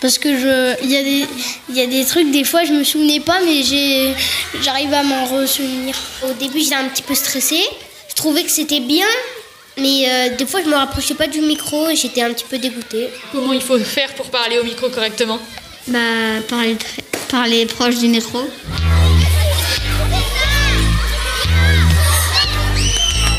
Parce 0.01 0.17
que 0.17 0.29
je, 0.39 0.75
il 0.81 0.91
y 0.91 0.95
a 0.95 1.03
des, 1.03 1.25
il 1.69 1.75
y 1.75 1.81
a 1.81 1.85
des 1.85 2.05
trucs 2.05 2.31
des 2.31 2.45
fois 2.45 2.63
je 2.63 2.71
me 2.71 2.85
souvenais 2.85 3.19
pas, 3.19 3.39
mais 3.43 3.63
j'ai, 3.63 4.13
j'arrive 4.61 4.93
à 4.93 5.03
m'en 5.03 5.25
ressouvenir. 5.25 5.93
Au 6.23 6.31
début 6.33 6.61
j'étais 6.61 6.75
un 6.75 6.87
petit 6.87 7.03
peu 7.03 7.15
stressée. 7.15 7.63
Je 8.07 8.15
trouvais 8.15 8.43
que 8.43 8.49
c'était 8.49 8.79
bien, 8.79 9.07
mais 9.77 10.07
euh, 10.07 10.35
des 10.37 10.45
fois 10.45 10.61
je 10.63 10.69
me 10.69 10.75
rapprochais 10.75 11.15
pas 11.15 11.27
du 11.27 11.41
micro 11.41 11.89
et 11.89 11.97
j'étais 11.97 12.21
un 12.21 12.31
petit 12.31 12.45
peu 12.49 12.57
dégoûtée. 12.57 13.09
Comment 13.33 13.51
il 13.51 13.61
faut 13.61 13.77
faire 13.79 14.13
pour 14.15 14.27
parler 14.27 14.57
au 14.57 14.63
micro 14.63 14.89
correctement? 14.89 15.39
Bah 15.87 15.99
parler, 16.47 16.77
parler 17.29 17.65
proche 17.65 17.97
du 17.97 18.07
micro. 18.07 18.39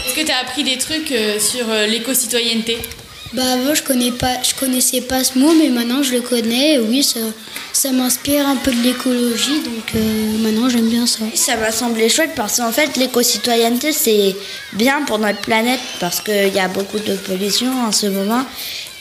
Est-ce 0.07 0.15
que 0.15 0.27
tu 0.27 0.31
as 0.31 0.39
appris 0.41 0.63
des 0.63 0.77
trucs 0.77 1.11
euh, 1.13 1.41
sur 1.41 1.71
euh, 1.71 1.87
l'éco-citoyenneté? 1.87 2.79
Bah 3.33 3.43
avant 3.53 3.75
je 3.75 3.83
connais 3.83 4.11
pas, 4.11 4.43
je 4.43 4.55
connaissais 4.59 5.01
pas 5.03 5.23
ce 5.23 5.39
mot, 5.39 5.53
mais 5.55 5.69
maintenant 5.69 6.03
je 6.03 6.13
le 6.13 6.21
connais. 6.21 6.75
Et 6.75 6.79
oui, 6.81 7.03
ça, 7.05 7.21
ça 7.73 7.93
m'inspire 7.93 8.47
un 8.49 8.57
peu 8.57 8.73
de 8.73 8.83
l'écologie, 8.83 9.61
donc 9.65 9.95
euh, 9.95 10.39
maintenant 10.43 10.69
j'aime 10.69 10.89
bien 10.89 11.07
ça. 11.07 11.21
Ça 11.35 11.57
m'a 11.57 11.71
semblé 11.71 12.09
chouette 12.09 12.33
parce 12.35 12.57
qu'en 12.57 12.73
fait, 12.73 12.97
l'éco-citoyenneté, 12.97 13.93
c'est 13.93 14.35
bien 14.73 15.03
pour 15.03 15.19
notre 15.21 15.41
planète 15.41 15.79
parce 16.01 16.21
qu'il 16.21 16.53
y 16.53 16.59
a 16.59 16.67
beaucoup 16.69 16.99
de 16.99 17.15
pollution 17.15 17.71
en 17.87 17.93
ce 17.93 18.07
moment. 18.07 18.45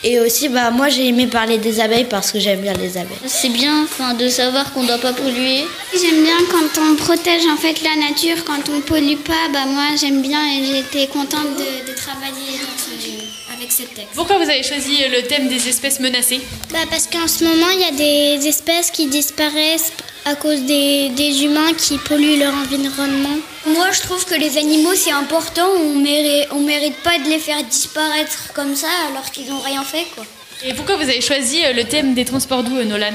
Et 0.02 0.18
aussi, 0.22 0.48
bah, 0.48 0.72
moi, 0.72 0.88
j'ai 0.88 1.08
aimé 1.10 1.28
parler 1.28 1.58
des 1.58 1.82
abeilles 1.82 2.06
parce 2.10 2.32
que 2.32 2.40
j'aime 2.40 2.62
bien 2.62 2.72
les 2.74 2.96
abeilles. 2.98 3.18
C'est 3.26 3.50
bien 3.50 3.84
enfin, 3.84 4.14
de 4.14 4.30
savoir 4.30 4.72
qu'on 4.72 4.84
ne 4.84 4.88
doit 4.88 4.98
pas 4.98 5.12
polluer. 5.12 5.66
J'aime 5.94 6.24
bien 6.24 6.38
quand 6.50 6.82
on 6.82 6.96
protège 6.96 7.46
en 7.52 7.58
fait 7.58 7.82
la 7.84 7.96
nature, 8.08 8.46
quand 8.46 8.70
on 8.74 8.80
pollue 8.80 9.18
pas. 9.18 9.50
Bah 9.52 9.66
moi 9.68 9.88
j'aime 10.00 10.22
bien 10.22 10.40
et 10.54 10.64
j'étais 10.64 11.08
contente 11.08 11.50
de, 11.58 11.92
de 11.92 11.98
travailler 11.98 12.60
dans 12.62 12.78
ce- 12.78 13.39
avec 13.60 13.72
ce 13.72 13.84
texte. 13.84 14.14
Pourquoi 14.16 14.38
vous 14.38 14.50
avez 14.50 14.64
choisi 14.64 15.04
euh, 15.04 15.10
le 15.10 15.28
thème 15.28 15.48
des 15.50 15.68
espèces 15.68 16.00
menacées 16.00 16.40
Bah 16.72 16.80
parce 16.90 17.08
qu'en 17.08 17.28
ce 17.28 17.44
moment 17.44 17.70
il 17.74 17.82
y 17.82 17.84
a 17.84 17.92
des 18.40 18.48
espèces 18.48 18.90
qui 18.90 19.08
disparaissent 19.08 19.92
à 20.26 20.36
cause 20.36 20.62
des, 20.64 21.10
des 21.10 21.44
humains 21.44 21.74
qui 21.78 21.98
polluent 21.98 22.40
leur 22.40 22.54
environnement. 22.54 23.38
Moi 23.68 23.92
je 23.92 24.02
trouve 24.02 24.24
que 24.26 24.36
les 24.36 24.58
animaux 24.58 24.94
c'est 24.96 25.12
important, 25.12 25.68
on 25.78 25.96
mérite, 25.96 26.48
on 26.52 26.62
mérite 26.62 26.96
pas 27.04 27.18
de 27.20 27.30
les 27.30 27.40
faire 27.40 27.62
disparaître 27.64 28.54
comme 28.54 28.76
ça 28.76 28.88
alors 29.10 29.30
qu'ils 29.32 29.50
n'ont 29.50 29.60
rien 29.60 29.84
fait 29.84 30.06
quoi. 30.16 30.26
Et 30.64 30.74
pourquoi 30.74 30.96
vous 30.96 31.04
avez 31.04 31.22
choisi 31.22 31.64
euh, 31.66 31.74
le 31.74 31.84
thème 31.84 32.14
des 32.14 32.26
transports 32.26 32.64
doux, 32.64 32.78
euh, 32.78 32.86
Nolan? 32.86 33.14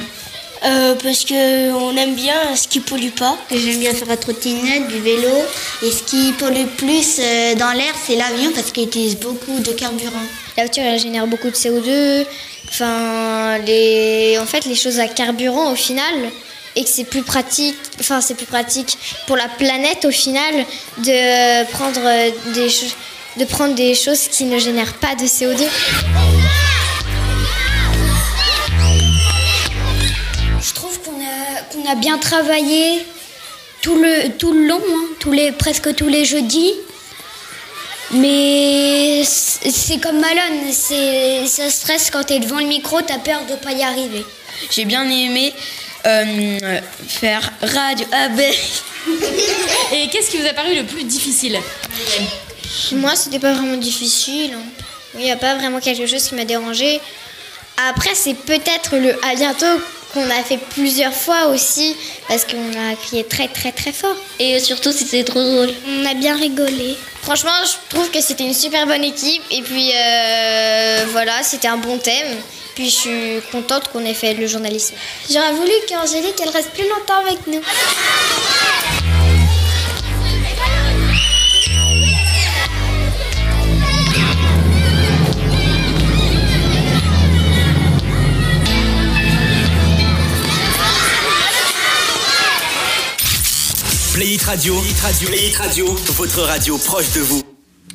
Euh, 0.67 0.95
parce 1.03 1.25
que 1.25 1.73
on 1.75 1.95
aime 1.97 2.15
bien 2.15 2.57
ce 2.57 2.67
qui 2.69 2.81
pollue 2.81 3.11
pas. 3.11 3.37
J'aime 3.51 3.81
bien 3.81 3.93
faire 3.93 4.09
la 4.09 4.17
trottinette, 4.17 4.89
du 4.89 4.99
vélo. 5.01 5.29
Et 5.83 5.91
ce 5.91 6.03
qui 6.03 6.33
pollue 6.33 6.67
plus 6.79 7.19
euh, 7.19 7.55
dans 7.55 7.73
l'air, 7.73 7.93
c'est 8.07 8.17
l'avion 8.17 8.51
parce 8.55 8.71
qu'il 8.73 8.85
utilise 8.85 9.17
beaucoup 9.19 9.61
de 9.61 9.73
carburant. 9.73 10.12
La 10.57 10.65
voiture, 10.65 10.83
elle 10.85 10.99
génère 10.99 11.27
beaucoup 11.27 11.51
de 11.51 11.55
CO2. 11.55 12.25
Enfin, 12.69 13.59
les, 13.59 14.39
en 14.41 14.47
fait, 14.47 14.65
les 14.65 14.75
choses 14.75 14.99
à 15.01 15.07
carburant 15.07 15.71
au 15.73 15.77
final, 15.77 16.15
et 16.77 16.83
que 16.83 16.89
c'est 16.89 17.05
plus 17.05 17.23
pratique. 17.23 17.77
Enfin, 18.01 18.21
c'est 18.23 18.35
plus 18.35 18.47
pratique 18.47 18.97
pour 19.27 19.37
la 19.37 19.49
planète 19.49 20.05
au 20.07 20.11
final 20.11 20.55
de 20.99 21.65
prendre 21.73 22.01
euh, 22.05 22.31
des 22.55 22.71
cho- 22.71 22.87
de 23.37 23.45
prendre 23.45 23.75
des 23.75 23.95
choses 23.95 24.29
qui 24.31 24.45
ne 24.45 24.59
génèrent 24.59 24.95
pas 24.95 25.15
de 25.15 25.25
CO2. 25.25 25.62
Qu'on 31.85 31.91
a 31.91 31.95
bien 31.95 32.18
travaillé 32.18 33.05
tout 33.82 33.97
le, 33.97 34.30
tout 34.39 34.53
le 34.53 34.66
long, 34.66 34.80
hein, 34.87 35.05
tous 35.20 35.32
les, 35.32 35.53
presque 35.53 35.95
tous 35.95 36.09
les 36.09 36.24
jeudis. 36.24 36.72
Mais 38.12 39.22
c'est 39.24 39.99
comme 39.99 40.20
Malone, 40.20 40.72
c'est- 40.72 41.47
ça 41.47 41.70
stresse 41.70 42.11
quand 42.11 42.24
t'es 42.24 42.39
devant 42.39 42.59
le 42.61 42.66
micro, 42.66 43.01
t'as 43.03 43.18
peur 43.18 43.41
de 43.49 43.57
pas 43.57 43.72
y 43.72 43.82
arriver. 43.82 44.24
J'ai 44.70 44.85
bien 44.85 45.09
aimé 45.09 45.53
euh, 46.07 46.80
faire 47.09 47.51
radio 47.62 48.07
abeille. 48.12 48.59
Et 49.93 50.09
qu'est-ce 50.09 50.30
qui 50.30 50.37
vous 50.39 50.47
a 50.47 50.53
paru 50.53 50.74
le 50.74 50.85
plus 50.85 51.05
difficile 51.05 51.59
Moi, 52.93 53.16
c'était 53.16 53.39
pas 53.39 53.53
vraiment 53.55 53.76
difficile. 53.76 54.53
hein. 54.55 54.62
Il 55.16 55.20
n'y 55.24 55.30
a 55.30 55.37
pas 55.37 55.55
vraiment 55.55 55.80
quelque 55.80 56.07
chose 56.07 56.22
qui 56.24 56.35
m'a 56.35 56.45
dérangé. 56.45 57.01
Après, 57.89 58.14
c'est 58.14 58.35
peut-être 58.35 58.97
le 58.97 59.12
à 59.24 59.35
bientôt 59.35 59.80
qu'on 60.15 60.31
a 60.31 60.43
fait 60.45 60.59
plusieurs 60.59 61.12
fois 61.12 61.49
aussi, 61.49 61.97
parce 62.29 62.45
qu'on 62.45 62.71
a 62.71 62.95
crié 62.95 63.25
très 63.25 63.49
très 63.49 63.73
très 63.73 63.93
fort. 63.93 64.17
Et 64.39 64.61
surtout, 64.61 64.93
c'était 64.93 65.25
trop 65.25 65.43
drôle. 65.43 65.71
On 65.89 66.07
a 66.07 66.15
bien 66.15 66.37
rigolé. 66.37 66.97
Franchement, 67.23 67.51
je 67.65 67.95
trouve 67.95 68.11
que 68.11 68.21
c'était 68.21 68.45
une 68.45 68.55
super 68.55 68.87
bonne 68.87 69.05
équipe. 69.05 69.43
Et 69.51 69.62
puis 69.62 69.91
euh, 69.93 71.05
voilà, 71.11 71.43
c'était 71.43 71.69
un 71.69 71.79
bon 71.79 71.99
thème. 71.99 72.37
Puis 72.77 72.87
je 72.87 72.95
suis 72.95 73.41
contente 73.53 73.89
qu'on 73.89 74.05
ait 74.05 74.15
fait 74.15 74.35
le 74.35 74.47
journalisme. 74.47 74.95
J'aurais 75.31 75.53
voulu 75.53 75.73
qu'Angélique, 75.89 76.41
elle 76.43 76.51
reste 76.51 76.71
plus 76.71 76.89
longtemps 76.89 77.21
avec 77.21 77.47
nous. 77.47 77.61
Play 94.25 94.37
It 94.37 94.43
Radio, 94.45 94.75
Play 94.81 94.91
It 94.91 95.01
Radio, 95.01 95.29
Play 95.29 95.49
It 95.49 95.57
Radio, 95.57 95.97
votre 96.16 96.41
radio 96.41 96.79
proche 96.79 97.12
de 97.12 97.20
vous. 97.20 97.43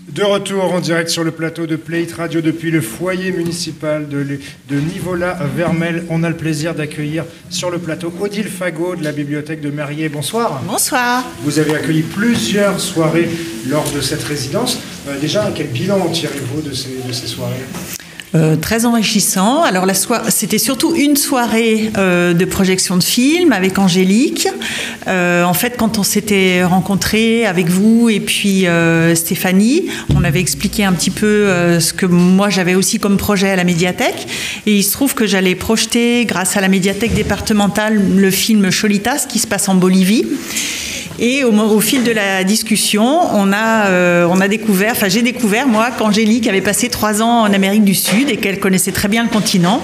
De 0.09 0.21
retour 0.21 0.71
en 0.71 0.79
direct 0.79 1.09
sur 1.09 1.23
le 1.23 1.31
plateau 1.31 1.65
de 1.65 1.75
Play 1.75 2.03
It 2.03 2.13
Radio 2.13 2.39
depuis 2.39 2.69
le 2.69 2.81
foyer 2.81 3.31
municipal 3.31 4.07
de, 4.07 4.39
Nivola 4.69 5.39
Vermel. 5.55 6.05
On 6.11 6.21
a 6.21 6.29
le 6.29 6.35
plaisir 6.35 6.75
d'accueillir 6.75 7.25
sur 7.49 7.71
le 7.71 7.79
plateau 7.79 8.13
Odile 8.21 8.47
Fagot 8.47 8.95
de 8.95 9.03
la 9.03 9.11
bibliothèque 9.11 9.61
de 9.61 9.71
Merrier. 9.71 10.07
Bonsoir. 10.07 10.61
Bonsoir. 10.67 11.23
Vous 11.41 11.57
avez 11.57 11.73
accueilli 11.73 12.03
plusieurs 12.03 12.79
soirées 12.79 13.27
lors 13.67 13.89
de 13.89 13.99
cette 13.99 14.23
résidence. 14.23 14.77
Euh, 15.07 15.19
déjà, 15.19 15.51
quel 15.55 15.69
bilan 15.69 16.09
tirez-vous 16.09 16.61
de 16.61 16.75
ces, 16.75 17.01
de 17.07 17.11
ces 17.11 17.25
soirées? 17.25 17.65
Euh, 18.35 18.55
très 18.55 18.85
enrichissant. 18.85 19.63
Alors 19.63 19.87
c'était 20.27 20.59
surtout 20.59 20.93
une 20.93 21.17
soirée 21.17 21.91
euh, 21.97 22.33
de 22.33 22.45
projection 22.45 22.95
de 22.95 23.03
film 23.03 23.51
avec 23.51 23.79
Angélique. 23.79 24.47
Euh, 25.07 25.43
en 25.43 25.55
fait, 25.55 25.77
quand 25.77 25.97
on 25.97 26.03
s'était 26.03 26.63
rencontrés 26.63 27.47
avec 27.47 27.69
vous 27.69 28.07
et 28.09 28.19
puis 28.19 28.67
Stéphanie, 29.15 29.87
on 30.15 30.23
avait 30.23 30.39
expliqué 30.39 30.83
un 30.83 30.93
petit 30.93 31.09
peu 31.09 31.79
ce 31.79 31.91
que 31.91 32.05
moi 32.05 32.49
j'avais 32.49 32.75
aussi 32.75 32.99
comme 32.99 33.17
projet 33.17 33.49
à 33.49 33.55
la 33.55 33.63
médiathèque. 33.63 34.27
Et 34.67 34.77
il 34.77 34.83
se 34.83 34.91
trouve 34.91 35.15
que 35.15 35.25
j'allais 35.25 35.55
projeter, 35.55 36.25
grâce 36.25 36.55
à 36.55 36.61
la 36.61 36.67
médiathèque 36.67 37.15
départementale, 37.15 37.99
le 38.15 38.31
film 38.31 38.69
Cholitas 38.69 39.25
qui 39.27 39.39
se 39.39 39.47
passe 39.47 39.69
en 39.69 39.75
Bolivie. 39.75 40.25
Et 41.21 41.43
au, 41.43 41.79
fil 41.81 42.03
de 42.03 42.11
la 42.11 42.45
discussion, 42.45 43.19
on 43.33 43.51
a, 43.51 43.87
euh, 43.87 44.27
on 44.29 44.39
a 44.39 44.47
découvert, 44.47 44.93
enfin 44.93 45.09
j'ai 45.09 45.21
découvert 45.21 45.67
moi 45.67 45.91
qu'Angélique 45.91 46.47
avait 46.47 46.61
passé 46.61 46.87
trois 46.87 47.21
ans 47.21 47.41
en 47.41 47.53
Amérique 47.53 47.83
du 47.83 47.93
Sud 47.93 48.29
et 48.29 48.37
qu'elle 48.37 48.59
connaissait 48.59 48.93
très 48.93 49.09
bien 49.09 49.23
le 49.23 49.29
continent. 49.29 49.81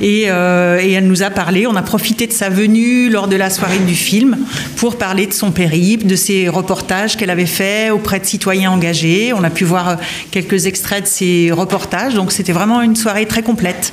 Et, 0.00 0.24
euh, 0.26 0.80
et 0.82 0.90
elle 0.90 1.06
nous 1.06 1.22
a 1.22 1.30
parlé, 1.30 1.68
on 1.68 1.76
a 1.76 1.82
profité 1.82 2.26
de 2.26 2.32
sa 2.32 2.48
venue 2.48 3.08
lors 3.08 3.28
de 3.28 3.36
la 3.36 3.50
soirée 3.50 3.78
du 3.78 3.94
film 3.94 4.36
pour 4.76 4.98
parler 4.98 5.28
de 5.28 5.32
son 5.32 5.52
périple, 5.52 6.06
de 6.06 6.16
ses 6.16 6.48
reportages 6.48 7.16
qu'elle 7.16 7.30
avait 7.30 7.46
fait 7.46 7.90
auprès 7.90 8.18
de 8.18 8.24
citoyens 8.24 8.72
engagés. 8.72 9.32
On 9.32 9.44
a 9.44 9.50
pu 9.50 9.64
voir 9.64 9.88
euh, 9.88 9.94
quelques 10.32 10.66
extraits 10.66 11.04
de 11.04 11.08
ses 11.08 11.52
reportages, 11.52 12.14
donc 12.14 12.32
c'était 12.32 12.52
vraiment 12.52 12.82
une 12.82 12.96
soirée 12.96 13.26
très 13.26 13.42
complète. 13.42 13.92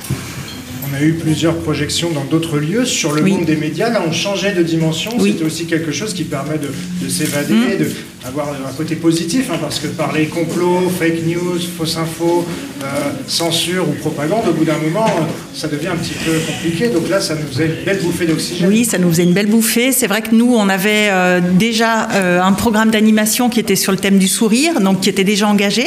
On 0.92 0.96
a 0.96 1.02
eu 1.02 1.14
plusieurs 1.14 1.56
projections 1.56 2.10
dans 2.10 2.24
d'autres 2.24 2.58
lieux 2.58 2.84
sur 2.84 3.12
le 3.12 3.22
monde 3.22 3.46
des 3.46 3.56
médias. 3.56 3.88
Là, 3.88 4.02
on 4.06 4.12
changeait 4.12 4.52
de 4.52 4.62
dimension. 4.62 5.12
C'était 5.18 5.44
aussi 5.44 5.64
quelque 5.66 5.90
chose 5.90 6.12
qui 6.12 6.24
permet 6.24 6.58
de, 6.58 6.68
de 7.02 7.08
s'évader, 7.08 7.54
Mm. 7.54 8.24
d'avoir 8.24 8.48
un 8.50 8.72
côté 8.76 8.96
positif, 8.96 9.46
hein, 9.50 9.56
parce 9.60 9.78
que 9.78 9.86
parler 9.88 10.26
complot, 10.26 10.90
fake 10.98 11.26
news, 11.26 11.58
fausse 11.76 11.96
info, 11.96 12.46
euh, 12.82 12.86
censure 13.26 13.88
ou 13.88 13.92
propagande, 13.92 14.46
au 14.48 14.52
bout 14.52 14.64
d'un 14.64 14.78
moment, 14.78 15.06
euh, 15.06 15.22
ça 15.54 15.66
devient 15.66 15.88
un 15.88 15.96
petit 15.96 16.14
peu 16.24 16.32
compliqué. 16.46 16.88
Donc 16.88 17.08
là, 17.08 17.20
ça 17.20 17.34
nous 17.34 17.46
faisait 17.50 17.66
une 17.66 17.84
belle 17.84 18.00
bouffée 18.00 18.26
d'oxygène. 18.26 18.68
Oui, 18.68 18.84
ça 18.84 18.98
nous 18.98 19.08
faisait 19.10 19.24
une 19.24 19.32
belle 19.32 19.48
bouffée. 19.48 19.92
C'est 19.92 20.06
vrai 20.06 20.22
que 20.22 20.34
nous, 20.34 20.54
on 20.54 20.68
avait 20.68 21.08
euh, 21.10 21.40
déjà 21.40 22.08
euh, 22.12 22.40
un 22.40 22.52
programme 22.52 22.90
d'animation 22.90 23.48
qui 23.48 23.60
était 23.60 23.76
sur 23.76 23.92
le 23.92 23.98
thème 23.98 24.18
du 24.18 24.28
sourire, 24.28 24.80
donc 24.80 25.00
qui 25.00 25.08
était 25.08 25.24
déjà 25.24 25.48
engagé. 25.48 25.86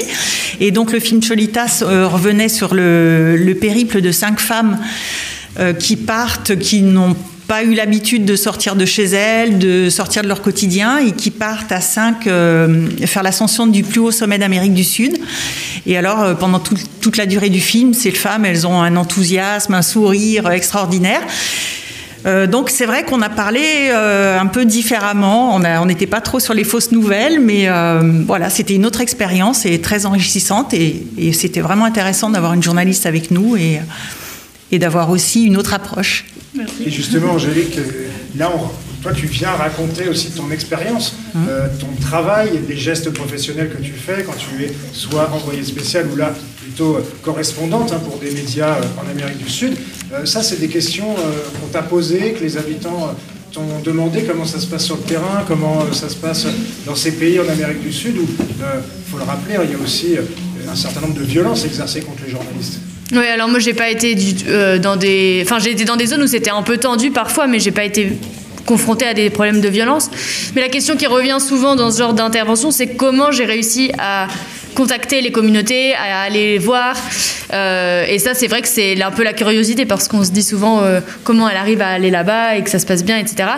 Et 0.60 0.72
donc 0.72 0.92
le 0.92 1.00
film 1.00 1.22
Cholitas 1.22 1.84
revenait 1.84 2.50
sur 2.50 2.74
le, 2.74 3.36
le 3.38 3.56
périple 3.56 4.02
de 4.02 4.12
cinq 4.12 4.40
femmes 4.40 4.78
euh, 5.60 5.74
qui 5.74 5.96
partent, 5.96 6.58
qui 6.58 6.82
n'ont 6.82 7.16
pas 7.48 7.64
eu 7.64 7.76
l'habitude 7.76 8.26
de 8.26 8.36
sortir 8.36 8.76
de 8.76 8.86
chez 8.86 9.06
elles, 9.06 9.60
de 9.60 9.90
sortir 9.92 10.24
de 10.24 10.28
leur 10.28 10.42
quotidien, 10.42 10.98
et 10.98 11.12
qui 11.12 11.30
partent 11.30 11.72
à 11.72 11.80
cinq 11.80 12.26
euh, 12.26 12.88
faire 13.06 13.22
l'ascension 13.22 13.68
du 13.68 13.84
plus 13.84 14.00
haut 14.00 14.12
sommet 14.12 14.40
d'Amérique 14.40 14.74
du 14.74 14.84
Sud. 14.84 15.16
Et 15.86 15.96
alors, 15.96 16.24
euh, 16.24 16.34
pendant 16.34 16.60
tout- 16.60 16.76
toute 17.02 17.18
la 17.18 17.28
durée 17.28 17.50
du 17.50 17.60
film, 17.62 17.94
ces 17.94 18.10
femmes, 18.12 18.46
elles 18.46 18.66
ont 18.66 18.82
un 18.82 18.96
enthousiasme, 18.96 19.76
un 19.76 19.84
sourire 19.84 20.50
extraordinaire. 20.50 21.22
Donc 22.50 22.72
c'est 22.72 22.88
vrai 22.88 23.04
qu'on 23.04 23.22
a 23.22 23.30
parlé 23.30 23.92
un 23.92 24.48
peu 24.48 24.66
différemment. 24.66 25.54
On 25.56 25.86
n'était 25.86 26.08
pas 26.08 26.22
trop 26.22 26.40
sur 26.40 26.56
les 26.56 26.64
fausses 26.64 26.92
nouvelles, 26.92 27.40
mais 27.40 27.70
voilà, 28.26 28.50
c'était 28.50 28.74
une 28.74 28.88
autre 28.88 29.02
expérience 29.02 29.68
et 29.68 29.80
très 29.80 30.08
enrichissante. 30.08 30.74
Et, 30.74 31.06
et 31.20 31.34
c'était 31.34 31.62
vraiment 31.62 31.86
intéressant 31.86 32.32
d'avoir 32.32 32.54
une 32.54 32.64
journaliste 32.64 33.06
avec 33.06 33.30
nous 33.30 33.56
et, 33.58 33.80
et 34.72 34.80
d'avoir 34.80 35.10
aussi 35.10 35.44
une 35.46 35.58
autre 35.58 35.74
approche. 35.74 36.26
Et 36.86 36.90
justement, 36.90 37.32
Angélique, 37.34 37.78
euh, 37.78 38.08
là, 38.38 38.52
on- 38.56 38.70
toi, 39.02 39.12
tu 39.14 39.28
viens 39.28 39.52
raconter 39.52 40.08
aussi 40.08 40.32
ton 40.32 40.50
expérience, 40.50 41.16
euh, 41.48 41.68
ton 41.80 41.88
travail, 42.02 42.60
les 42.68 42.76
gestes 42.78 43.12
professionnels 43.12 43.70
que 43.70 43.82
tu 43.84 43.92
fais 43.92 44.24
quand 44.24 44.34
tu 44.36 44.64
es 44.64 44.72
soit 44.94 45.30
envoyé 45.32 45.64
spécial 45.64 46.08
ou 46.12 46.16
là 46.16 46.34
plutôt 46.64 46.96
euh, 46.96 47.02
correspondante 47.22 47.92
hein, 47.92 48.00
pour 48.04 48.18
des 48.18 48.32
médias 48.32 48.76
euh, 48.78 48.82
en 49.06 49.08
Amérique 49.12 49.38
du 49.38 49.50
Sud. 49.50 49.74
Euh, 50.12 50.26
ça, 50.26 50.42
c'est 50.42 50.60
des 50.60 50.70
questions 50.70 51.12
euh, 51.12 51.22
qu'on 51.62 51.68
t'a 51.68 51.84
posées, 51.84 52.32
que 52.34 52.44
les 52.44 52.58
habitants 52.58 53.10
euh, 53.10 53.14
t'ont 53.52 53.80
demandé 53.84 54.24
comment 54.24 54.46
ça 54.46 54.60
se 54.60 54.66
passe 54.66 54.86
sur 54.86 54.96
le 54.96 55.04
terrain, 55.04 55.44
comment 55.48 55.82
euh, 55.82 55.94
ça 55.94 56.10
se 56.10 56.16
passe 56.16 56.48
dans 56.88 56.96
ces 56.96 57.12
pays 57.12 57.40
en 57.40 57.48
Amérique 57.48 57.82
du 57.84 57.94
Sud 57.94 58.18
où, 58.18 58.26
il 58.28 59.12
faut 59.12 59.18
le 59.20 59.24
rappeler, 59.24 59.56
il 59.66 59.70
y 59.72 59.76
a 59.76 59.78
aussi 59.84 60.18
euh, 60.18 60.22
un 60.72 60.76
certain 60.76 61.02
nombre 61.02 61.14
de 61.20 61.24
violences 61.24 61.64
exercées 61.66 62.02
contre 62.02 62.24
les 62.26 62.32
journalistes? 62.32 62.80
Oui, 63.12 63.26
alors 63.28 63.48
moi 63.48 63.60
j'ai 63.60 63.74
pas 63.74 63.90
été 63.90 64.18
euh, 64.48 64.80
dans 64.80 64.96
des, 64.96 65.44
enfin 65.46 65.60
dans 65.86 65.96
des 65.96 66.08
zones 66.08 66.24
où 66.24 66.28
c'était 66.28 66.50
un 66.50 66.64
peu 66.64 66.78
tendu 66.78 67.12
parfois, 67.12 67.46
mais 67.46 67.60
j'ai 67.60 67.72
pas 67.72 67.84
été 67.84 68.14
confrontée 68.66 69.06
à 69.06 69.14
des 69.14 69.30
problèmes 69.30 69.62
de 69.62 69.70
violence. 69.70 70.10
Mais 70.56 70.62
la 70.62 70.70
question 70.70 70.96
qui 70.96 71.06
revient 71.06 71.38
souvent 71.40 71.76
dans 71.76 71.92
ce 71.92 72.00
genre 72.00 72.14
d'intervention, 72.14 72.72
c'est 72.72 72.96
comment 72.96 73.32
j'ai 73.32 73.46
réussi 73.46 73.92
à 74.00 74.28
contacter 74.74 75.22
les 75.22 75.32
communautés, 75.32 75.94
à 75.94 76.22
aller 76.22 76.58
voir. 76.58 76.96
Euh, 77.56 78.06
et 78.08 78.20
ça, 78.20 78.34
c'est 78.34 78.48
vrai 78.48 78.62
que 78.62 78.68
c'est 78.68 79.02
un 79.02 79.12
peu 79.12 79.24
la 79.24 79.34
curiosité 79.34 79.86
parce 79.86 80.08
qu'on 80.08 80.24
se 80.24 80.32
dit 80.32 80.44
souvent 80.44 80.84
euh, 80.84 81.00
comment 81.24 81.50
elle 81.50 81.58
arrive 81.58 81.82
à 81.82 81.88
aller 81.88 82.12
là-bas 82.12 82.58
et 82.58 82.64
que 82.64 82.70
ça 82.70 82.80
se 82.80 82.86
passe 82.86 83.04
bien, 83.04 83.18
etc. 83.18 83.50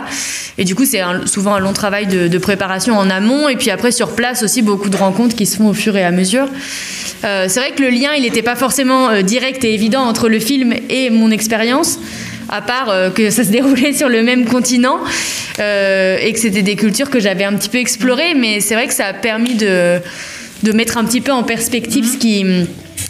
Et 0.57 0.65
du 0.65 0.75
coup, 0.75 0.85
c'est 0.85 1.01
souvent 1.25 1.55
un 1.55 1.59
long 1.59 1.73
travail 1.73 2.05
de, 2.05 2.37
préparation 2.37 2.95
en 2.95 3.09
amont 3.09 3.49
et 3.49 3.55
puis 3.55 3.71
après 3.71 3.91
sur 3.91 4.13
place 4.13 4.43
aussi 4.43 4.61
beaucoup 4.61 4.89
de 4.89 4.95
rencontres 4.95 5.35
qui 5.35 5.47
se 5.47 5.57
font 5.57 5.69
au 5.69 5.73
fur 5.73 5.97
et 5.97 6.03
à 6.03 6.11
mesure. 6.11 6.47
Euh, 7.23 7.47
c'est 7.49 7.59
vrai 7.59 7.71
que 7.71 7.81
le 7.81 7.89
lien, 7.89 8.13
il 8.15 8.21
n'était 8.21 8.43
pas 8.43 8.55
forcément 8.55 9.21
direct 9.23 9.63
et 9.65 9.73
évident 9.73 10.01
entre 10.01 10.29
le 10.29 10.39
film 10.39 10.73
et 10.89 11.09
mon 11.09 11.31
expérience, 11.31 11.97
à 12.47 12.61
part 12.61 12.93
que 13.15 13.31
ça 13.31 13.43
se 13.43 13.49
déroulait 13.51 13.91
sur 13.91 14.07
le 14.07 14.21
même 14.21 14.45
continent 14.45 14.99
et 15.57 16.31
que 16.31 16.39
c'était 16.39 16.61
des 16.61 16.75
cultures 16.75 17.09
que 17.09 17.19
j'avais 17.19 17.43
un 17.43 17.53
petit 17.53 17.69
peu 17.69 17.79
explorées, 17.79 18.35
mais 18.35 18.59
c'est 18.59 18.75
vrai 18.75 18.87
que 18.87 18.93
ça 18.93 19.07
a 19.07 19.13
permis 19.13 19.55
de 19.55 20.01
mettre 20.73 20.97
un 20.97 21.05
petit 21.05 21.21
peu 21.21 21.31
en 21.31 21.43
perspective 21.43 22.05
ce 22.05 22.17
qui 22.17 22.45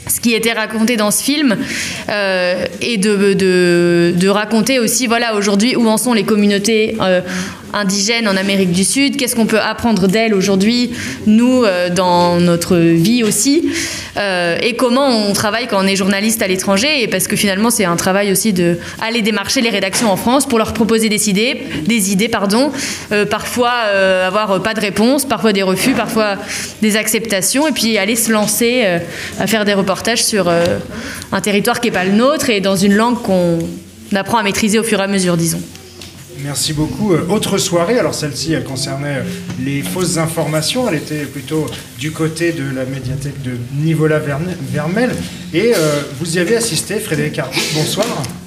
ce 0.10 0.20
qui 0.20 0.34
était 0.34 0.54
raconté 0.54 0.98
dans 0.98 1.12
ce 1.12 1.24
film 1.24 1.58
euh, 2.10 2.66
et 2.82 2.98
de, 2.98 3.34
de, 3.34 4.28
raconter 4.28 4.80
aussi 4.80 5.08
voilà 5.08 5.36
aujourd'hui 5.36 5.76
où 5.76 5.88
en 5.88 5.98
sont 5.98 6.14
les 6.14 6.24
communautés 6.24 6.98
euh, 7.02 7.22
indigènes 7.74 8.28
en 8.28 8.36
Amérique 8.36 8.72
du 8.72 8.84
Sud, 8.84 9.18
qu'est-ce 9.18 9.36
qu'on 9.36 9.46
peut 9.46 9.60
apprendre 9.60 10.08
d'elles 10.08 10.34
aujourd'hui, 10.34 10.92
nous 11.26 11.64
euh, 11.64 11.90
dans 11.90 12.40
notre 12.40 12.78
vie 12.78 13.24
aussi, 13.24 13.70
et 14.64 14.76
comment 14.76 15.30
on 15.30 15.34
travaille 15.34 15.68
quand 15.68 15.84
on 15.84 15.86
est 15.86 15.96
journaliste 15.96 16.42
à 16.42 16.48
l'étranger, 16.48 17.04
et 17.04 17.08
parce 17.08 17.28
que 17.28 17.36
finalement 17.36 17.70
c'est 17.70 17.86
un 17.86 17.96
travail 17.96 18.32
aussi 18.32 18.52
de 18.52 18.80
aller 19.00 19.22
démarcher 19.22 19.62
les 19.62 19.70
rédactions 19.70 20.12
en 20.12 20.18
France 20.18 20.48
pour 20.48 20.58
leur 20.58 20.74
proposer 20.74 21.08
des 21.08 21.30
idées, 21.30 21.62
des 21.86 22.12
idées 22.12 22.28
pardon, 22.28 22.72
parfois 23.30 23.70
avoir 24.26 24.64
pas 24.64 24.74
de 24.74 24.80
réponse, 24.80 25.24
parfois 25.26 25.54
des 25.54 25.62
refus, 25.62 25.92
parfois 25.92 26.38
des 26.82 26.96
acceptations, 26.96 27.68
et 27.68 27.72
puis 27.72 28.00
aller 28.00 28.16
se 28.16 28.32
lancer 28.32 28.86
à 29.40 29.46
faire 29.46 29.66
des 29.66 29.76
reportages 29.76 29.97
sur 30.16 30.48
euh, 30.48 30.80
un 31.32 31.42
territoire 31.42 31.82
qui 31.82 31.88
n'est 31.88 31.94
pas 31.94 32.06
le 32.06 32.12
nôtre 32.14 32.50
et 32.50 32.62
dans 32.62 32.76
une 32.76 32.94
langue 32.96 33.22
qu'on 33.22 33.60
apprend 34.16 34.38
à 34.38 34.44
maîtriser 34.44 34.80
au 34.80 34.84
fur 34.84 35.00
et 35.00 35.04
à 35.04 35.08
mesure, 35.08 35.36
disons. 35.38 35.62
Merci 36.44 36.72
beaucoup. 36.74 37.14
Euh, 37.14 37.26
autre 37.30 37.58
soirée, 37.58 37.98
alors 38.00 38.14
celle-ci, 38.14 38.54
elle 38.54 38.64
concernait 38.64 39.18
euh, 39.18 39.24
les 39.66 39.82
fausses 39.82 40.18
informations. 40.18 40.88
Elle 40.88 40.96
était 40.98 41.26
plutôt 41.26 41.66
du 41.98 42.12
côté 42.12 42.52
de 42.52 42.64
la 42.76 42.86
médiathèque 42.86 43.42
de 43.42 43.52
Nivola 43.84 44.20
Verne- 44.20 44.56
Vermel. 44.72 45.10
Et 45.54 45.74
euh, 45.76 46.02
vous 46.20 46.38
y 46.38 46.40
avez 46.40 46.56
assisté, 46.56 47.00
Frédéric 47.00 47.40
Arbout. 47.40 47.60
Bonsoir. 47.74 48.06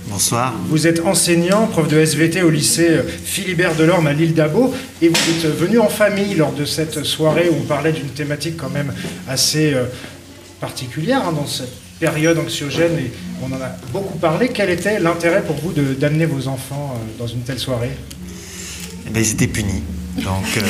Bonsoir. 0.08 0.54
Vous 0.68 0.86
êtes 0.86 1.00
enseignant, 1.04 1.66
prof 1.66 1.86
de 1.88 1.98
SVT 1.98 2.42
au 2.42 2.50
lycée 2.50 2.98
Philibert 3.24 3.74
Delorme 3.76 4.06
à 4.06 4.12
l'île 4.12 4.34
d'Abo. 4.34 4.72
Et 5.02 5.08
vous 5.08 5.14
êtes 5.46 5.56
venu 5.56 5.78
en 5.80 5.88
famille 5.88 6.34
lors 6.34 6.52
de 6.52 6.64
cette 6.64 7.04
soirée 7.04 7.48
où 7.50 7.56
on 7.60 7.64
parlait 7.66 7.92
d'une 7.92 8.08
thématique 8.08 8.56
quand 8.56 8.70
même 8.70 8.92
assez 9.28 9.72
euh, 9.74 9.84
particulière 10.60 11.26
hein, 11.26 11.32
dans 11.32 11.46
cette 11.46 11.72
période 11.98 12.38
anxiogène. 12.38 12.98
Et 12.98 13.12
on 13.42 13.46
en 13.46 13.60
a 13.60 13.70
beaucoup 13.92 14.18
parlé. 14.18 14.48
Quel 14.48 14.70
était 14.70 15.00
l'intérêt 15.00 15.42
pour 15.42 15.56
vous 15.56 15.72
d'amener 15.72 16.26
vos 16.26 16.48
enfants 16.48 16.94
euh, 16.96 17.18
dans 17.18 17.26
une 17.26 17.42
telle 17.42 17.58
soirée? 17.58 17.96
Eh 19.06 19.10
ben, 19.10 19.22
ils 19.22 19.30
étaient 19.32 19.46
punis. 19.46 19.82
Donc, 20.16 20.56
euh, 20.56 20.62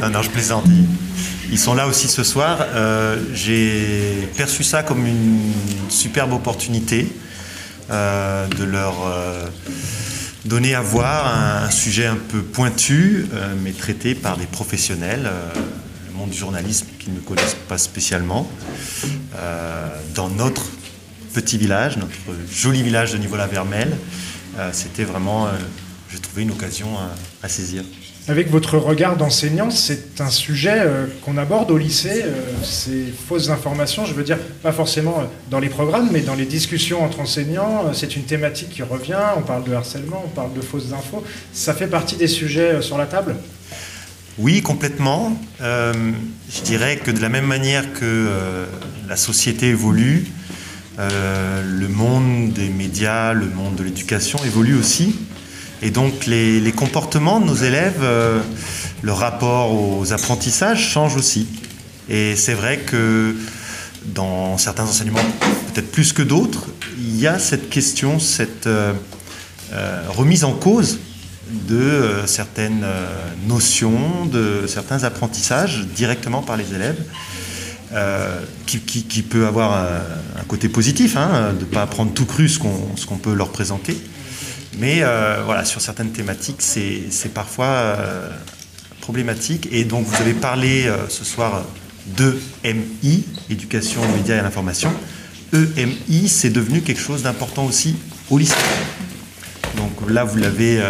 non, 0.00 0.10
non, 0.10 0.22
je 0.22 0.30
plaisante. 0.30 0.64
Ils 1.50 1.58
sont 1.58 1.74
là 1.74 1.86
aussi 1.86 2.08
ce 2.08 2.22
soir. 2.22 2.58
Euh, 2.60 3.18
J'ai 3.34 4.28
perçu 4.36 4.62
ça 4.62 4.82
comme 4.82 5.06
une 5.06 5.40
superbe 5.88 6.32
opportunité 6.32 7.08
de 7.90 8.64
leur 8.64 8.94
donner 10.46 10.74
à 10.74 10.80
voir 10.80 11.62
un, 11.62 11.70
sujet 11.70 12.06
un 12.06 12.16
peu 12.16 12.40
pointu, 12.40 13.26
mais 13.62 13.72
traité 13.72 14.14
par 14.14 14.38
des 14.38 14.46
professionnels, 14.46 15.30
monde 16.12 16.30
du 16.30 16.36
journalisme 16.38 16.86
qui 16.98 17.10
ne 17.10 17.20
connaissent 17.20 17.56
pas 17.68 17.78
spécialement, 17.78 18.48
euh, 19.36 19.88
dans 20.14 20.28
notre 20.28 20.62
petit 21.32 21.58
village, 21.58 21.96
notre 21.96 22.12
joli 22.52 22.82
village 22.82 23.12
de 23.12 23.18
Nivola-Vermel. 23.18 23.96
Euh, 24.58 24.70
C'était 24.72 25.04
vraiment, 25.04 25.46
euh, 25.46 25.50
j'ai 26.12 26.18
trouvé 26.18 26.42
une 26.42 26.50
occasion 26.50 26.88
à- 27.42 27.48
saisir. 27.48 27.82
Avec 28.28 28.50
votre 28.50 28.78
regard 28.78 29.16
d'enseignant, 29.16 29.70
c'est 29.70 30.20
un 30.20 30.30
sujet 30.30 30.74
euh, 30.76 31.06
qu'on 31.24 31.36
aborde 31.38 31.72
au 31.72 31.76
lycée, 31.78 32.24
ces 32.62 33.12
fausses 33.28 33.48
informations, 33.48 34.04
je 34.06 34.14
veux 34.14 34.22
dire, 34.22 34.38
pas 34.62 34.70
forcément 34.70 35.24
dans 35.50 35.58
les 35.58 35.68
programmes, 35.68 36.08
mais 36.12 36.20
dans 36.20 36.36
les 36.36 36.44
discussions 36.46 37.02
entre 37.02 37.18
enseignants, 37.18 37.92
c'est 37.94 38.14
une 38.14 38.22
thématique 38.22 38.68
qui 38.70 38.82
revient, 38.84 39.18
on 39.36 39.42
parle 39.42 39.64
de 39.64 39.72
harcèlement, 39.72 40.22
on 40.24 40.28
parle 40.28 40.52
de 40.54 40.60
fausses 40.60 40.92
infos, 40.92 41.24
ça 41.52 41.74
fait 41.74 41.88
partie 41.88 42.14
des 42.14 42.28
sujets 42.28 42.80
sur 42.80 42.96
la 42.96 43.06
table? 43.06 43.34
Oui, 44.38 44.62
complètement. 44.62 45.36
Euh, 45.60 45.92
je 46.50 46.62
dirais 46.62 46.96
que 46.96 47.10
de 47.10 47.20
la 47.20 47.28
même 47.28 47.44
manière 47.44 47.92
que 47.92 48.00
euh, 48.02 48.64
la 49.06 49.16
société 49.16 49.68
évolue, 49.68 50.26
euh, 50.98 51.62
le 51.62 51.88
monde 51.88 52.52
des 52.54 52.70
médias, 52.70 53.34
le 53.34 53.46
monde 53.46 53.74
de 53.74 53.82
l'éducation 53.82 54.38
évolue 54.44 54.74
aussi. 54.74 55.16
Et 55.82 55.90
donc 55.90 56.24
les, 56.26 56.72
comportements 56.74 57.40
de 57.40 57.46
nos 57.46 57.54
élèves, 57.54 58.02
le 59.02 59.12
rapport 59.12 59.72
aux 59.72 60.12
apprentissages 60.12 60.88
change 60.88 61.16
aussi. 61.16 61.48
Et 62.08 62.36
c'est 62.36 62.54
vrai 62.54 62.78
que 62.78 63.36
dans 64.06 64.56
certains 64.58 64.84
enseignements, 64.84 65.18
peut-être 65.74 65.90
plus 65.90 66.12
que 66.12 66.22
d'autres, 66.22 66.68
il 66.98 67.18
y 67.18 67.26
a 67.26 67.40
cette 67.40 67.68
question, 67.68 68.20
cette 68.20 68.68
remise 70.16 70.44
en 70.44 70.52
cause 70.52 71.00
de 71.52 71.76
euh, 71.76 72.26
certaines 72.26 72.82
euh, 72.84 73.06
notions, 73.46 74.26
de 74.26 74.66
certains 74.66 75.04
apprentissages 75.04 75.86
directement 75.94 76.42
par 76.42 76.56
les 76.56 76.74
élèves, 76.74 77.02
euh, 77.92 78.40
qui, 78.66 79.22
peut 79.22 79.46
avoir 79.46 79.74
un, 79.74 80.44
côté 80.48 80.70
positif, 80.70 81.16
hein, 81.16 81.52
de 81.52 81.60
ne 81.60 81.70
pas 81.70 81.86
prendre 81.86 82.12
tout 82.12 82.24
cru 82.24 82.48
ce 82.48 82.58
qu'on 82.58 83.18
peut 83.18 83.34
leur 83.34 83.50
présenter. 83.50 83.98
Mais 84.78 85.02
voilà, 85.44 85.66
sur 85.66 85.82
certaines 85.82 86.10
thématiques, 86.10 86.62
c'est 86.62 87.34
parfois 87.34 87.98
problématique. 89.02 89.68
Et 89.70 89.84
donc, 89.84 90.06
vous 90.06 90.22
avez 90.22 90.32
parlé 90.32 90.90
ce 91.10 91.22
soir 91.22 91.66
de 92.16 92.40
MI, 92.64 93.26
éducation 93.50 94.00
médias 94.16 94.38
et 94.38 94.40
l'information. 94.40 94.90
EMI, 95.52 96.28
c'est 96.28 96.48
devenu 96.48 96.80
quelque 96.80 97.02
chose 97.02 97.24
d'important 97.24 97.66
aussi 97.66 97.96
au 98.30 98.38
lycée. 98.38 98.54
Donc 99.76 100.08
là, 100.08 100.24
vous 100.24 100.38
l'avez 100.38 100.80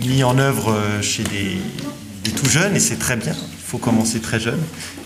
mis 0.00 0.24
en 0.24 0.38
œuvre 0.38 0.72
euh, 0.72 1.02
chez 1.02 1.24
des 1.24 2.30
tout 2.30 2.48
jeunes, 2.48 2.76
et 2.76 2.80
c'est 2.80 2.98
très 2.98 3.16
bien. 3.16 3.34
Faut 3.66 3.78
commencer 3.78 4.20
très 4.20 4.38
jeune, 4.38 4.60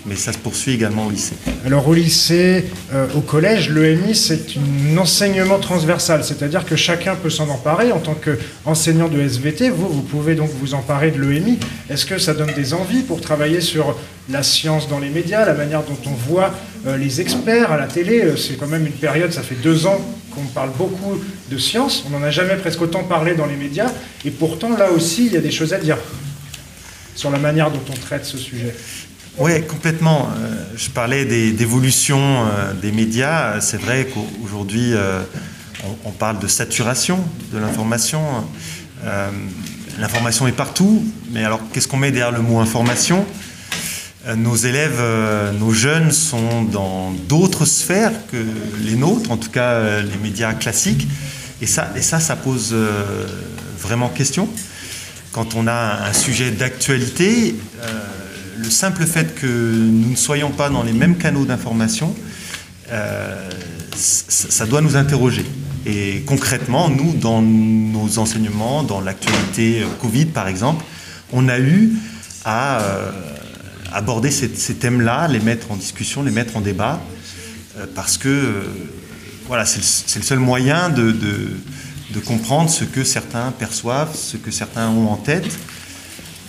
mais 0.04 0.16
ça 0.16 0.32
se 0.32 0.38
poursuit 0.38 0.72
également 0.74 1.06
au 1.06 1.10
lycée. 1.10 1.34
Alors 1.64 1.86
au 1.86 1.94
lycée, 1.94 2.66
euh, 2.92 3.06
au 3.14 3.20
collège, 3.20 3.70
l'EMI, 3.70 4.16
c'est 4.16 4.40
un 4.92 4.98
enseignement 4.98 5.58
transversal, 5.58 6.24
c'est-à-dire 6.24 6.66
que 6.66 6.74
chacun 6.74 7.14
peut 7.14 7.30
s'en 7.30 7.48
emparer. 7.48 7.92
En 7.92 8.00
tant 8.00 8.14
qu'enseignant 8.16 9.08
de 9.08 9.20
SVT, 9.20 9.70
vous, 9.70 9.88
vous 9.88 10.02
pouvez 10.02 10.34
donc 10.34 10.50
vous 10.60 10.74
emparer 10.74 11.12
de 11.12 11.20
l'EMI. 11.20 11.58
Est-ce 11.88 12.04
que 12.04 12.18
ça 12.18 12.34
donne 12.34 12.52
des 12.54 12.74
envies 12.74 13.02
pour 13.02 13.20
travailler 13.20 13.60
sur 13.60 13.96
la 14.28 14.42
science 14.42 14.88
dans 14.88 14.98
les 14.98 15.08
médias, 15.08 15.46
la 15.46 15.54
manière 15.54 15.84
dont 15.84 15.98
on 16.06 16.14
voit 16.14 16.52
euh, 16.86 16.96
les 16.96 17.20
experts 17.20 17.70
à 17.70 17.76
la 17.76 17.86
télé? 17.86 18.22
Euh, 18.22 18.36
C'est 18.36 18.54
quand 18.54 18.66
même 18.66 18.86
une 18.86 18.92
période, 18.92 19.32
ça 19.32 19.42
fait 19.42 19.56
deux 19.62 19.86
ans 19.86 20.00
qu'on 20.34 20.44
parle 20.46 20.70
beaucoup 20.76 21.18
de 21.50 21.58
science. 21.58 22.04
On 22.06 22.10
n'en 22.10 22.24
a 22.24 22.30
jamais 22.30 22.56
presque 22.56 22.82
autant 22.82 23.04
parlé 23.04 23.34
dans 23.34 23.46
les 23.46 23.56
médias. 23.56 23.90
Et 24.24 24.30
pourtant, 24.30 24.76
là 24.76 24.90
aussi, 24.90 25.26
il 25.26 25.32
y 25.32 25.36
a 25.36 25.40
des 25.40 25.52
choses 25.52 25.72
à 25.72 25.78
dire 25.78 25.96
sur 27.18 27.32
la 27.32 27.40
manière 27.40 27.72
dont 27.72 27.82
on 27.90 27.96
traite 27.96 28.24
ce 28.24 28.38
sujet. 28.38 28.72
Oui, 29.38 29.66
complètement. 29.66 30.28
Euh, 30.38 30.54
je 30.76 30.88
parlais 30.88 31.24
des- 31.24 31.50
d'évolution 31.50 32.18
euh, 32.20 32.72
des 32.74 32.92
médias. 32.92 33.60
C'est 33.60 33.80
vrai 33.80 34.06
qu'aujourd'hui, 34.06 34.92
euh, 34.94 35.20
on, 36.04 36.12
parle 36.12 36.38
de 36.38 36.46
saturation 36.46 37.18
de 37.52 37.58
l'information. 37.58 38.20
L'information 39.98 40.46
est 40.46 40.52
partout, 40.52 41.04
mais 41.32 41.44
alors 41.44 41.60
qu'est-ce 41.72 41.88
qu'on 41.88 41.96
met 41.96 42.12
derrière 42.12 42.32
le 42.32 42.42
mot 42.42 42.58
information? 42.58 43.24
Nos 44.36 44.56
élèves, 44.56 45.00
nos 45.58 45.72
jeunes 45.72 46.10
sont 46.10 46.62
dans 46.62 47.12
d'autres 47.28 47.64
sphères 47.64 48.12
que 48.30 48.36
les 48.84 48.96
nôtres, 48.96 49.30
en 49.30 49.36
tout 49.36 49.50
cas 49.50 50.00
les 50.00 50.18
médias 50.20 50.52
classiques. 50.52 51.06
Et 51.62 51.66
ça, 51.66 51.92
ça, 52.00 52.36
pose 52.36 52.74
vraiment 53.80 54.08
question. 54.08 54.48
Quand 55.38 55.54
on 55.54 55.68
a 55.68 56.08
un 56.08 56.12
sujet 56.12 56.50
d'actualité, 56.50 57.54
euh, 57.80 58.04
le 58.56 58.68
simple 58.68 59.06
fait 59.06 59.36
que 59.36 59.46
nous 59.46 60.10
ne 60.10 60.16
soyons 60.16 60.50
pas 60.50 60.68
dans 60.68 60.82
les 60.82 60.92
mêmes 60.92 61.16
canaux 61.16 61.44
d'information, 61.44 62.12
euh, 62.90 63.48
ça 63.94 64.66
doit 64.66 64.80
nous 64.80 64.96
interroger. 64.96 65.46
Et 65.86 66.24
concrètement, 66.26 66.88
nous, 66.88 67.12
dans 67.14 67.40
nos 67.40 68.18
enseignements, 68.18 68.82
dans 68.82 69.00
l'actualité 69.00 69.84
Covid 70.00 70.26
par 70.26 70.48
exemple, 70.48 70.84
on 71.32 71.48
a 71.48 71.60
eu 71.60 71.92
à 72.44 72.80
euh, 72.80 73.12
aborder 73.92 74.32
ces, 74.32 74.48
thèmes-là, 74.74 75.28
les 75.28 75.38
mettre 75.38 75.70
en 75.70 75.76
discussion, 75.76 76.24
les 76.24 76.32
mettre 76.32 76.56
en 76.56 76.60
débat, 76.62 77.00
parce 77.94 78.18
que 78.18 78.64
voilà, 79.46 79.64
c'est 79.64 80.18
le, 80.18 80.24
seul 80.24 80.40
moyen 80.40 80.88
de- 80.88 81.12
de 82.10 82.20
comprendre 82.20 82.70
ce 82.70 82.84
que 82.84 83.04
certains 83.04 83.52
perçoivent, 83.52 84.14
ce 84.16 84.36
que 84.36 84.50
certains 84.50 84.88
ont 84.88 85.08
en 85.08 85.16
tête. 85.16 85.58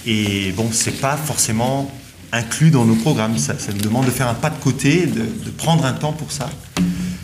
Et 0.05 0.51
bon, 0.53 0.70
c'est 0.72 0.99
pas 0.99 1.18
forcément 1.18 1.91
inclus 2.32 2.72
dans 2.72 2.86
nos 2.86 2.95
programmes. 2.95 3.38
Ça, 3.38 3.53
nous 3.74 3.82
demande 3.82 4.05
de 4.05 4.12
faire 4.12 4.28
un 4.28 4.34
pas 4.36 4.49
de 4.49 4.60
côté, 4.60 5.05
de, 5.05 5.22
de 5.22 5.51
prendre 5.57 5.86
un 5.86 5.93
temps 5.93 6.14
pour 6.14 6.32
ça. 6.32 6.49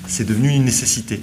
C'est 0.07 0.25
devenu 0.25 0.49
une 0.49 0.65
nécessité. 0.65 1.21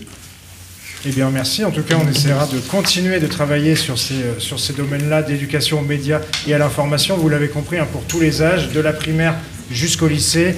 Eh 1.04 1.10
bien, 1.10 1.30
merci. 1.30 1.64
En 1.64 1.72
tout 1.72 1.82
cas, 1.82 1.96
on 2.00 2.08
essaiera 2.08 2.46
de 2.46 2.58
continuer 2.60 3.18
de 3.18 3.26
travailler 3.26 3.74
sur 3.74 3.98
ces, 3.98 4.14
euh, 4.14 4.38
sur 4.38 4.60
ces 4.60 4.72
domaines-là 4.72 5.22
d'éducation 5.22 5.80
aux 5.80 5.84
médias 5.84 6.20
et 6.46 6.54
à 6.54 6.58
l'information. 6.58 7.16
Vous 7.16 7.28
l'avez 7.28 7.48
compris, 7.48 7.78
hein, 7.78 7.88
pour 7.90 8.04
tous 8.04 8.20
les 8.20 8.40
âges, 8.40 8.70
de 8.70 8.78
la 8.78 8.92
primaire 8.92 9.34
jusqu'au 9.72 10.08
lycée, 10.08 10.54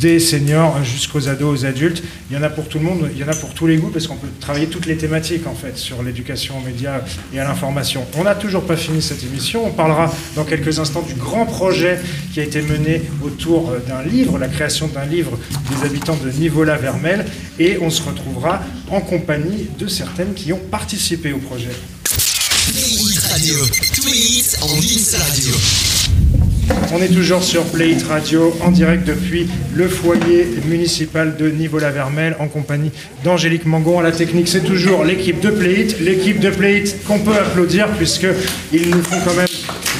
des 0.00 0.20
seniors 0.20 0.82
jusqu'aux 0.84 1.28
ados, 1.28 1.62
aux 1.62 1.64
adultes. 1.66 2.02
Il 2.30 2.36
y 2.36 2.38
en 2.38 2.42
a 2.42 2.50
pour 2.50 2.68
tout 2.68 2.78
le 2.78 2.84
monde, 2.84 3.10
il 3.12 3.18
y 3.18 3.24
en 3.24 3.28
a 3.28 3.34
pour 3.34 3.54
tous 3.54 3.66
les 3.66 3.76
goûts, 3.76 3.90
parce 3.90 4.06
qu'on 4.06 4.16
peut 4.16 4.28
travailler 4.40 4.66
toutes 4.66 4.86
les 4.86 4.96
thématiques, 4.96 5.46
en 5.46 5.54
fait, 5.54 5.76
sur 5.76 6.02
l'éducation 6.02 6.58
aux 6.58 6.62
médias 6.62 7.00
et 7.32 7.40
à 7.40 7.44
l'information. 7.44 8.06
On 8.14 8.24
n'a 8.24 8.34
toujours 8.34 8.64
pas 8.64 8.76
fini 8.76 9.02
cette 9.02 9.22
émission. 9.24 9.66
On 9.66 9.72
parlera 9.72 10.14
dans 10.36 10.44
quelques 10.44 10.78
instants 10.78 11.02
du 11.02 11.14
grand 11.14 11.46
projet 11.46 11.98
qui 12.32 12.40
a 12.40 12.44
été 12.44 12.62
mené 12.62 13.02
autour 13.22 13.72
d'un 13.86 14.02
livre, 14.02 14.38
la 14.38 14.48
création 14.48 14.88
d'un 14.88 15.06
livre 15.06 15.38
des 15.70 15.86
habitants 15.86 16.16
de 16.16 16.30
Nivola-Vermel. 16.30 17.26
Et 17.58 17.78
on 17.80 17.90
se 17.90 18.02
retrouvera 18.02 18.62
en 18.90 19.00
compagnie 19.00 19.68
de 19.78 19.86
certaines 19.86 20.34
qui 20.34 20.52
ont 20.52 20.60
participé 20.70 21.32
au 21.32 21.38
projet. 21.38 21.70
On 26.92 27.00
est 27.00 27.08
toujours 27.08 27.42
sur 27.44 27.64
Play 27.66 27.90
It 27.92 28.02
Radio 28.08 28.52
en 28.62 28.72
direct 28.72 29.06
depuis 29.06 29.48
le 29.74 29.88
foyer 29.88 30.48
municipal 30.66 31.36
de 31.36 31.48
Nivola-Vermel 31.48 32.34
en 32.40 32.48
compagnie 32.48 32.90
d'Angélique 33.22 33.64
Mangon. 33.64 34.00
À 34.00 34.02
la 34.02 34.10
technique, 34.10 34.48
c'est 34.48 34.64
toujours 34.64 35.04
l'équipe 35.04 35.38
de 35.38 35.50
Play 35.50 35.82
It, 35.82 36.00
l'équipe 36.00 36.40
de 36.40 36.50
Play 36.50 36.78
It 36.78 37.04
qu'on 37.04 37.20
peut 37.20 37.36
applaudir 37.36 37.86
puisqu'ils 37.90 38.90
nous 38.90 39.02
font 39.04 39.20
quand 39.24 39.34
même 39.34 39.46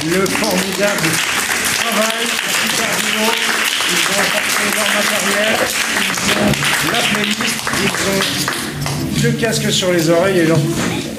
le 0.05 0.25
formidable 0.25 1.07
travail. 1.79 2.27
Ils 3.87 4.07
ont 4.07 4.19
apporté 4.19 4.63
leur 4.75 4.89
matériel, 4.93 5.55
ils 5.97 6.35
ont 6.37 6.91
la 6.91 6.99
playlist, 7.13 7.59
ils 7.83 9.27
ont 9.27 9.29
le 9.29 9.31
casque 9.39 9.71
sur 9.71 9.93
les 9.93 10.09
oreilles 10.09 10.39
et 10.39 10.47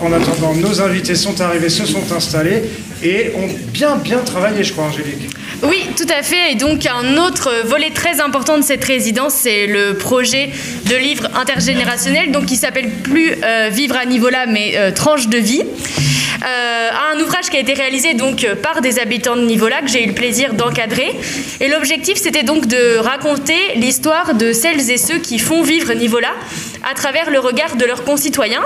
en 0.03 0.13
attendant, 0.13 0.55
nos 0.55 0.83
invités 0.83 1.15
sont 1.15 1.41
arrivés, 1.41 1.71
se 1.71 1.87
sont 1.87 2.13
installés 2.15 2.63
et 3.03 3.33
ont 3.37 3.49
bien 3.73 3.97
bien 3.97 4.19
travaillé, 4.19 4.65
je 4.65 4.73
crois, 4.73 4.85
Angélique. 4.85 5.31
Oui, 5.63 5.87
tout 5.97 6.07
à 6.13 6.25
fait. 6.25 6.53
Et 6.53 6.55
donc 6.57 6.87
un 6.87 7.17
autre 7.19 7.63
volet 7.65 7.91
très 7.91 8.21
important 8.21 8.59
de 8.59 8.63
cette 8.63 8.85
résidence, 8.85 9.35
c'est 9.35 9.69
le 9.69 9.95
projet 9.95 10.51
de 10.87 10.97
livre 10.97 11.29
intergénérationnel, 11.37 12.33
donc 12.33 12.47
qui 12.47 12.57
s'appelle 12.57 12.91
plus 12.91 13.35
euh, 13.45 13.69
Vivre 13.71 13.97
à 13.97 14.05
niveau 14.05 14.29
là, 14.29 14.47
mais 14.47 14.73
euh, 14.77 14.91
Tranche 14.91 15.29
de 15.29 15.39
vie. 15.39 15.63
Euh, 15.63 16.91
un 17.15 17.21
ouvrage 17.21 17.49
qui 17.49 17.57
a 17.57 17.61
été 17.61 17.75
réalisé 17.75 18.15
donc 18.15 18.45
par 18.61 18.81
des 18.81 18.99
habitants 18.99 19.37
de 19.37 19.43
Nivola 19.43 19.81
que 19.83 19.89
j'ai 19.89 20.03
eu 20.03 20.09
le 20.09 20.15
plaisir 20.15 20.55
d'encadrer. 20.55 21.13
Et 21.61 21.69
l'objectif, 21.69 22.17
c'était 22.17 22.43
donc 22.43 22.67
de 22.67 22.97
raconter 22.97 23.55
l'histoire 23.77 24.35
de 24.35 24.53
celles 24.53 24.91
et 24.91 24.99
ceux 24.99 25.19
qui 25.19 25.39
font 25.39 25.63
vivre 25.63 25.93
Nivola 25.93 26.33
à 26.89 26.95
travers 26.95 27.31
le 27.31 27.39
regard 27.39 27.77
de 27.77 27.85
leurs 27.85 28.05
concitoyens. 28.05 28.63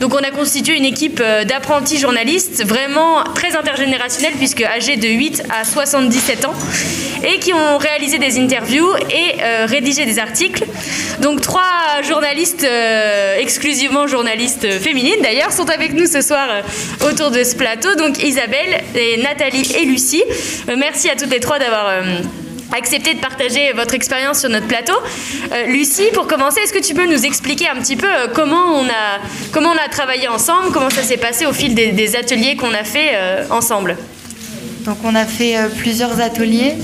Donc 0.00 0.14
on 0.14 0.18
a 0.18 0.30
constitué 0.30 0.76
une 0.76 0.84
équipe 0.84 1.20
euh, 1.22 1.44
d'apprentis 1.44 1.98
journalistes 1.98 2.64
vraiment 2.64 3.24
très 3.34 3.56
intergénérationnelle 3.56 4.34
puisque 4.38 4.62
âgés 4.62 4.96
de 4.96 5.08
8 5.08 5.44
à 5.50 5.64
77 5.64 6.44
ans 6.44 6.54
et 7.24 7.38
qui 7.38 7.52
ont 7.52 7.78
réalisé 7.78 8.18
des 8.18 8.38
interviews 8.38 8.88
et 9.10 9.40
euh, 9.40 9.66
rédigé 9.66 10.04
des 10.06 10.18
articles. 10.18 10.64
Donc 11.20 11.40
trois 11.40 12.02
journalistes, 12.02 12.64
euh, 12.64 13.36
exclusivement 13.38 14.06
journalistes 14.06 14.68
féminines 14.80 15.22
d'ailleurs, 15.22 15.52
sont 15.52 15.70
avec 15.70 15.92
nous 15.92 16.06
ce 16.06 16.20
soir 16.20 16.48
autour 17.08 17.30
de 17.30 17.44
ce 17.44 17.54
plateau. 17.54 17.94
Donc 17.94 18.22
Isabelle, 18.22 18.82
et 18.94 19.22
Nathalie 19.22 19.70
et 19.80 19.84
Lucie. 19.84 20.24
Merci 20.76 21.10
à 21.10 21.16
toutes 21.16 21.30
les 21.30 21.40
trois 21.40 21.58
d'avoir... 21.58 22.02
accepté 22.76 23.14
de 23.14 23.20
partager 23.20 23.72
votre 23.72 23.94
expérience 23.94 24.40
sur 24.40 24.48
notre 24.48 24.66
plateau. 24.66 24.94
Euh, 25.52 25.66
Lucie, 25.66 26.10
pour 26.12 26.26
commencer, 26.26 26.60
est-ce 26.60 26.72
que 26.72 26.84
tu 26.84 26.94
peux 26.94 27.06
nous 27.06 27.24
expliquer 27.24 27.68
un 27.68 27.76
petit 27.76 27.96
peu 27.96 28.06
euh, 28.06 28.28
comment 28.32 28.74
on 28.74 28.84
a, 28.84 29.20
comment 29.52 29.70
on 29.70 29.84
a 29.84 29.88
travaillé 29.88 30.28
ensemble, 30.28 30.72
comment 30.72 30.90
ça 30.90 31.02
s'est 31.02 31.16
passé 31.16 31.46
au 31.46 31.52
fil 31.52 31.74
des, 31.74 32.16
ateliers 32.16 32.56
qu'on 32.56 32.72
a 32.72 32.84
fait 32.84 33.10
euh, 33.14 33.44
ensemble? 33.50 33.96
Donc 34.84 34.98
on 35.04 35.14
a 35.14 35.24
fait 35.24 35.56
plusieurs 35.78 36.20
ateliers. 36.20 36.74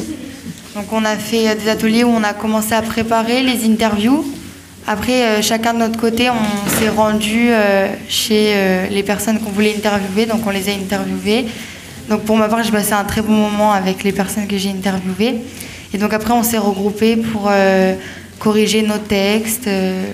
Donc 0.77 0.93
on 0.93 1.05
a 1.05 1.17
fait 1.17 1.57
des 1.57 1.69
ateliers 1.69 2.05
où 2.05 2.11
on 2.11 2.23
a 2.23 2.33
commencé 2.33 2.73
à 2.73 2.83
préparer 2.83 3.43
les 3.43 3.65
interviews. 3.65 4.25
Après, 4.87 5.43
chacun 5.43 5.75
de 5.75 5.81
notre 5.81 5.99
côté, 5.99 6.31
on 6.31 6.79
s'est 6.79 6.89
rendu 6.89 7.51
chez 8.09 8.87
les 8.89 9.03
personnes 9.03 9.41
qu'on 9.41 9.51
voulait 9.51 9.75
interviewer, 9.77 10.27
donc 10.27 10.47
on 10.47 10.51
les 10.51 10.69
a 10.69 10.73
interviewées. 10.73 11.47
Donc 12.09 12.23
pour 12.23 12.37
ma 12.37 12.49
part, 12.49 12.63
j'ai 12.63 12.71
passé 12.71 12.93
un 12.93 13.05
très 13.05 13.21
bon 13.21 13.33
moment 13.33 13.73
avec 13.73 14.05
les 14.05 14.13
personnes 14.13 14.47
que 14.47 14.57
j'ai 14.57 14.71
interviewées. 14.71 15.41
Et 15.95 15.99
donc 15.99 16.13
après, 16.13 16.33
on 16.33 16.43
s'est 16.43 16.59
regroupés 16.59 17.17
pour 17.17 17.49
euh, 17.51 17.95
corriger 18.39 18.83
nos 18.83 18.99
textes, 18.99 19.67
euh, 19.67 20.05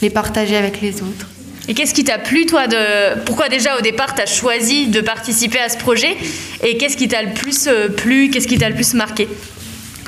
les 0.00 0.10
partager 0.10 0.56
avec 0.56 0.80
les 0.80 1.02
autres. 1.02 1.28
Et 1.68 1.74
qu'est-ce 1.74 1.94
qui 1.94 2.02
t'a 2.02 2.18
plu, 2.18 2.46
toi 2.46 2.66
de... 2.66 3.20
Pourquoi 3.24 3.48
déjà 3.48 3.78
au 3.78 3.80
départ 3.80 4.14
tu 4.16 4.22
as 4.22 4.26
choisi 4.26 4.88
de 4.88 5.00
participer 5.00 5.60
à 5.60 5.68
ce 5.68 5.76
projet 5.76 6.16
Et 6.64 6.76
qu'est-ce 6.76 6.96
qui 6.96 7.06
t'a 7.06 7.22
le 7.22 7.32
plus 7.32 7.68
euh, 7.68 7.88
plu 7.88 8.30
Qu'est-ce 8.30 8.48
qui 8.48 8.58
t'a 8.58 8.68
le 8.68 8.74
plus 8.74 8.94
marqué? 8.94 9.28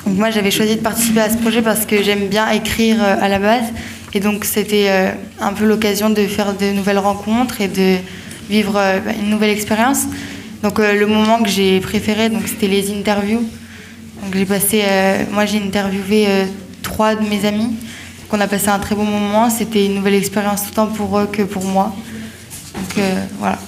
Donc 0.05 0.17
moi 0.17 0.31
j'avais 0.31 0.51
choisi 0.51 0.75
de 0.75 0.81
participer 0.81 1.21
à 1.21 1.29
ce 1.29 1.37
projet 1.37 1.61
parce 1.61 1.85
que 1.85 2.03
j'aime 2.03 2.27
bien 2.27 2.49
écrire 2.49 3.01
à 3.01 3.27
la 3.27 3.39
base 3.39 3.63
et 4.13 4.19
donc 4.19 4.45
c'était 4.45 4.87
un 5.41 5.51
peu 5.51 5.65
l'occasion 5.65 6.11
de 6.11 6.27
faire 6.27 6.53
de 6.53 6.67
nouvelles 6.73 6.99
rencontres 6.99 7.59
et 7.59 7.67
de 7.67 7.95
vivre 8.47 8.73
bah, 8.73 9.13
une 9.19 9.31
nouvelle 9.31 9.49
expérience. 9.49 10.03
Donc 10.61 10.77
le 10.77 11.07
moment 11.07 11.41
que 11.41 11.49
j'ai 11.49 11.79
préféré 11.79 12.29
donc 12.29 12.43
c'était 12.45 12.67
les 12.67 12.91
interviews. 12.91 13.43
Donc 14.25 14.33
j'ai 14.35 14.45
passé 14.45 14.81
euh, 14.83 15.23
moi 15.29 15.45
j'ai 15.45 15.59
interviewé 15.59 16.25
euh, 16.27 16.45
trois 16.81 17.13
de 17.13 17.27
mes 17.29 17.45
amis. 17.45 17.67
Donc 17.67 18.31
on 18.31 18.41
a 18.41 18.47
passé 18.47 18.69
un 18.69 18.79
très 18.79 18.95
bon 18.95 19.03
moment, 19.03 19.51
c'était 19.51 19.85
une 19.85 19.95
nouvelle 19.95 20.15
expérience 20.15 20.61
autant 20.67 20.87
pour 20.87 21.19
eux 21.19 21.29
que 21.31 21.43
pour 21.43 21.63
moi. 21.63 21.93
Donc 22.73 22.97
euh, 22.97 23.23
voilà. 23.37 23.59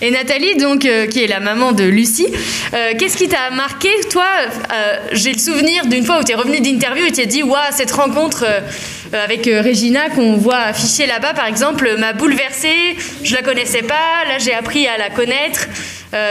Et 0.00 0.10
Nathalie, 0.10 0.56
donc, 0.56 0.80
qui 0.80 1.22
est 1.22 1.28
la 1.28 1.40
maman 1.40 1.72
de 1.72 1.84
Lucie, 1.84 2.26
qu'est-ce 2.98 3.16
qui 3.16 3.28
t'a 3.28 3.50
marqué? 3.52 3.88
Toi, 4.10 4.26
j'ai 5.12 5.32
le 5.32 5.38
souvenir 5.38 5.86
d'une 5.86 6.04
fois 6.04 6.20
où 6.20 6.24
tu 6.24 6.32
es 6.32 6.34
revenue 6.34 6.60
d'interview 6.60 7.06
et 7.06 7.12
tu 7.12 7.22
as 7.22 7.26
dit 7.26 7.42
Waouh, 7.42 7.58
cette 7.70 7.92
rencontre 7.92 8.44
avec 9.12 9.46
Regina 9.46 10.10
qu'on 10.10 10.36
voit 10.36 10.58
affichée 10.58 11.06
là-bas, 11.06 11.32
par 11.32 11.46
exemple, 11.46 11.96
m'a 11.96 12.12
bouleversée. 12.12 12.96
Je 13.22 13.34
la 13.34 13.40
connaissais 13.40 13.82
pas, 13.82 14.28
là 14.28 14.36
j'ai 14.38 14.52
appris 14.52 14.86
à 14.88 14.98
la 14.98 15.08
connaître. 15.08 15.68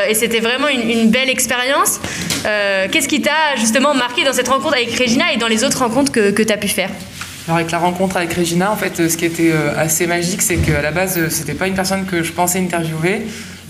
et 0.08 0.14
c'était 0.14 0.42
vraiment 0.42 0.68
une 0.68 1.10
belle 1.10 1.30
expérience. 1.30 2.00
Euh, 2.46 2.88
qu'est-ce 2.92 3.08
qui 3.08 3.22
t'a 3.22 3.56
justement 3.58 3.94
marqué 3.94 4.24
dans 4.24 4.34
cette 4.34 4.50
rencontre 4.50 4.76
avec 4.76 4.98
Regina 4.98 5.32
et 5.34 5.38
dans 5.38 5.48
les 5.48 5.64
autres 5.64 5.80
rencontres 5.80 6.12
que, 6.12 6.32
que 6.32 6.44
tu 6.44 6.52
as 6.52 6.58
pu 6.58 6.68
faire 6.68 6.90
Alors 7.48 7.58
avec 7.58 7.72
la 7.72 7.78
rencontre 7.78 8.18
avec 8.18 8.34
Regina, 8.34 8.72
en 8.72 8.76
fait, 8.76 9.00
euh, 9.00 9.10
ce 9.10 9.16
qui 9.18 9.26
était 9.26 9.52
euh, 9.52 9.78
assez 9.78 10.08
magique, 10.08 10.42
c'est 10.42 10.58
qu'à 10.58 10.82
la 10.82 10.92
base, 10.92 11.30
c'était 11.30 11.54
pas 11.54 11.68
une 11.68 11.76
personne 11.76 12.06
que 12.06 12.22
je 12.22 12.32
pensais 12.32 12.60
interviewer. 12.60 13.22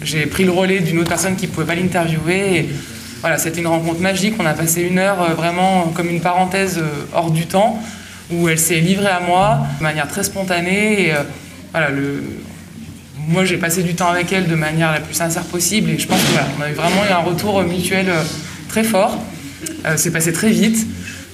J'ai 0.02 0.26
pris 0.26 0.44
le 0.44 0.52
relais 0.52 0.80
d'une 0.80 1.00
autre 1.00 1.10
personne 1.10 1.36
qui 1.36 1.48
pouvait 1.48 1.68
pas 1.68 1.76
l'interviewer. 1.76 2.70
Voilà, 3.22 3.38
c'était 3.38 3.62
une 3.62 3.68
rencontre 3.68 4.02
magique. 4.02 4.36
On 4.40 4.46
a 4.46 4.54
passé 4.54 4.82
une 4.82 4.98
heure 4.98 5.34
vraiment 5.36 5.94
comme 5.96 6.10
une 6.10 6.20
parenthèse 6.20 6.84
hors 7.14 7.32
du 7.32 7.46
temps, 7.46 7.82
où 8.32 8.50
elle 8.50 8.60
s'est 8.60 8.80
livrée 8.80 9.08
à 9.08 9.22
moi 9.22 9.60
de 9.78 9.84
manière 9.84 10.10
très 10.10 10.24
spontanée. 10.24 11.08
Et 11.08 11.14
voilà, 11.72 11.88
moi 13.30 13.46
j'ai 13.46 13.56
passé 13.56 13.82
du 13.82 13.96
temps 13.96 14.10
avec 14.10 14.34
elle 14.34 14.50
de 14.50 14.56
manière 14.56 14.92
la 14.92 15.00
plus 15.00 15.14
sincère 15.14 15.44
possible. 15.44 15.92
Et 15.92 15.98
je 15.98 16.06
pense 16.06 16.20
qu'on 16.20 16.64
a 16.64 16.70
eu 16.70 16.74
vraiment 16.74 17.06
eu 17.10 17.14
un 17.14 17.20
retour 17.20 17.64
mutuel 17.64 18.08
très 18.74 18.84
fort. 18.84 19.20
Euh, 19.86 19.94
c'est 19.98 20.10
passé 20.10 20.34
très 20.34 20.50
vite. 20.50 20.88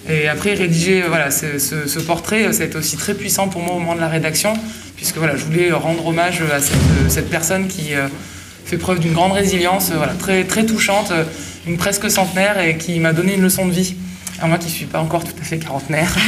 Et 0.09 0.27
après, 0.27 0.55
rédiger 0.55 1.03
euh, 1.03 1.07
voilà, 1.07 1.31
ce, 1.31 1.99
portrait, 1.99 2.47
euh, 2.47 2.51
ça 2.51 2.63
a 2.63 2.65
été 2.65 2.77
aussi 2.77 2.97
très 2.97 3.13
puissant 3.13 3.47
pour 3.47 3.61
moi 3.61 3.75
au 3.75 3.79
moment 3.79 3.95
de 3.95 4.01
la 4.01 4.09
rédaction, 4.09 4.53
puisque 4.97 5.15
voilà, 5.15 5.37
je 5.37 5.45
voulais 5.45 5.71
rendre 5.71 6.05
hommage 6.05 6.41
à 6.53 6.59
cette, 7.07 7.29
personne 7.29 7.69
qui 7.69 7.91
fait 8.65 8.77
preuve 8.77 8.99
d'une 8.99 9.13
grande 9.13 9.31
résilience, 9.31 9.89
voilà, 9.95 10.13
très, 10.19 10.43
très 10.43 10.65
touchante, 10.65 11.13
une 11.65 11.77
presque 11.77 12.11
centenaire 12.11 12.59
et 12.59 12.77
qui 12.77 12.99
m'a 12.99 13.13
donné 13.13 13.35
une 13.35 13.41
leçon 13.41 13.65
de 13.65 13.71
vie. 13.71 13.95
À 14.41 14.47
moi 14.47 14.57
qui 14.57 14.65
ne 14.65 14.71
suis 14.71 14.85
pas 14.85 14.99
encore 14.99 15.23
tout 15.23 15.33
à 15.39 15.43
fait 15.43 15.57
quarantenaire. 15.57 16.15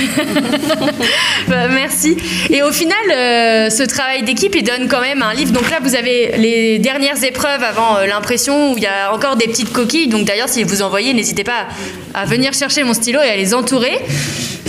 Bah, 1.48 1.68
merci. 1.68 2.16
Et 2.50 2.62
au 2.62 2.72
final, 2.72 2.98
euh, 3.12 3.70
ce 3.70 3.84
travail 3.84 4.24
d'équipe, 4.24 4.56
il 4.56 4.64
donne 4.64 4.88
quand 4.88 5.02
même 5.02 5.22
un 5.22 5.34
livre. 5.34 5.52
Donc 5.52 5.70
là, 5.70 5.80
vous 5.82 5.96
avez 5.96 6.38
les 6.38 6.80
dernières 6.80 7.24
épreuves 7.24 7.64
avant 7.64 7.98
euh, 7.98 8.06
l'impression 8.06 8.72
où 8.72 8.78
il 8.78 8.84
y 8.84 8.88
a 8.88 9.14
encore 9.14 9.36
des 9.36 9.48
petites 9.48 9.74
coquilles. 9.74 10.08
Donc 10.08 10.26
d'ailleurs, 10.26 10.50
si 10.50 10.64
vous 10.64 10.82
envoyez, 10.82 11.14
n'hésitez 11.14 11.44
pas 11.44 11.68
à 12.14 12.26
venir 12.26 12.54
chercher 12.54 12.84
mon 12.84 12.94
stylo 12.94 13.20
et 13.22 13.30
à 13.30 13.36
les 13.36 13.54
entourer. 13.54 14.00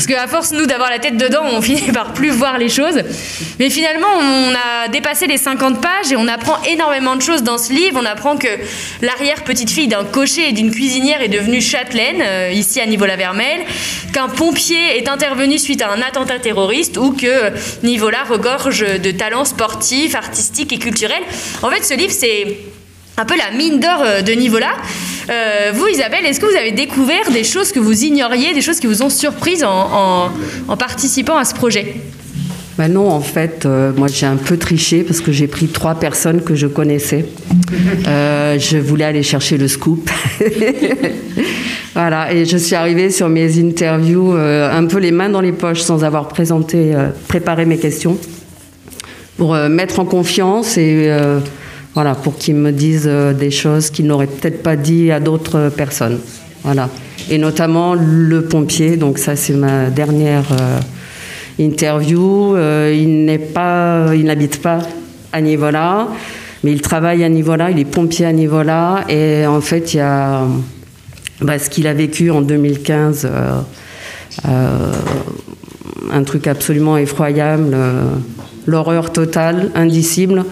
Parce 0.04 0.18
qu'à 0.18 0.26
force, 0.26 0.50
nous, 0.50 0.66
d'avoir 0.66 0.90
la 0.90 0.98
tête 0.98 1.16
dedans, 1.16 1.42
on 1.44 1.62
finit 1.62 1.92
par 1.92 2.12
plus 2.12 2.30
voir 2.30 2.58
les 2.58 2.68
choses. 2.68 3.00
Mais 3.60 3.70
finalement, 3.70 4.08
on 4.18 4.52
a 4.52 4.88
dépassé 4.88 5.28
les 5.28 5.36
50 5.36 5.80
pages 5.80 6.10
et 6.10 6.16
on 6.16 6.26
apprend 6.26 6.60
énormément 6.64 7.14
de 7.14 7.22
choses 7.22 7.44
dans 7.44 7.56
ce 7.56 7.72
livre. 7.72 8.00
On 8.02 8.04
apprend 8.04 8.36
que 8.36 8.48
l'arrière-petite-fille 9.00 9.86
d'un 9.86 10.02
cocher 10.02 10.48
et 10.48 10.52
d'une 10.52 10.72
cuisinière 10.72 11.22
est 11.22 11.28
devenue 11.28 11.60
châtelaine, 11.60 12.20
euh, 12.20 12.50
ici 12.52 12.80
à 12.80 12.86
Nivola-Vermel, 12.86 13.60
qu'un 14.12 14.28
pompier 14.28 14.98
est 14.98 15.08
intervenu 15.08 15.56
suite 15.56 15.82
à 15.82 15.92
un 15.92 16.02
attentat 16.02 16.40
terroriste 16.40 16.96
ou 16.96 17.12
que 17.12 17.52
Nivola 17.84 18.24
regorge 18.24 18.80
de 18.80 19.10
talents 19.12 19.44
sportifs, 19.44 20.16
artistiques 20.16 20.72
et 20.72 20.78
culturels. 20.78 21.22
En 21.62 21.70
fait, 21.70 21.84
ce 21.84 21.94
livre, 21.94 22.12
c'est 22.12 22.56
un 23.16 23.24
peu 23.24 23.34
la 23.36 23.56
mine 23.56 23.80
d'or 23.80 24.02
euh, 24.04 24.22
de 24.22 24.32
Nivola. 24.32 24.70
Euh, 25.30 25.70
vous, 25.74 25.86
Isabelle, 25.88 26.24
est-ce 26.24 26.40
que 26.40 26.46
vous 26.46 26.56
avez 26.56 26.72
découvert 26.72 27.30
des 27.32 27.44
choses 27.44 27.72
que 27.72 27.78
vous 27.78 28.04
ignoriez, 28.04 28.54
des 28.54 28.60
choses 28.60 28.80
qui 28.80 28.86
vous 28.86 29.02
ont 29.02 29.10
surprises 29.10 29.64
en, 29.64 30.30
participant 30.76 31.36
à 31.36 31.44
ce 31.44 31.54
projet? 31.54 31.96
Bah 32.78 32.88
non, 32.88 33.10
en 33.10 33.20
fait, 33.20 33.66
euh, 33.66 33.92
moi 33.94 34.08
j'ai 34.08 34.24
un 34.24 34.36
peu 34.36 34.56
triché 34.56 35.02
parce 35.02 35.20
que 35.20 35.30
j'ai 35.30 35.46
pris 35.46 35.68
trois 35.68 35.94
personnes 35.94 36.42
que 36.42 36.54
je 36.54 36.66
connaissais. 36.66 37.26
Euh, 38.08 38.58
je 38.58 38.78
voulais 38.78 39.04
aller 39.04 39.22
chercher 39.22 39.58
le 39.58 39.68
scoop. 39.68 40.10
voilà, 41.94 42.32
et 42.32 42.46
je 42.46 42.56
suis 42.56 42.74
arrivée 42.74 43.10
sur 43.10 43.28
mes 43.28 43.58
interviews 43.58 44.32
un 44.32 44.86
peu 44.86 44.98
les 44.98 45.12
mains 45.12 45.28
dans 45.28 45.42
les 45.42 45.52
poches 45.52 45.82
sans 45.82 46.02
avoir 46.02 46.28
présenté, 46.28 46.94
préparé 47.28 47.66
mes 47.66 47.78
questions 47.78 48.16
pour 49.36 49.54
mettre 49.54 50.00
en 50.00 50.06
confiance 50.06 50.78
et 50.78 51.14
voilà, 51.94 52.14
pour 52.14 52.36
qu'ils 52.36 52.54
me 52.54 52.72
disent 52.72 53.06
euh, 53.06 53.32
des 53.32 53.50
choses 53.50 53.90
qu'ils 53.90 54.06
n'auraient 54.06 54.26
peut-être 54.26 54.62
pas 54.62 54.76
dit 54.76 55.10
à 55.10 55.20
d'autres 55.20 55.70
personnes. 55.76 56.18
Voilà. 56.64 56.88
Et 57.30 57.38
notamment 57.38 57.94
le 57.94 58.42
pompier, 58.42 58.96
donc 58.96 59.18
ça 59.18 59.36
c'est 59.36 59.52
ma 59.54 59.90
dernière 59.90 60.46
euh, 60.52 60.78
interview. 61.58 62.56
Euh, 62.56 62.94
il 62.96 63.24
n'est 63.24 63.38
pas, 63.38 64.14
il 64.14 64.24
n'habite 64.24 64.60
pas 64.62 64.78
à 65.32 65.40
Nivola, 65.40 66.08
mais 66.64 66.72
il 66.72 66.80
travaille 66.80 67.24
à 67.24 67.28
Nivola, 67.28 67.70
il 67.70 67.78
est 67.78 67.84
pompier 67.84 68.26
à 68.26 68.32
Nivola 68.32 69.04
et 69.08 69.46
en 69.46 69.60
fait 69.60 69.94
il 69.94 69.98
y 69.98 70.00
a 70.00 70.46
bah, 71.40 71.58
ce 71.58 71.68
qu'il 71.70 71.86
a 71.86 71.94
vécu 71.94 72.30
en 72.30 72.40
2015. 72.40 73.24
euh, 73.24 73.60
euh, 74.48 74.92
un 76.10 76.24
truc 76.24 76.46
absolument 76.46 76.96
effroyable, 76.96 77.76
l'horreur 78.66 79.12
totale, 79.12 79.70
indicible. 79.74 80.44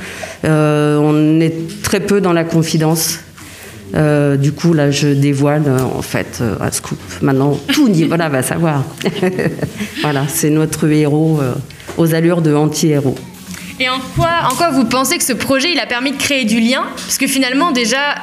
Euh, 0.44 0.98
on 0.98 1.40
est 1.40 1.82
très 1.82 2.00
peu 2.00 2.20
dans 2.20 2.32
la 2.32 2.44
confidence. 2.44 3.20
Euh, 3.94 4.36
du 4.36 4.52
coup, 4.52 4.72
là, 4.72 4.90
je 4.90 5.08
dévoile 5.08 5.64
euh, 5.66 5.80
en 5.80 6.02
fait 6.02 6.42
un 6.60 6.70
scoop. 6.70 6.98
Maintenant, 7.22 7.58
tout 7.72 7.88
Nivola 7.88 8.28
va 8.28 8.42
savoir. 8.42 8.84
voilà, 10.02 10.24
c'est 10.28 10.50
notre 10.50 10.88
héros 10.88 11.40
aux 11.96 12.14
allures 12.14 12.42
de 12.42 12.54
anti-héros. 12.54 13.16
Et 13.80 13.88
en 13.88 13.98
quoi, 14.14 14.30
en 14.50 14.54
quoi 14.54 14.70
vous 14.70 14.84
pensez 14.84 15.16
que 15.16 15.24
ce 15.24 15.32
projet, 15.32 15.72
il 15.72 15.80
a 15.80 15.86
permis 15.86 16.12
de 16.12 16.18
créer 16.18 16.44
du 16.44 16.60
lien? 16.60 16.82
Parce 16.96 17.18
que 17.18 17.26
finalement, 17.26 17.72
déjà, 17.72 18.16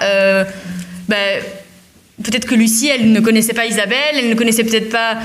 bah, 1.09 1.15
peut-être 2.23 2.45
que 2.45 2.55
Lucie, 2.55 2.87
elle 2.87 3.11
ne 3.11 3.19
connaissait 3.19 3.53
pas 3.53 3.65
Isabelle, 3.65 4.15
elle 4.15 4.29
ne 4.29 4.35
connaissait 4.35 4.63
peut-être 4.63 4.89
pas... 4.89 5.17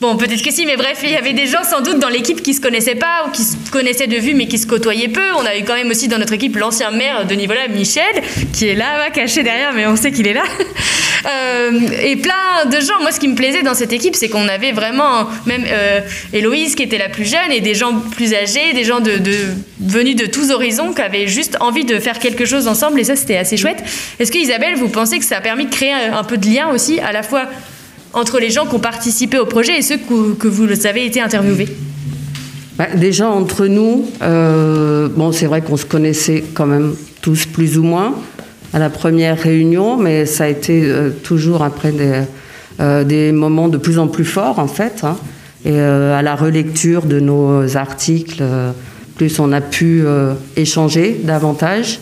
Bon, 0.00 0.16
peut-être 0.16 0.42
que 0.42 0.52
si, 0.52 0.64
mais 0.64 0.76
bref, 0.76 1.00
il 1.02 1.10
y 1.10 1.16
avait 1.16 1.32
des 1.32 1.48
gens 1.48 1.64
sans 1.64 1.80
doute 1.80 1.98
dans 1.98 2.08
l'équipe 2.08 2.40
qui 2.40 2.54
se 2.54 2.60
connaissaient 2.60 2.94
pas 2.94 3.24
ou 3.26 3.30
qui 3.30 3.42
se 3.42 3.56
connaissaient 3.72 4.06
de 4.06 4.16
vue 4.16 4.34
mais 4.34 4.46
qui 4.46 4.58
se 4.58 4.66
côtoyaient 4.66 5.08
peu. 5.08 5.32
On 5.36 5.44
a 5.44 5.56
eu 5.56 5.64
quand 5.64 5.74
même 5.74 5.90
aussi 5.90 6.06
dans 6.06 6.18
notre 6.18 6.34
équipe 6.34 6.54
l'ancien 6.56 6.92
maire 6.92 7.26
de 7.26 7.34
Nivola, 7.34 7.66
Michel, 7.66 8.04
qui 8.52 8.68
est 8.68 8.76
là, 8.76 9.10
caché 9.10 9.42
derrière, 9.42 9.72
mais 9.74 9.86
on 9.88 9.96
sait 9.96 10.12
qu'il 10.12 10.26
est 10.26 10.34
là. 10.34 10.44
Euh, 11.26 11.72
et 12.00 12.14
plein 12.14 12.64
de 12.70 12.80
gens. 12.80 13.00
Moi, 13.00 13.10
ce 13.10 13.18
qui 13.18 13.26
me 13.26 13.34
plaisait 13.34 13.62
dans 13.62 13.74
cette 13.74 13.92
équipe, 13.92 14.14
c'est 14.14 14.28
qu'on 14.28 14.46
avait 14.46 14.70
vraiment, 14.70 15.26
même 15.46 15.64
euh, 15.66 16.00
Héloïse 16.32 16.76
qui 16.76 16.84
était 16.84 16.96
la 16.96 17.08
plus 17.08 17.28
jeune 17.28 17.50
et 17.50 17.60
des 17.60 17.74
gens 17.74 17.92
plus 17.98 18.34
âgés, 18.34 18.72
des 18.72 18.84
gens 18.84 19.00
de, 19.00 19.20
venus 19.80 20.14
de 20.14 20.26
tous 20.26 20.52
horizons 20.52 20.92
qui 20.92 21.02
avaient 21.02 21.26
juste 21.26 21.56
envie 21.58 21.84
de 21.84 21.98
faire 21.98 22.20
quelque 22.20 22.44
chose 22.44 22.68
ensemble 22.68 23.00
et 23.00 23.04
ça, 23.04 23.16
c'était 23.16 23.36
assez 23.36 23.56
chouette. 23.56 23.82
Est-ce 24.20 24.30
que 24.30 24.38
Isabelle, 24.38 24.76
vous 24.76 24.88
pensez 24.88 25.18
que 25.18 25.24
ça 25.24 25.38
a 25.38 25.40
permis 25.40 25.66
de 25.66 25.74
créer 25.74 25.92
un 25.92 26.22
peu 26.22 26.38
de 26.38 26.46
lien 26.46 26.68
aussi, 26.68 27.00
à 27.00 27.10
la 27.10 27.24
fois 27.24 27.48
entre 28.12 28.38
les 28.38 28.50
gens 28.50 28.66
qui 28.66 28.74
ont 28.74 28.80
participé 28.80 29.38
au 29.38 29.46
projet 29.46 29.78
et 29.78 29.82
ceux 29.82 29.98
que, 29.98 30.48
vous 30.48 30.86
avez 30.86 31.04
été 31.04 31.20
interviewés 31.20 31.68
Bah, 32.76 32.86
déjà 32.94 33.28
entre 33.28 33.66
nous, 33.66 34.06
euh, 34.22 35.08
bon, 35.08 35.32
c'est 35.32 35.46
vrai 35.46 35.60
qu'on 35.60 35.76
se 35.76 35.84
connaissait 35.84 36.44
quand 36.54 36.66
même 36.66 36.94
tous 37.20 37.46
plus 37.46 37.78
ou 37.78 37.82
moins 37.82 38.14
à 38.72 38.78
la 38.78 38.90
première 38.90 39.38
réunion, 39.38 39.96
mais 39.96 40.26
ça 40.26 40.44
a 40.44 40.48
été 40.48 40.82
euh, 40.84 41.10
toujours 41.10 41.62
après 41.62 41.90
des, 41.92 42.22
euh, 42.80 43.04
des 43.04 43.32
moments 43.32 43.68
de 43.68 43.78
plus 43.78 43.98
en 43.98 44.08
plus 44.08 44.24
forts 44.26 44.58
en 44.58 44.68
fait. 44.68 45.04
hein. 45.04 45.16
et 45.64 45.78
à 45.78 46.22
la 46.22 46.34
relecture 46.34 47.02
de 47.02 47.20
nos 47.20 47.76
articles, 47.76 48.42
plus 49.16 49.40
on 49.40 49.52
a 49.52 49.60
pu 49.60 50.04
échanger 50.56 51.20
davantage. 51.24 51.98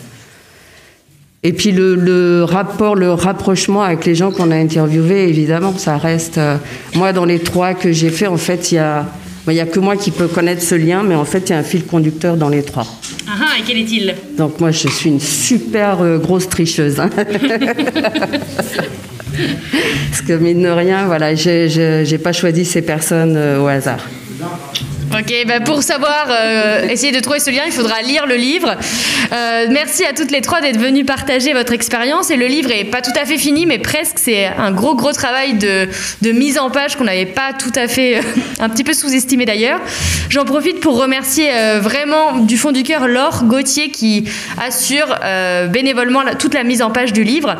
Et 1.43 1.53
puis 1.53 1.71
le, 1.71 1.95
le 1.95 2.43
rapport, 2.43 2.95
le 2.95 3.13
rapprochement 3.13 3.83
avec 3.83 4.05
les 4.05 4.15
gens 4.15 4.31
qu'on 4.31 4.51
a 4.51 4.55
interviewés, 4.55 5.29
évidemment, 5.29 5.73
ça 5.77 5.97
reste. 5.97 6.37
euh, 6.39 6.57
moi, 6.95 7.13
dans 7.13 7.25
les 7.25 7.39
trois 7.39 7.73
que 7.73 7.91
j'ai 7.91 8.09
fait, 8.09 8.27
en 8.27 8.37
fait, 8.37 8.71
il 8.71 8.75
y 8.75 8.79
a, 8.79 9.05
il 9.47 9.53
y 9.53 9.59
a 9.59 9.65
que 9.65 9.79
moi 9.79 9.95
qui 9.95 10.11
peux 10.11 10.27
connaître 10.27 10.61
ce 10.61 10.75
lien, 10.75 11.03
mais 11.03 11.15
en 11.15 11.25
fait, 11.25 11.49
il 11.49 11.51
y 11.51 11.55
a 11.55 11.59
un 11.59 11.63
fil 11.63 11.85
conducteur 11.85 12.35
dans 12.37 12.49
les 12.49 12.63
trois. 12.63 12.85
Ah 13.29 13.33
ah, 13.39 13.59
et 13.59 13.63
quel 13.65 13.77
est-il? 13.77 14.15
Donc 14.37 14.59
moi, 14.59 14.71
je 14.71 14.87
suis 14.89 15.09
une 15.09 15.19
super 15.21 16.01
euh, 16.01 16.17
grosse 16.17 16.49
tricheuse. 16.49 16.99
hein. 16.99 17.09
Parce 20.09 20.21
que 20.27 20.33
mine 20.33 20.63
de 20.63 20.69
rien, 20.69 21.05
voilà, 21.05 21.35
j'ai 21.35 22.17
pas 22.21 22.33
choisi 22.33 22.65
ces 22.65 22.81
personnes 22.81 23.35
euh, 23.37 23.61
au 23.61 23.67
hasard. 23.67 23.99
Ok, 25.19 25.33
bah 25.47 25.59
pour 25.61 25.81
savoir, 25.81 26.27
euh, 26.29 26.87
essayer 26.89 27.11
de 27.11 27.19
trouver 27.19 27.39
ce 27.39 27.49
lien, 27.49 27.63
il 27.65 27.71
faudra 27.71 28.03
lire 28.03 28.27
le 28.27 28.35
livre. 28.35 28.75
Euh, 29.33 29.65
merci 29.71 30.05
à 30.05 30.13
toutes 30.13 30.29
les 30.29 30.41
trois 30.41 30.61
d'être 30.61 30.77
venues 30.77 31.05
partager 31.05 31.53
votre 31.53 31.73
expérience. 31.73 32.29
Et 32.29 32.35
le 32.35 32.45
livre 32.45 32.69
est 32.71 32.83
pas 32.83 33.01
tout 33.01 33.17
à 33.19 33.25
fait 33.25 33.39
fini, 33.39 33.65
mais 33.65 33.79
presque. 33.79 34.17
C'est 34.19 34.45
un 34.45 34.71
gros, 34.71 34.95
gros 34.95 35.13
travail 35.13 35.55
de, 35.55 35.87
de 36.21 36.31
mise 36.31 36.59
en 36.59 36.69
page 36.69 36.97
qu'on 36.97 37.05
n'avait 37.05 37.25
pas 37.25 37.53
tout 37.53 37.71
à 37.75 37.87
fait, 37.87 38.19
un 38.59 38.69
petit 38.69 38.83
peu 38.83 38.93
sous-estimé 38.93 39.45
d'ailleurs. 39.45 39.79
J'en 40.29 40.45
profite 40.45 40.81
pour 40.81 40.99
remercier 40.99 41.49
euh, 41.51 41.79
vraiment 41.81 42.39
du 42.39 42.57
fond 42.57 42.71
du 42.71 42.83
cœur 42.83 43.07
Laure 43.07 43.45
Gauthier 43.45 43.89
qui 43.89 44.25
assure 44.61 45.15
euh, 45.23 45.67
bénévolement 45.67 46.21
toute 46.37 46.53
la 46.53 46.63
mise 46.63 46.81
en 46.81 46.91
page 46.91 47.13
du 47.13 47.23
livre. 47.23 47.55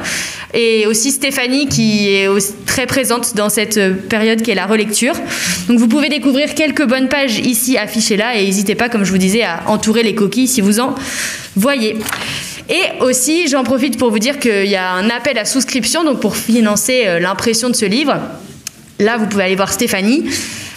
Et 0.53 0.85
aussi 0.85 1.11
Stéphanie 1.11 1.67
qui 1.67 2.09
est 2.09 2.27
très 2.65 2.85
présente 2.85 3.35
dans 3.35 3.49
cette 3.49 3.77
euh, 3.77 3.93
période 3.93 4.41
qui 4.41 4.51
est 4.51 4.55
la 4.55 4.65
relecture. 4.65 5.15
Donc 5.67 5.79
vous 5.79 5.87
pouvez 5.87 6.09
découvrir 6.09 6.55
quelques 6.55 6.85
bonnes 6.85 7.09
pages 7.09 7.39
ici 7.47 7.77
affichées 7.77 8.17
là 8.17 8.35
et 8.35 8.45
n'hésitez 8.45 8.75
pas, 8.75 8.89
comme 8.89 9.03
je 9.03 9.11
vous 9.11 9.17
disais, 9.17 9.43
à 9.43 9.63
entourer 9.67 10.03
les 10.03 10.15
coquilles 10.15 10.47
si 10.47 10.61
vous 10.61 10.79
en 10.79 10.93
voyez. 11.55 11.95
Et 12.69 13.01
aussi, 13.01 13.47
j'en 13.47 13.63
profite 13.63 13.97
pour 13.97 14.11
vous 14.11 14.19
dire 14.19 14.39
qu'il 14.39 14.67
y 14.67 14.75
a 14.75 14.91
un 14.91 15.09
appel 15.09 15.37
à 15.37 15.45
souscription 15.45 16.03
donc 16.03 16.19
pour 16.19 16.35
financer 16.35 17.03
euh, 17.05 17.19
l'impression 17.19 17.69
de 17.69 17.75
ce 17.75 17.85
livre. 17.85 18.19
Là, 18.99 19.17
vous 19.17 19.27
pouvez 19.27 19.45
aller 19.45 19.55
voir 19.55 19.71
Stéphanie 19.71 20.25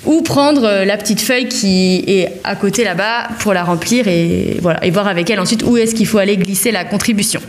ou 0.06 0.22
prendre 0.22 0.64
euh, 0.64 0.84
la 0.84 0.96
petite 0.96 1.20
feuille 1.20 1.48
qui 1.48 2.04
est 2.06 2.40
à 2.44 2.54
côté 2.54 2.84
là-bas 2.84 3.28
pour 3.40 3.52
la 3.52 3.64
remplir 3.64 4.06
et, 4.06 4.58
voilà, 4.62 4.84
et 4.84 4.90
voir 4.90 5.08
avec 5.08 5.28
elle 5.30 5.40
ensuite 5.40 5.64
où 5.64 5.76
est-ce 5.76 5.94
qu'il 5.94 6.06
faut 6.06 6.18
aller 6.18 6.36
glisser 6.36 6.70
la 6.70 6.84
contribution. 6.84 7.40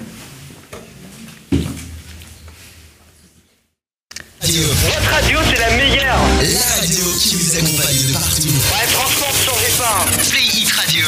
La 6.42 6.82
radio 6.82 7.06
qui 7.20 7.36
vous 7.36 7.56
accompagne 7.56 8.08
de 8.08 8.14
partout. 8.14 8.48
Ouais, 8.48 8.88
franchement, 8.88 9.28
ne 9.30 9.46
changez 9.46 9.78
pas. 9.78 10.06
Play 10.32 10.62
It 10.64 10.72
Radio. 10.72 11.06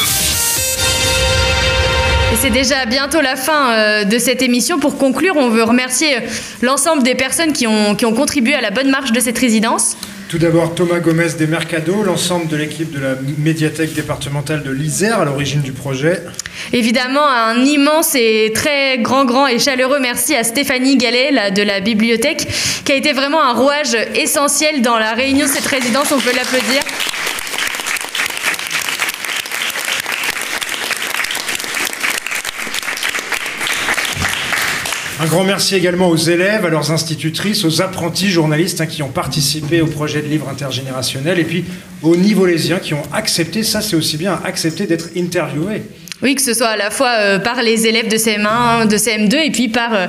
Et 2.32 2.36
c'est 2.40 2.52
déjà 2.52 2.86
bientôt 2.86 3.20
la 3.20 3.36
fin 3.36 3.72
euh, 3.72 4.04
de 4.04 4.20
cette 4.20 4.44
émission. 4.44 4.78
Pour 4.78 5.00
conclure, 5.00 5.36
on 5.36 5.50
veut 5.50 5.64
remercier 5.64 6.18
euh, 6.18 6.20
l'ensemble 6.62 7.02
des 7.02 7.16
personnes 7.16 7.52
qui 7.52 7.66
ont, 7.66 7.96
qui 7.96 8.06
ont 8.06 8.14
contribué 8.14 8.54
à 8.54 8.62
la 8.62 8.70
bonne 8.70 8.92
marche 8.92 9.12
de 9.12 9.20
cette 9.20 9.40
résidence. 9.40 9.98
Tout 10.34 10.40
d'abord 10.40 10.74
Thomas 10.74 10.98
Gomez 10.98 11.34
des 11.38 11.46
Mercado, 11.46 12.02
l'ensemble 12.02 12.48
de 12.48 12.58
l'équipe 12.58 12.90
de 12.90 13.00
la 13.00 13.14
médiathèque 13.38 13.94
départementale 13.94 14.64
de 14.64 14.72
l'Isère 14.72 15.20
à 15.20 15.26
l'origine 15.26 15.62
du 15.62 15.74
projet. 15.74 16.24
Évidemment, 16.72 17.28
un 17.28 17.64
immense 17.64 18.16
et 18.16 18.52
très 18.52 18.98
grand, 18.98 19.26
grand 19.26 19.46
et 19.46 19.60
chaleureux 19.60 20.00
merci 20.02 20.34
à 20.34 20.44
Stéphanie 20.44 20.98
Gallet 20.98 21.52
de 21.52 21.62
la 21.62 21.82
bibliothèque, 21.82 22.48
qui 22.84 22.92
a 22.94 22.96
été 22.96 23.14
vraiment 23.14 23.44
un 23.44 23.54
rouage 23.54 23.96
essentiel 24.16 24.82
dans 24.82 24.98
la 24.98 25.14
réunion 25.14 25.46
de 25.46 25.52
cette 25.52 25.68
résidence. 25.68 26.12
On 26.12 26.20
peut 26.20 26.36
l'applaudir. 26.36 26.82
Un 35.24 35.28
grand 35.28 35.46
merci 35.46 35.74
également 35.76 36.10
aux 36.10 36.18
élèves, 36.18 36.66
à 36.66 36.70
leurs 36.70 36.92
institutrices, 36.92 37.64
aux 37.64 37.82
apprentis 37.82 38.28
journalistes 38.28 38.82
hein, 38.82 38.88
qui 38.88 39.02
ont 39.04 39.10
participé 39.10 39.80
au 39.80 39.88
projet 39.88 40.22
de 40.22 40.28
livre 40.28 40.50
intergénérationnel 40.50 41.40
et 41.40 41.46
puis 41.46 41.64
aux 42.02 42.18
niveaulésiens 42.18 42.80
qui 42.80 42.94
ont 42.94 43.04
accepté, 43.14 43.64
ça 43.64 43.80
c'est 43.80 43.96
aussi 43.96 44.18
bien, 44.18 44.42
accepté 44.44 44.86
d'être 44.86 45.12
interviewés. 45.16 45.84
Oui, 46.24 46.36
que 46.36 46.42
ce 46.42 46.54
soit 46.54 46.68
à 46.68 46.78
la 46.78 46.90
fois 46.90 47.10
euh, 47.20 47.38
par 47.38 47.62
les 47.62 47.86
élèves 47.86 48.08
de 48.08 48.16
CM1, 48.16 48.88
de 48.88 48.96
CM2 48.96 49.36
et 49.46 49.52
puis 49.52 49.68
par 49.68 49.94
euh, 49.94 50.08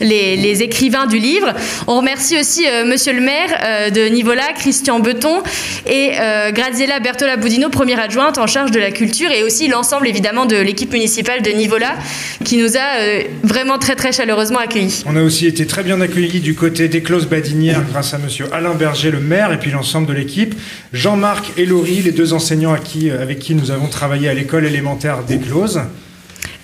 les, 0.00 0.62
écrivains 0.62 1.06
du 1.06 1.18
livre. 1.18 1.52
On 1.88 1.96
remercie 1.96 2.38
aussi 2.38 2.64
euh, 2.66 2.84
Monsieur 2.84 3.12
le 3.12 3.20
maire 3.20 3.48
euh, 3.64 3.90
de 3.90 4.02
Nivola, 4.02 4.52
Christian 4.56 5.00
Beton 5.00 5.42
et 5.86 6.12
Graziella 6.52 7.00
Bertola 7.00 7.36
Boudino, 7.36 7.68
première 7.68 8.00
adjointe 8.00 8.38
en 8.38 8.46
charge 8.46 8.70
de 8.70 8.78
la 8.78 8.90
culture 8.90 9.30
et 9.30 9.42
aussi 9.42 9.68
l'ensemble 9.68 10.06
évidemment 10.08 10.46
de 10.46 10.56
l'équipe 10.56 10.92
municipale 10.92 11.42
de 11.42 11.50
Nivola 11.50 11.94
qui 12.44 12.56
nous 12.56 12.76
a 12.76 13.22
vraiment 13.42 13.78
très 13.78 13.96
très 13.96 14.12
chaleureusement 14.12 14.58
accueillis. 14.58 15.02
On 15.06 15.16
a 15.16 15.22
aussi 15.22 15.46
été 15.46 15.66
très 15.66 15.82
bien 15.82 16.00
accueillis 16.00 16.40
du 16.40 16.54
côté 16.54 16.88
des 16.88 17.02
Clauses 17.02 17.26
Badinières 17.26 17.82
grâce 17.90 18.14
à 18.14 18.18
monsieur 18.18 18.46
Alain 18.52 18.74
Berger, 18.74 19.10
le 19.10 19.20
maire, 19.20 19.52
et 19.52 19.58
puis 19.58 19.70
l'ensemble 19.70 20.06
de 20.06 20.12
l'équipe. 20.12 20.54
Jean-Marc 20.92 21.52
et 21.56 21.66
Laurie, 21.66 22.02
les 22.02 22.12
deux 22.12 22.32
enseignants 22.32 22.74
avec 22.74 23.38
qui 23.38 23.54
nous 23.54 23.70
avons 23.70 23.88
travaillé 23.88 24.28
à 24.28 24.34
l'école 24.34 24.64
élémentaire 24.64 25.22
des 25.24 25.38
Clauses. 25.38 25.55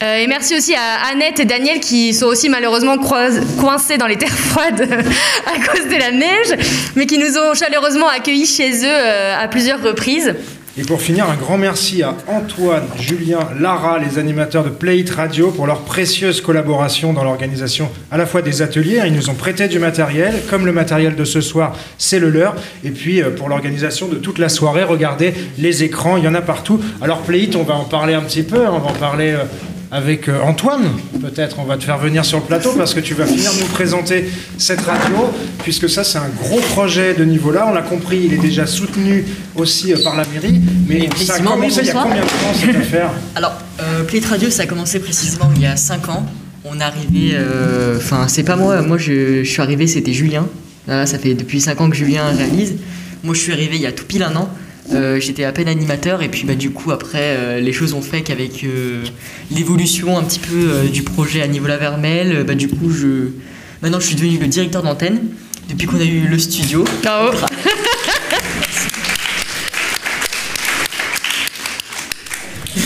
Euh, 0.02 0.16
et 0.16 0.26
merci 0.26 0.56
aussi 0.56 0.74
à 0.74 1.10
Annette 1.12 1.38
et 1.38 1.44
Daniel 1.44 1.78
qui 1.78 2.12
sont 2.12 2.26
aussi 2.26 2.48
malheureusement 2.48 2.98
coincés 2.98 3.98
dans 3.98 4.06
les 4.06 4.16
terres 4.16 4.28
froides 4.36 4.80
à 5.46 5.66
cause 5.68 5.86
de 5.86 5.96
la 5.96 6.10
neige, 6.10 6.58
mais 6.96 7.06
qui 7.06 7.18
nous 7.18 7.38
ont 7.38 7.54
chaleureusement 7.54 8.08
accueillis 8.08 8.46
chez 8.46 8.84
eux 8.84 8.88
euh, 8.88 9.40
à 9.40 9.48
plusieurs 9.48 9.80
reprises. 9.82 10.34
Et 10.78 10.84
pour 10.84 11.02
finir, 11.02 11.28
un 11.28 11.34
grand 11.36 11.58
merci 11.58 12.02
à 12.02 12.14
Antoine, 12.28 12.84
Julien, 12.98 13.40
Lara, 13.60 13.98
les 13.98 14.18
animateurs 14.18 14.64
de 14.64 14.70
Play 14.70 15.00
It 15.00 15.10
Radio 15.10 15.50
pour 15.50 15.66
leur 15.66 15.80
précieuse 15.80 16.40
collaboration 16.40 17.12
dans 17.12 17.24
l'organisation 17.24 17.90
à 18.10 18.16
la 18.16 18.24
fois 18.24 18.40
des 18.40 18.62
ateliers. 18.62 18.98
hein, 19.00 19.04
Ils 19.06 19.12
nous 19.12 19.28
ont 19.28 19.34
prêté 19.34 19.68
du 19.68 19.78
matériel, 19.78 20.32
comme 20.48 20.64
le 20.64 20.72
matériel 20.72 21.14
de 21.14 21.24
ce 21.26 21.42
soir, 21.42 21.76
c'est 21.98 22.18
le 22.18 22.30
leur. 22.30 22.54
Et 22.84 22.90
puis 22.90 23.20
euh, 23.20 23.28
pour 23.28 23.50
l'organisation 23.50 24.08
de 24.08 24.16
toute 24.16 24.38
la 24.38 24.48
soirée, 24.48 24.84
regardez 24.84 25.34
les 25.58 25.82
écrans, 25.82 26.16
il 26.16 26.24
y 26.24 26.28
en 26.28 26.34
a 26.34 26.40
partout. 26.40 26.80
Alors 27.02 27.20
Play 27.20 27.42
It, 27.42 27.56
on 27.56 27.64
va 27.64 27.74
en 27.74 27.84
parler 27.84 28.14
un 28.14 28.22
petit 28.22 28.42
peu, 28.42 28.64
hein, 28.66 28.70
on 28.72 28.78
va 28.78 28.92
en 28.92 28.94
parler. 28.94 29.36
Avec 29.92 30.26
euh, 30.28 30.40
Antoine, 30.40 30.88
peut-être 31.20 31.58
on 31.58 31.64
va 31.64 31.76
te 31.76 31.84
faire 31.84 31.98
venir 31.98 32.24
sur 32.24 32.38
le 32.38 32.44
plateau 32.44 32.72
parce 32.72 32.94
que 32.94 33.00
tu 33.00 33.12
vas 33.12 33.26
finir 33.26 33.52
de 33.52 33.60
nous 33.60 33.66
présenter 33.66 34.24
cette 34.56 34.80
radio, 34.80 35.30
puisque 35.62 35.86
ça 35.86 36.02
c'est 36.02 36.16
un 36.16 36.30
gros 36.30 36.60
projet 36.60 37.12
de 37.12 37.24
niveau 37.24 37.52
là, 37.52 37.66
on 37.68 37.74
l'a 37.74 37.82
compris, 37.82 38.22
il 38.24 38.32
est 38.32 38.38
déjà 38.38 38.66
soutenu 38.66 39.22
aussi 39.54 39.92
euh, 39.92 40.02
par 40.02 40.16
la 40.16 40.24
mairie, 40.32 40.62
mais 40.88 41.10
ça 41.16 41.34
a 41.34 41.40
commencé 41.40 41.80
il 41.82 41.86
y 41.88 41.90
a 41.90 41.92
combien 41.92 42.16
de 42.16 42.20
temps 42.22 42.54
cette 42.58 42.76
affaire 42.76 43.10
Alors, 43.34 43.52
euh, 43.80 44.04
Radio, 44.30 44.48
ça 44.48 44.62
a 44.62 44.66
commencé 44.66 44.98
précisément 44.98 45.50
il 45.54 45.60
y 45.60 45.66
a 45.66 45.76
5 45.76 46.08
ans. 46.08 46.24
On 46.64 46.80
est 46.80 46.82
arrivé, 46.82 47.32
euh, 47.34 47.98
enfin, 47.98 48.28
c'est 48.28 48.44
pas 48.44 48.56
moi, 48.56 48.80
moi 48.80 48.96
je, 48.96 49.44
je 49.44 49.50
suis 49.50 49.60
arrivé, 49.60 49.86
c'était 49.86 50.14
Julien. 50.14 50.46
Ça 50.86 51.18
fait 51.18 51.34
depuis 51.34 51.60
5 51.60 51.80
ans 51.80 51.90
que 51.90 51.96
Julien 51.96 52.24
réalise. 52.30 52.74
Moi, 53.22 53.34
je 53.34 53.40
suis 53.40 53.52
arrivé 53.52 53.76
il 53.76 53.82
y 53.82 53.86
a 53.86 53.92
tout 53.92 54.04
pile 54.04 54.22
un 54.22 54.34
an. 54.34 54.48
Euh, 54.92 55.20
J'étais 55.20 55.44
à 55.44 55.52
peine 55.52 55.68
animateur 55.68 56.22
et 56.22 56.28
puis 56.28 56.44
bah, 56.44 56.54
du 56.54 56.70
coup 56.70 56.90
après 56.90 57.36
euh, 57.36 57.60
les 57.60 57.72
choses 57.72 57.94
ont 57.94 58.02
fait 58.02 58.22
qu'avec 58.22 58.64
euh, 58.64 59.04
l'évolution 59.50 60.18
un 60.18 60.24
petit 60.24 60.40
peu 60.40 60.54
euh, 60.56 60.84
du 60.88 61.02
projet 61.02 61.40
à 61.40 61.46
niveau 61.46 61.68
la 61.68 61.76
Vermel, 61.76 62.32
euh, 62.32 62.44
bah, 62.44 62.54
du 62.54 62.68
coup 62.68 62.90
je 62.90 63.28
maintenant 63.80 64.00
je 64.00 64.06
suis 64.06 64.16
devenu 64.16 64.38
le 64.38 64.48
directeur 64.48 64.82
d'antenne 64.82 65.20
depuis 65.70 65.86
qu'on 65.86 66.00
a 66.00 66.04
eu 66.04 66.26
le 66.28 66.38
studio. 66.38 66.84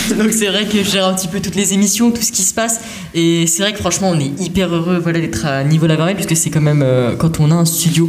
Donc 0.18 0.32
c'est 0.32 0.46
vrai 0.46 0.64
que 0.66 0.78
je 0.78 0.90
gère 0.90 1.06
un 1.06 1.14
petit 1.14 1.26
peu 1.26 1.40
toutes 1.40 1.56
les 1.56 1.74
émissions, 1.74 2.10
tout 2.10 2.22
ce 2.22 2.30
qui 2.30 2.42
se 2.42 2.54
passe. 2.54 2.80
Et 3.14 3.46
c'est 3.46 3.62
vrai 3.62 3.72
que 3.72 3.78
franchement 3.78 4.10
on 4.10 4.20
est 4.20 4.30
hyper 4.40 4.72
heureux 4.72 4.98
voilà, 4.98 5.18
d'être 5.20 5.44
à 5.46 5.64
niveau 5.64 5.86
la 5.86 5.96
Vermelle, 5.96 6.14
puisque 6.14 6.36
c'est 6.36 6.50
quand 6.50 6.60
même, 6.60 6.82
euh, 6.82 7.16
quand 7.16 7.40
on 7.40 7.50
a 7.50 7.54
un 7.54 7.64
studio, 7.64 8.08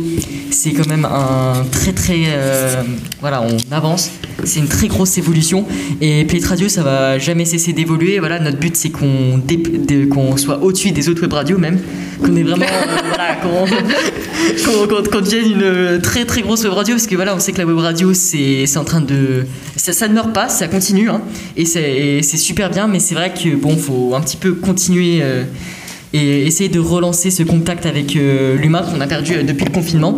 c'est 0.52 0.72
quand 0.72 0.88
même 0.88 1.06
un 1.06 1.66
très 1.72 1.94
très... 1.94 2.26
euh, 2.28 2.84
voilà, 3.20 3.42
on 3.42 3.58
avance. 3.74 4.12
C'est 4.44 4.60
une 4.60 4.68
très 4.68 4.88
grosse 4.88 5.18
évolution. 5.18 5.66
Et 6.00 6.24
Play 6.26 6.42
Radio, 6.44 6.70
ça 6.70 6.84
va 6.84 7.18
jamais 7.18 7.46
cesser 7.46 7.74
d'évoluer. 7.74 8.20
Voilà, 8.20 8.40
notre 8.40 8.58
but 8.58 8.76
c'est 8.76 8.92
qu'on 8.92 10.38
soit 10.38 10.62
au-dessus 10.62 10.92
des 10.92 11.10
autres 11.10 11.22
web 11.24 11.34
radios 11.34 11.58
même. 11.58 11.80
Qu'on 12.22 12.36
est 12.36 12.44
vraiment... 12.44 12.66
euh, 12.66 12.98
voilà, 13.08 13.36
qu'on 13.36 13.66
qu'on 14.66 14.88
qu'on 14.88 15.22
devienne 15.22 15.52
une 15.52 16.02
très 16.02 16.26
très 16.26 16.42
grosse 16.42 16.64
web 16.64 16.74
radio 16.74 16.96
parce 16.96 17.08
que 17.08 17.16
voilà 17.16 17.36
on 17.36 17.40
sait 17.40 17.52
que 17.52 17.58
la 17.58 17.66
web 17.66 17.78
radio 17.78 18.14
c'est 18.14 18.66
en 18.78 18.84
train 18.84 19.02
de 19.02 19.46
ça, 19.76 20.08
ne 20.08 20.14
meurt 20.14 20.34
pas 20.34 20.50
ça 20.50 20.68
continue 20.68 21.10
hein, 21.10 21.22
et 21.56 21.66
c'est 21.66 21.96
et 21.96 22.24
c'est 22.24 22.38
super 22.38 22.70
bien 22.70 22.88
mais 22.88 23.00
c'est 23.00 23.16
vrai 23.16 23.34
que 23.34 23.56
bon 23.56 23.78
faut 23.78 24.16
un 24.16 24.22
petit 24.22 24.38
peu 24.38 24.54
continuer 24.54 25.20
euh, 25.22 25.44
et 26.14 26.48
essayer 26.48 26.70
de 26.70 26.80
relancer 26.80 27.32
ce 27.32 27.44
contact 27.44 27.86
avec 27.86 28.16
euh, 28.16 28.58
l'humain 28.58 28.82
qu'on 28.82 29.02
a 29.02 29.08
perdu 29.08 29.36
euh, 29.36 29.44
depuis 29.44 29.66
le 29.66 29.72
confinement. 29.72 30.18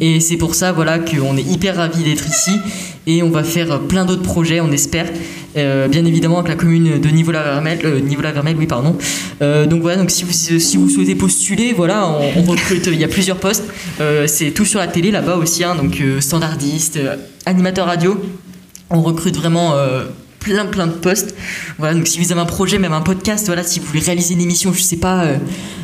Et 0.00 0.20
c'est 0.20 0.36
pour 0.36 0.54
ça 0.54 0.72
voilà 0.72 0.98
qu'on 0.98 1.36
est 1.36 1.42
hyper 1.42 1.76
ravis 1.76 2.04
d'être 2.04 2.26
ici 2.28 2.52
et 3.06 3.22
on 3.22 3.30
va 3.30 3.42
faire 3.44 3.80
plein 3.80 4.04
d'autres 4.04 4.22
projets 4.22 4.60
on 4.60 4.70
espère 4.70 5.06
Euh, 5.56 5.88
bien 5.88 6.04
évidemment 6.04 6.38
avec 6.38 6.48
la 6.50 6.54
commune 6.56 6.98
de 7.00 7.08
Nivola-Vermel 7.08 7.78
euh, 7.84 8.00
Nivola-Vermel 8.00 8.56
oui 8.58 8.66
pardon 8.66 8.96
Euh, 9.42 9.66
donc 9.66 9.80
voilà 9.82 9.96
donc 9.96 10.10
si 10.10 10.24
vous, 10.24 10.32
si 10.32 10.76
vous 10.76 10.88
souhaitez 10.90 11.14
postuler 11.14 11.72
voilà 11.74 12.08
on, 12.08 12.40
on 12.40 12.42
recrute 12.50 12.86
il 12.92 13.00
y 13.00 13.04
a 13.04 13.08
plusieurs 13.08 13.38
postes 13.38 13.64
Euh, 14.00 14.26
c'est 14.26 14.50
tout 14.50 14.64
sur 14.66 14.80
la 14.80 14.86
télé 14.86 15.10
là-bas 15.10 15.36
aussi 15.36 15.64
hein, 15.64 15.74
donc 15.74 16.00
euh, 16.00 16.20
standardiste 16.20 16.96
euh, 16.98 17.16
animateur 17.46 17.86
radio 17.86 18.20
on 18.90 19.00
recrute 19.02 19.36
vraiment 19.36 19.74
euh, 19.74 20.04
plein 20.40 20.66
plein 20.66 20.86
de 20.86 20.92
postes. 20.92 21.34
Voilà, 21.78 21.94
donc 21.94 22.06
si 22.06 22.20
vous 22.20 22.30
avez 22.30 22.40
un 22.40 22.44
projet, 22.46 22.78
même 22.78 22.92
un 22.92 23.00
podcast, 23.00 23.46
voilà, 23.46 23.64
si 23.64 23.80
vous 23.80 23.86
voulez 23.86 23.98
réaliser 23.98 24.34
une 24.34 24.40
émission, 24.40 24.72
je 24.72 24.80
sais 24.80 24.96
pas, 24.96 25.24
euh, 25.24 25.36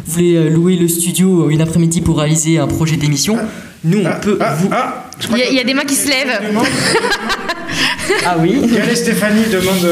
vous 0.07 0.13
voulez 0.13 0.37
euh, 0.37 0.49
louer 0.51 0.77
le 0.77 0.87
studio 0.87 1.51
une 1.51 1.61
après-midi 1.61 2.01
pour 2.01 2.19
réaliser 2.19 2.59
un 2.59 2.69
projet 2.69 2.97
d'émission, 2.97 3.39
nous 3.83 3.99
on 4.05 4.21
peut 4.21 4.39
vous. 4.59 4.71
Il 5.31 5.39
y, 5.39 5.43
a- 5.43 5.49
il 5.49 5.55
y 5.55 5.61
a 5.61 5.65
des 5.65 5.75
mains 5.75 5.85
qui 5.85 5.95
se 5.95 6.09
lèvent. 6.09 6.41
Ah 8.27 8.37
oui 8.39 8.61
Gaël 8.73 8.91
et 8.91 8.97
Stéphanie 8.97 9.45
demandent 9.51 9.89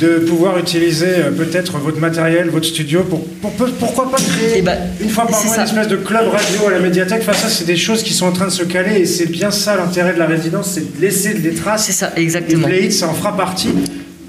de 0.00 0.18
pouvoir 0.20 0.58
utiliser 0.58 1.06
euh, 1.08 1.30
peut-être 1.30 1.78
votre 1.78 1.98
matériel, 1.98 2.48
votre 2.50 2.66
studio, 2.66 3.02
pour, 3.02 3.24
pour- 3.26 3.50
pour- 3.52 3.72
pourquoi 3.72 4.10
pas 4.10 4.18
créer 4.18 4.62
une 5.00 5.08
fois 5.08 5.26
par 5.26 5.42
mois 5.44 5.54
ça. 5.54 5.62
une 5.62 5.66
espèce 5.68 5.88
de 5.88 5.96
club 5.96 6.28
radio 6.28 6.68
à 6.68 6.70
la 6.72 6.78
médiathèque. 6.80 7.22
Enfin, 7.22 7.32
ça, 7.32 7.48
c'est 7.48 7.64
des 7.64 7.76
choses 7.76 8.02
qui 8.02 8.12
sont 8.12 8.26
en 8.26 8.32
train 8.32 8.46
de 8.46 8.52
se 8.52 8.62
caler 8.62 9.00
et 9.00 9.06
c'est 9.06 9.26
bien 9.26 9.50
ça 9.50 9.76
l'intérêt 9.76 10.12
de 10.14 10.18
la 10.18 10.26
résidence, 10.26 10.70
c'est 10.74 10.96
de 10.96 11.00
laisser 11.02 11.34
des 11.34 11.54
traces. 11.54 11.86
C'est 11.86 11.92
ça, 11.92 12.12
exactement. 12.16 12.68
Et 12.68 12.90
ça 12.90 13.08
en 13.08 13.14
fera 13.14 13.36
partie. 13.36 13.70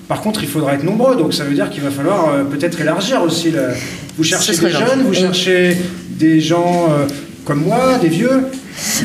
Par 0.07 0.21
contre, 0.21 0.41
il 0.41 0.49
faudra 0.49 0.73
être 0.73 0.83
nombreux, 0.83 1.15
donc 1.17 1.33
ça 1.33 1.43
veut 1.43 1.53
dire 1.53 1.69
qu'il 1.69 1.83
va 1.83 1.91
falloir 1.91 2.33
euh, 2.33 2.43
peut-être 2.43 2.79
élargir 2.79 3.21
aussi. 3.21 3.51
la- 3.51 3.73
Vous 4.17 4.23
cherchez 4.23 4.53
des 4.53 4.71
jeunes, 4.71 5.03
vous 5.05 5.13
cherchez 5.13 5.77
des 6.11 6.39
gens 6.39 6.87
euh, 6.91 7.05
comme 7.47 7.63
moi, 7.63 7.97
des 8.01 8.09
vieux. 8.09 8.47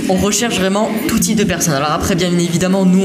On 0.08 0.14
recherche 0.14 0.58
vraiment 0.58 0.90
tout 1.06 1.18
type 1.20 1.38
de 1.38 1.44
personnes. 1.44 1.74
Alors 1.74 1.92
après, 1.92 2.16
bien 2.16 2.36
évidemment, 2.36 2.84
nous, 2.84 3.00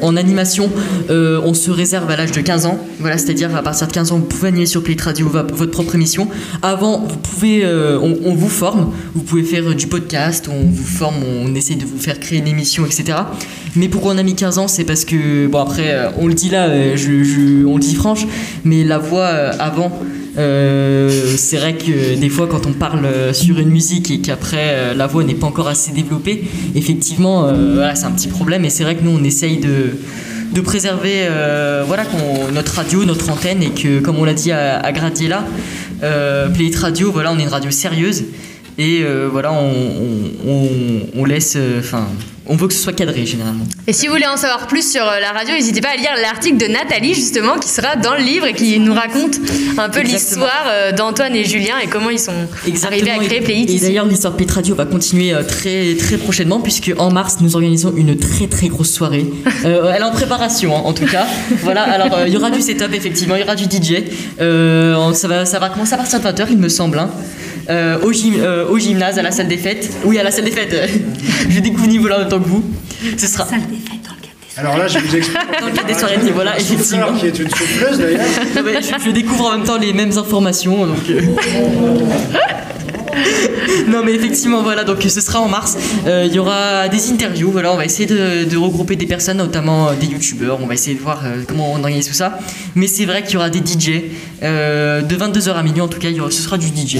en 0.00 0.16
animation, 0.16 0.70
euh, 1.10 1.40
on 1.44 1.52
se 1.52 1.70
réserve 1.70 2.10
à 2.10 2.16
l'âge 2.16 2.32
de 2.32 2.40
15 2.40 2.64
ans. 2.64 2.78
Voilà, 2.98 3.18
c'est-à-dire 3.18 3.54
à 3.54 3.62
partir 3.62 3.86
de 3.86 3.92
15 3.92 4.12
ans, 4.12 4.16
vous 4.16 4.24
pouvez 4.24 4.48
animer 4.48 4.66
sur 4.66 4.82
Play 4.82 4.96
Radio 4.98 5.28
votre 5.28 5.66
propre 5.66 5.94
émission. 5.94 6.26
Avant, 6.62 7.00
vous 7.00 7.18
pouvez, 7.18 7.64
euh, 7.64 8.00
on, 8.00 8.34
vous 8.34 8.48
forme. 8.48 8.92
Vous 9.14 9.22
pouvez 9.22 9.42
faire 9.42 9.68
euh, 9.68 9.74
du 9.74 9.86
podcast, 9.86 10.48
on 10.50 10.70
vous 10.70 10.84
forme, 10.84 11.16
on 11.22 11.54
essaie 11.54 11.74
de 11.74 11.84
vous 11.84 11.98
faire 11.98 12.18
créer 12.18 12.38
une 12.38 12.48
émission, 12.48 12.86
etc. 12.86 13.18
Mais 13.76 13.88
pourquoi 13.88 14.14
on 14.14 14.18
a 14.18 14.22
mis 14.22 14.34
15 14.34 14.58
ans 14.58 14.68
C'est 14.68 14.84
parce 14.84 15.04
que, 15.04 15.46
bon 15.48 15.60
après, 15.60 16.12
on 16.18 16.26
le 16.26 16.34
dit 16.34 16.48
là, 16.48 16.68
on 16.68 17.74
le 17.74 17.80
dit 17.80 17.94
franche, 17.94 18.26
mais 18.64 18.84
la 18.84 18.98
voix 18.98 19.26
avant, 19.26 19.92
euh, 20.38 21.10
c'est 21.36 21.58
vrai 21.58 21.74
que 21.74 22.14
des 22.18 22.28
fois 22.30 22.46
quand 22.46 22.66
on 22.66 22.72
parle 22.72 23.04
euh, 23.04 23.32
sur 23.32 23.58
une 23.58 23.68
musique 23.68 24.10
et 24.10 24.20
qu'après 24.20 24.70
euh, 24.70 24.94
la 24.94 25.06
voix 25.06 25.24
n'est 25.24 25.34
pas 25.34 25.46
encore 25.46 25.68
assez 25.68 25.92
développée, 25.92 26.44
effectivement 26.74 27.52
c'est 27.94 28.04
un 28.04 28.12
petit 28.12 28.28
problème. 28.28 28.64
Et 28.64 28.70
c'est 28.70 28.84
vrai 28.84 28.96
que 28.96 29.02
nous 29.02 29.16
on 29.18 29.24
essaye 29.24 29.58
de, 29.58 29.98
de 30.52 30.60
préserver 30.60 31.28
voilà, 31.86 32.04
notre 32.52 32.74
radio, 32.74 33.04
notre 33.04 33.30
antenne 33.30 33.62
et 33.62 33.70
que 33.70 34.00
comme 34.00 34.18
on 34.18 34.24
l'a 34.24 34.34
dit 34.34 34.52
à, 34.52 34.78
à 34.78 34.92
Gradiella, 34.92 35.44
euh, 36.02 36.48
Play 36.48 36.66
It 36.66 36.76
Radio, 36.76 37.12
voilà, 37.12 37.32
on 37.32 37.38
est 37.38 37.42
une 37.42 37.48
radio 37.48 37.70
sérieuse 37.70 38.24
et 38.84 39.02
euh, 39.04 39.28
voilà, 39.30 39.52
on, 39.52 39.70
on- 39.70 40.50
on- 40.50 41.20
on 41.20 41.24
laisse, 41.24 41.54
euh, 41.56 41.80
enfin, 41.80 42.06
on 42.46 42.56
veut 42.56 42.66
que 42.66 42.74
ce 42.74 42.82
soit 42.82 42.92
cadré 42.92 43.24
généralement. 43.26 43.64
Et 43.86 43.92
si 43.92 44.06
vous 44.06 44.12
voulez 44.14 44.26
en 44.26 44.36
savoir 44.36 44.66
plus 44.66 44.90
sur 44.90 45.02
euh, 45.06 45.20
la 45.20 45.30
radio, 45.30 45.54
n'hésitez 45.54 45.80
pas 45.80 45.90
à 45.90 45.96
lire 45.96 46.10
l'article 46.20 46.56
de 46.56 46.66
Nathalie 46.66 47.14
justement 47.14 47.58
qui 47.58 47.68
sera 47.68 47.94
dans 47.96 48.14
le 48.14 48.22
livre 48.22 48.46
et 48.46 48.54
qui 48.54 48.78
nous 48.80 48.94
raconte 48.94 49.36
un 49.78 49.88
peu 49.88 50.00
l'histoire 50.00 50.64
d'Antoine 50.96 51.36
et 51.36 51.44
Julien 51.44 51.74
et 51.82 51.86
comment 51.86 52.10
ils 52.10 52.18
sont 52.18 52.32
arrivés 52.84 53.10
à 53.10 53.18
créer 53.18 53.40
Play 53.40 53.60
It 53.60 53.70
Et 53.70 53.78
d'ailleurs, 53.78 54.06
l'histoire 54.06 54.32
de 54.32 54.36
Play 54.38 54.46
It 54.46 54.52
Radio 54.52 54.74
va 54.74 54.84
continuer 54.86 55.32
très, 55.46 55.94
très 55.96 56.16
prochainement, 56.16 56.60
puisque 56.60 56.92
en 56.98 57.10
mars, 57.12 57.36
nous 57.40 57.54
organisons 57.54 57.92
une 57.96 58.16
très 58.18 58.46
très 58.48 58.68
grosse 58.68 58.90
soirée. 58.92 59.26
Euh, 59.64 59.92
elle 59.94 60.00
est 60.02 60.04
en 60.04 60.10
préparation, 60.10 60.76
hein, 60.76 60.82
en 60.84 60.92
tout 60.92 61.06
cas. 61.06 61.24
Voilà, 61.60 61.82
alors 61.84 62.12
euh, 62.18 62.24
il 62.26 62.32
y 62.34 62.36
aura 62.36 62.50
du 62.50 62.60
setup, 62.60 62.92
effectivement, 62.92 63.36
il 63.36 63.40
y 63.40 63.44
aura 63.44 63.54
du 63.54 63.64
DJ. 63.64 64.02
Euh, 64.40 65.12
ça, 65.12 65.28
va, 65.28 65.44
ça 65.46 65.60
va 65.60 65.68
commencer 65.68 65.94
à 65.94 65.98
partir 65.98 66.18
de 66.20 66.26
20h, 66.26 66.46
il 66.50 66.58
me 66.58 66.68
semble. 66.68 66.98
hein. 66.98 67.08
Euh, 67.70 67.98
au, 68.02 68.12
gym- 68.12 68.40
euh, 68.40 68.66
au 68.68 68.78
gymnase, 68.78 69.18
à 69.18 69.22
la 69.22 69.30
salle 69.30 69.48
des 69.48 69.56
fêtes. 69.56 69.88
Oui, 70.04 70.18
à 70.18 70.22
la 70.22 70.30
salle 70.30 70.44
des 70.44 70.50
fêtes. 70.50 70.74
je 71.48 71.60
découvre 71.60 71.86
niveau-là 71.86 72.16
en 72.16 72.18
même 72.20 72.28
temps 72.28 72.40
que 72.40 72.48
vous. 72.48 72.64
Ce 73.16 73.26
sera. 73.26 73.46
Alors 74.56 74.76
là, 74.76 74.86
je 74.88 74.98
vous 74.98 75.16
explique. 75.16 75.38
Dans 75.60 75.66
le 75.66 75.72
cadre 75.72 75.86
des 75.88 75.94
soirées 75.94 76.16
de 76.18 76.24
niveau-là, 76.24 76.58
effectivement. 76.58 77.12
Qui 77.18 77.26
est 77.26 77.38
une 77.38 77.48
souffleuse 77.50 77.98
d'ailleurs. 77.98 78.20
Mais 78.64 78.82
je, 78.82 79.04
je 79.06 79.10
découvre 79.10 79.46
en 79.46 79.52
même 79.58 79.64
temps 79.66 79.78
les 79.78 79.92
mêmes 79.92 80.16
informations, 80.18 80.86
donc. 80.86 80.96
non 83.88 84.02
mais 84.04 84.14
effectivement 84.14 84.62
voilà 84.62 84.84
donc 84.84 85.02
ce 85.02 85.20
sera 85.20 85.40
en 85.40 85.48
mars. 85.48 85.76
Euh, 86.06 86.24
il 86.26 86.34
y 86.34 86.38
aura 86.38 86.88
des 86.88 87.10
interviews 87.10 87.50
voilà 87.50 87.72
on 87.72 87.76
va 87.76 87.84
essayer 87.84 88.06
de, 88.06 88.56
regrouper 88.56 88.96
des 88.96 89.06
personnes 89.06 89.38
notamment 89.38 89.88
euh, 89.88 89.94
des 89.94 90.06
youtubeurs 90.06 90.58
on 90.62 90.66
va 90.66 90.74
essayer 90.74 90.96
de 90.96 91.00
voir 91.02 91.22
euh, 91.24 91.42
comment 91.46 91.72
on 91.72 91.80
organise 91.82 92.08
tout 92.08 92.14
ça. 92.14 92.38
Mais 92.74 92.86
c'est 92.86 93.04
vrai 93.04 93.22
qu'il 93.22 93.34
y 93.34 93.36
aura 93.36 93.50
des 93.50 93.58
DJ 93.58 94.02
de 94.42 95.16
22h 95.16 95.52
à 95.52 95.62
minuit 95.62 95.80
en 95.80 95.88
tout 95.88 96.00
cas 96.00 96.08
ce 96.30 96.42
sera 96.42 96.58
du 96.58 96.66
DJ 96.66 96.98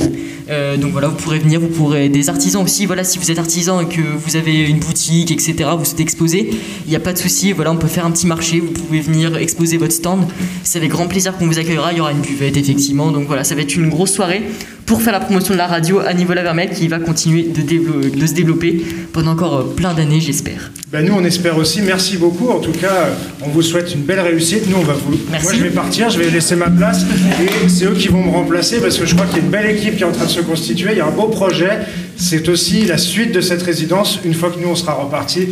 donc 0.81 0.93
voilà 0.93 1.09
vous 1.09 1.17
pourrez 1.17 1.39
venir 1.39 1.61
vous 1.61 1.69
pourrez 1.69 2.09
des 2.09 2.29
artisans 2.29 2.63
aussi 2.63 2.87
voilà 2.87 3.05
si 3.05 3.19
vous 3.19 3.31
êtes 3.31 3.39
artisan 3.39 3.81
et 3.81 3.87
que 3.87 4.01
vous 4.01 4.37
avez 4.37 4.69
une 4.69 4.79
boutique 4.79 5.31
etc 5.31 5.71
vous 5.77 5.85
souhaitez 5.85 6.03
exposer 6.03 6.51
il 6.87 6.91
n'y 6.91 6.97
a 6.97 7.01
pas 7.01 7.13
de 7.13 7.19
souci 7.19 7.53
voilà 7.53 7.73
on 7.73 7.77
peut 7.77 7.89
faire 7.89 8.07
un 8.07 8.11
petit 8.11 8.27
marché 8.27 8.61
vous 8.61 8.71
pouvez 8.71 9.01
venir 9.01 9.37
exposer 9.37 9.77
votre 9.77 9.93
stand. 9.93 10.25
C'est 10.63 10.79
avec 10.79 10.91
grand 10.91 11.09
plaisir 11.09 11.37
qu'on 11.37 11.47
vous 11.47 11.59
accueillera 11.59 11.93
il 11.93 11.99
y 11.99 12.01
aura 12.01 12.13
une 12.13 12.21
buvette 12.21 12.57
effectivement 12.57 13.11
donc 13.11 13.27
voilà 13.27 13.45
ça 13.45 13.55
va 13.55 13.63
être 13.63 13.75
une 13.75 13.89
grosse 13.89 14.13
soirée 14.13 14.43
pour 14.87 15.03
faire 15.03 15.13
la 15.13 15.21
promotion 15.21 15.55
de 15.55 15.59
la 15.59 15.67
radio 15.67 16.01
à 16.01 16.13
niveau 16.15 16.35
la 16.35 16.43
Vermelle 16.43 16.71
qui 16.71 16.89
va 16.89 16.99
continuer 16.99 17.45
de 17.45 18.27
se 18.27 18.35
développer 18.35 18.83
pendant 19.13 19.33
encore 19.33 19.57
euh, 19.57 19.75
plein 19.75 19.95
d'années 19.95 20.21
j'espère 20.21 20.71
Ben, 20.91 21.05
nous, 21.05 21.15
on 21.15 21.25
espère 21.25 21.57
aussi. 21.57 21.81
Merci 21.83 22.17
beaucoup. 22.17 22.49
En 22.51 22.59
tout 22.59 22.73
cas, 22.73 23.09
on 23.43 23.49
vous 23.49 23.63
souhaite 23.63 23.95
une 23.95 24.03
belle 24.03 24.21
réussite. 24.21 24.69
Nous, 24.69 24.77
on 24.77 24.83
va 24.83 24.95
vous. 24.95 25.19
Moi, 25.31 25.53
je 25.55 25.63
vais 25.63 25.71
partir. 25.71 26.11
Je 26.11 26.19
vais 26.19 26.31
laisser 26.31 26.57
ma 26.57 26.69
place. 26.71 27.05
Et 27.41 27.69
c'est 27.69 27.87
eux 27.87 27.95
qui 27.95 28.09
vont 28.09 28.23
me 28.23 28.31
remplacer 28.31 28.81
parce 28.81 28.99
que 28.99 29.07
je 29.07 29.15
crois 29.15 29.27
qu'il 29.27 29.39
y 29.39 29.41
a 29.41 29.45
une 29.45 29.51
belle 29.51 29.71
équipe 29.71 29.97
qui 29.97 30.03
est 30.03 30.07
en 30.07 30.13
train 30.13 30.27
de 30.27 30.31
se 30.31 30.41
constituer. 30.41 30.91
Il 30.93 30.99
y 30.99 31.01
a 31.01 31.07
un 31.07 31.11
beau 31.11 31.29
projet. 31.29 31.79
C'est 32.17 32.49
aussi 32.49 32.85
la 32.85 32.99
suite 32.99 33.33
de 33.33 33.41
cette 33.41 33.63
résidence. 33.63 34.19
Une 34.25 34.35
fois 34.35 34.51
que 34.51 34.59
nous, 34.59 34.69
on 34.69 34.75
sera 34.77 34.93
reparti, 34.95 35.49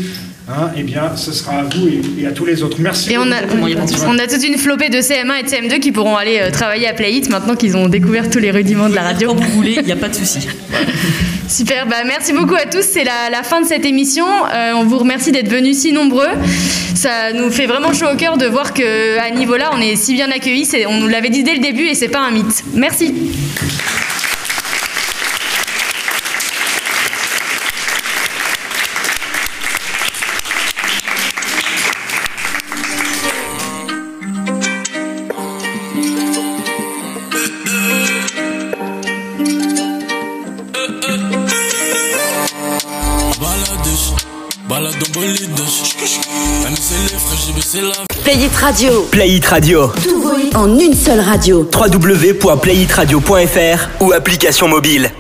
hein, 0.49 0.71
eh 0.77 0.83
bien, 0.83 1.17
ce 1.17 1.33
sera 1.33 1.53
à 1.59 1.63
vous 1.65 1.89
et, 1.89 2.01
et 2.23 2.27
à 2.27 2.33
tous 2.33 2.45
les 2.45 2.63
autres. 2.63 2.77
Merci. 2.81 3.13
Et 3.13 3.19
on 3.19 3.31
a, 3.33 3.43
beaucoup. 3.43 4.03
on 4.07 4.19
a 4.19 4.27
toute 4.27 4.45
une 4.47 4.57
flopée 4.59 4.89
de 4.89 4.99
CM1 4.99 5.41
et 5.41 5.43
de 5.43 5.49
CM2 5.49 5.81
qui 5.81 5.93
pourront 5.93 6.17
aller 6.17 6.39
euh, 6.41 6.51
travailler 6.51 6.87
à 6.89 6.93
Playit 6.93 7.29
maintenant 7.29 7.57
qu'ils 7.57 7.77
ont 7.77 7.89
découvert 7.89 8.29
tous 8.31 8.39
les 8.39 8.51
rudiments 8.51 8.89
de 8.89 8.95
la 8.95 9.03
radio. 9.03 9.35
Quand 9.35 9.41
vous 9.45 9.51
voulez, 9.53 9.77
il 9.79 9.85
n'y 9.85 9.93
a 9.93 9.97
pas 9.97 10.09
de 10.09 10.15
souci. 10.15 10.47
Super, 11.49 11.85
bah 11.89 11.97
merci 12.07 12.33
beaucoup 12.33 12.55
à 12.55 12.67
tous. 12.67 12.83
C'est 12.89 13.03
la, 13.03 13.29
la 13.29 13.43
fin 13.43 13.61
de 13.61 13.67
cette 13.67 13.85
émission. 13.85 14.25
Euh, 14.55 14.71
on 14.77 14.85
vous 14.85 14.99
remercie 14.99 15.33
d'être 15.33 15.49
venus 15.51 15.79
si 15.79 15.93
nombreux. 15.93 16.29
Ça 16.95 17.33
nous 17.33 17.51
fait 17.51 17.67
vraiment 17.67 17.93
chaud 17.93 18.07
au 18.13 18.17
cœur 18.17 18.37
de 18.39 18.47
voir 18.47 18.73
que 18.73 19.19
à 19.19 19.31
niveau 19.31 19.57
là, 19.57 19.71
on 19.75 19.81
est 19.81 19.97
si 19.97 20.13
bien 20.15 20.31
accueillis. 20.31 20.65
C'est- 20.65 20.87
On 20.87 21.01
nous 21.01 21.09
l'avait 21.09 21.29
dit 21.31 21.43
dès 21.43 21.55
le 21.55 21.61
début 21.61 21.87
et 21.87 21.95
c'est 21.97 22.07
pas 22.09 22.21
un 22.21 22.31
mythe. 22.31 22.63
Merci. 22.75 23.13
Baissé 48.31 48.31
la 48.31 48.31
Play 48.31 48.47
It 48.47 48.57
Radio. 48.57 49.03
Play 49.11 49.29
It 49.31 49.45
Radio. 49.47 49.89
Tout 50.03 50.23
en 50.55 50.79
une 50.79 50.95
seule 50.95 51.21
radio. 51.21 51.69
www.playitradio.fr 51.73 54.03
ou 54.03 54.13
application 54.13 54.69
mobile. 54.69 55.11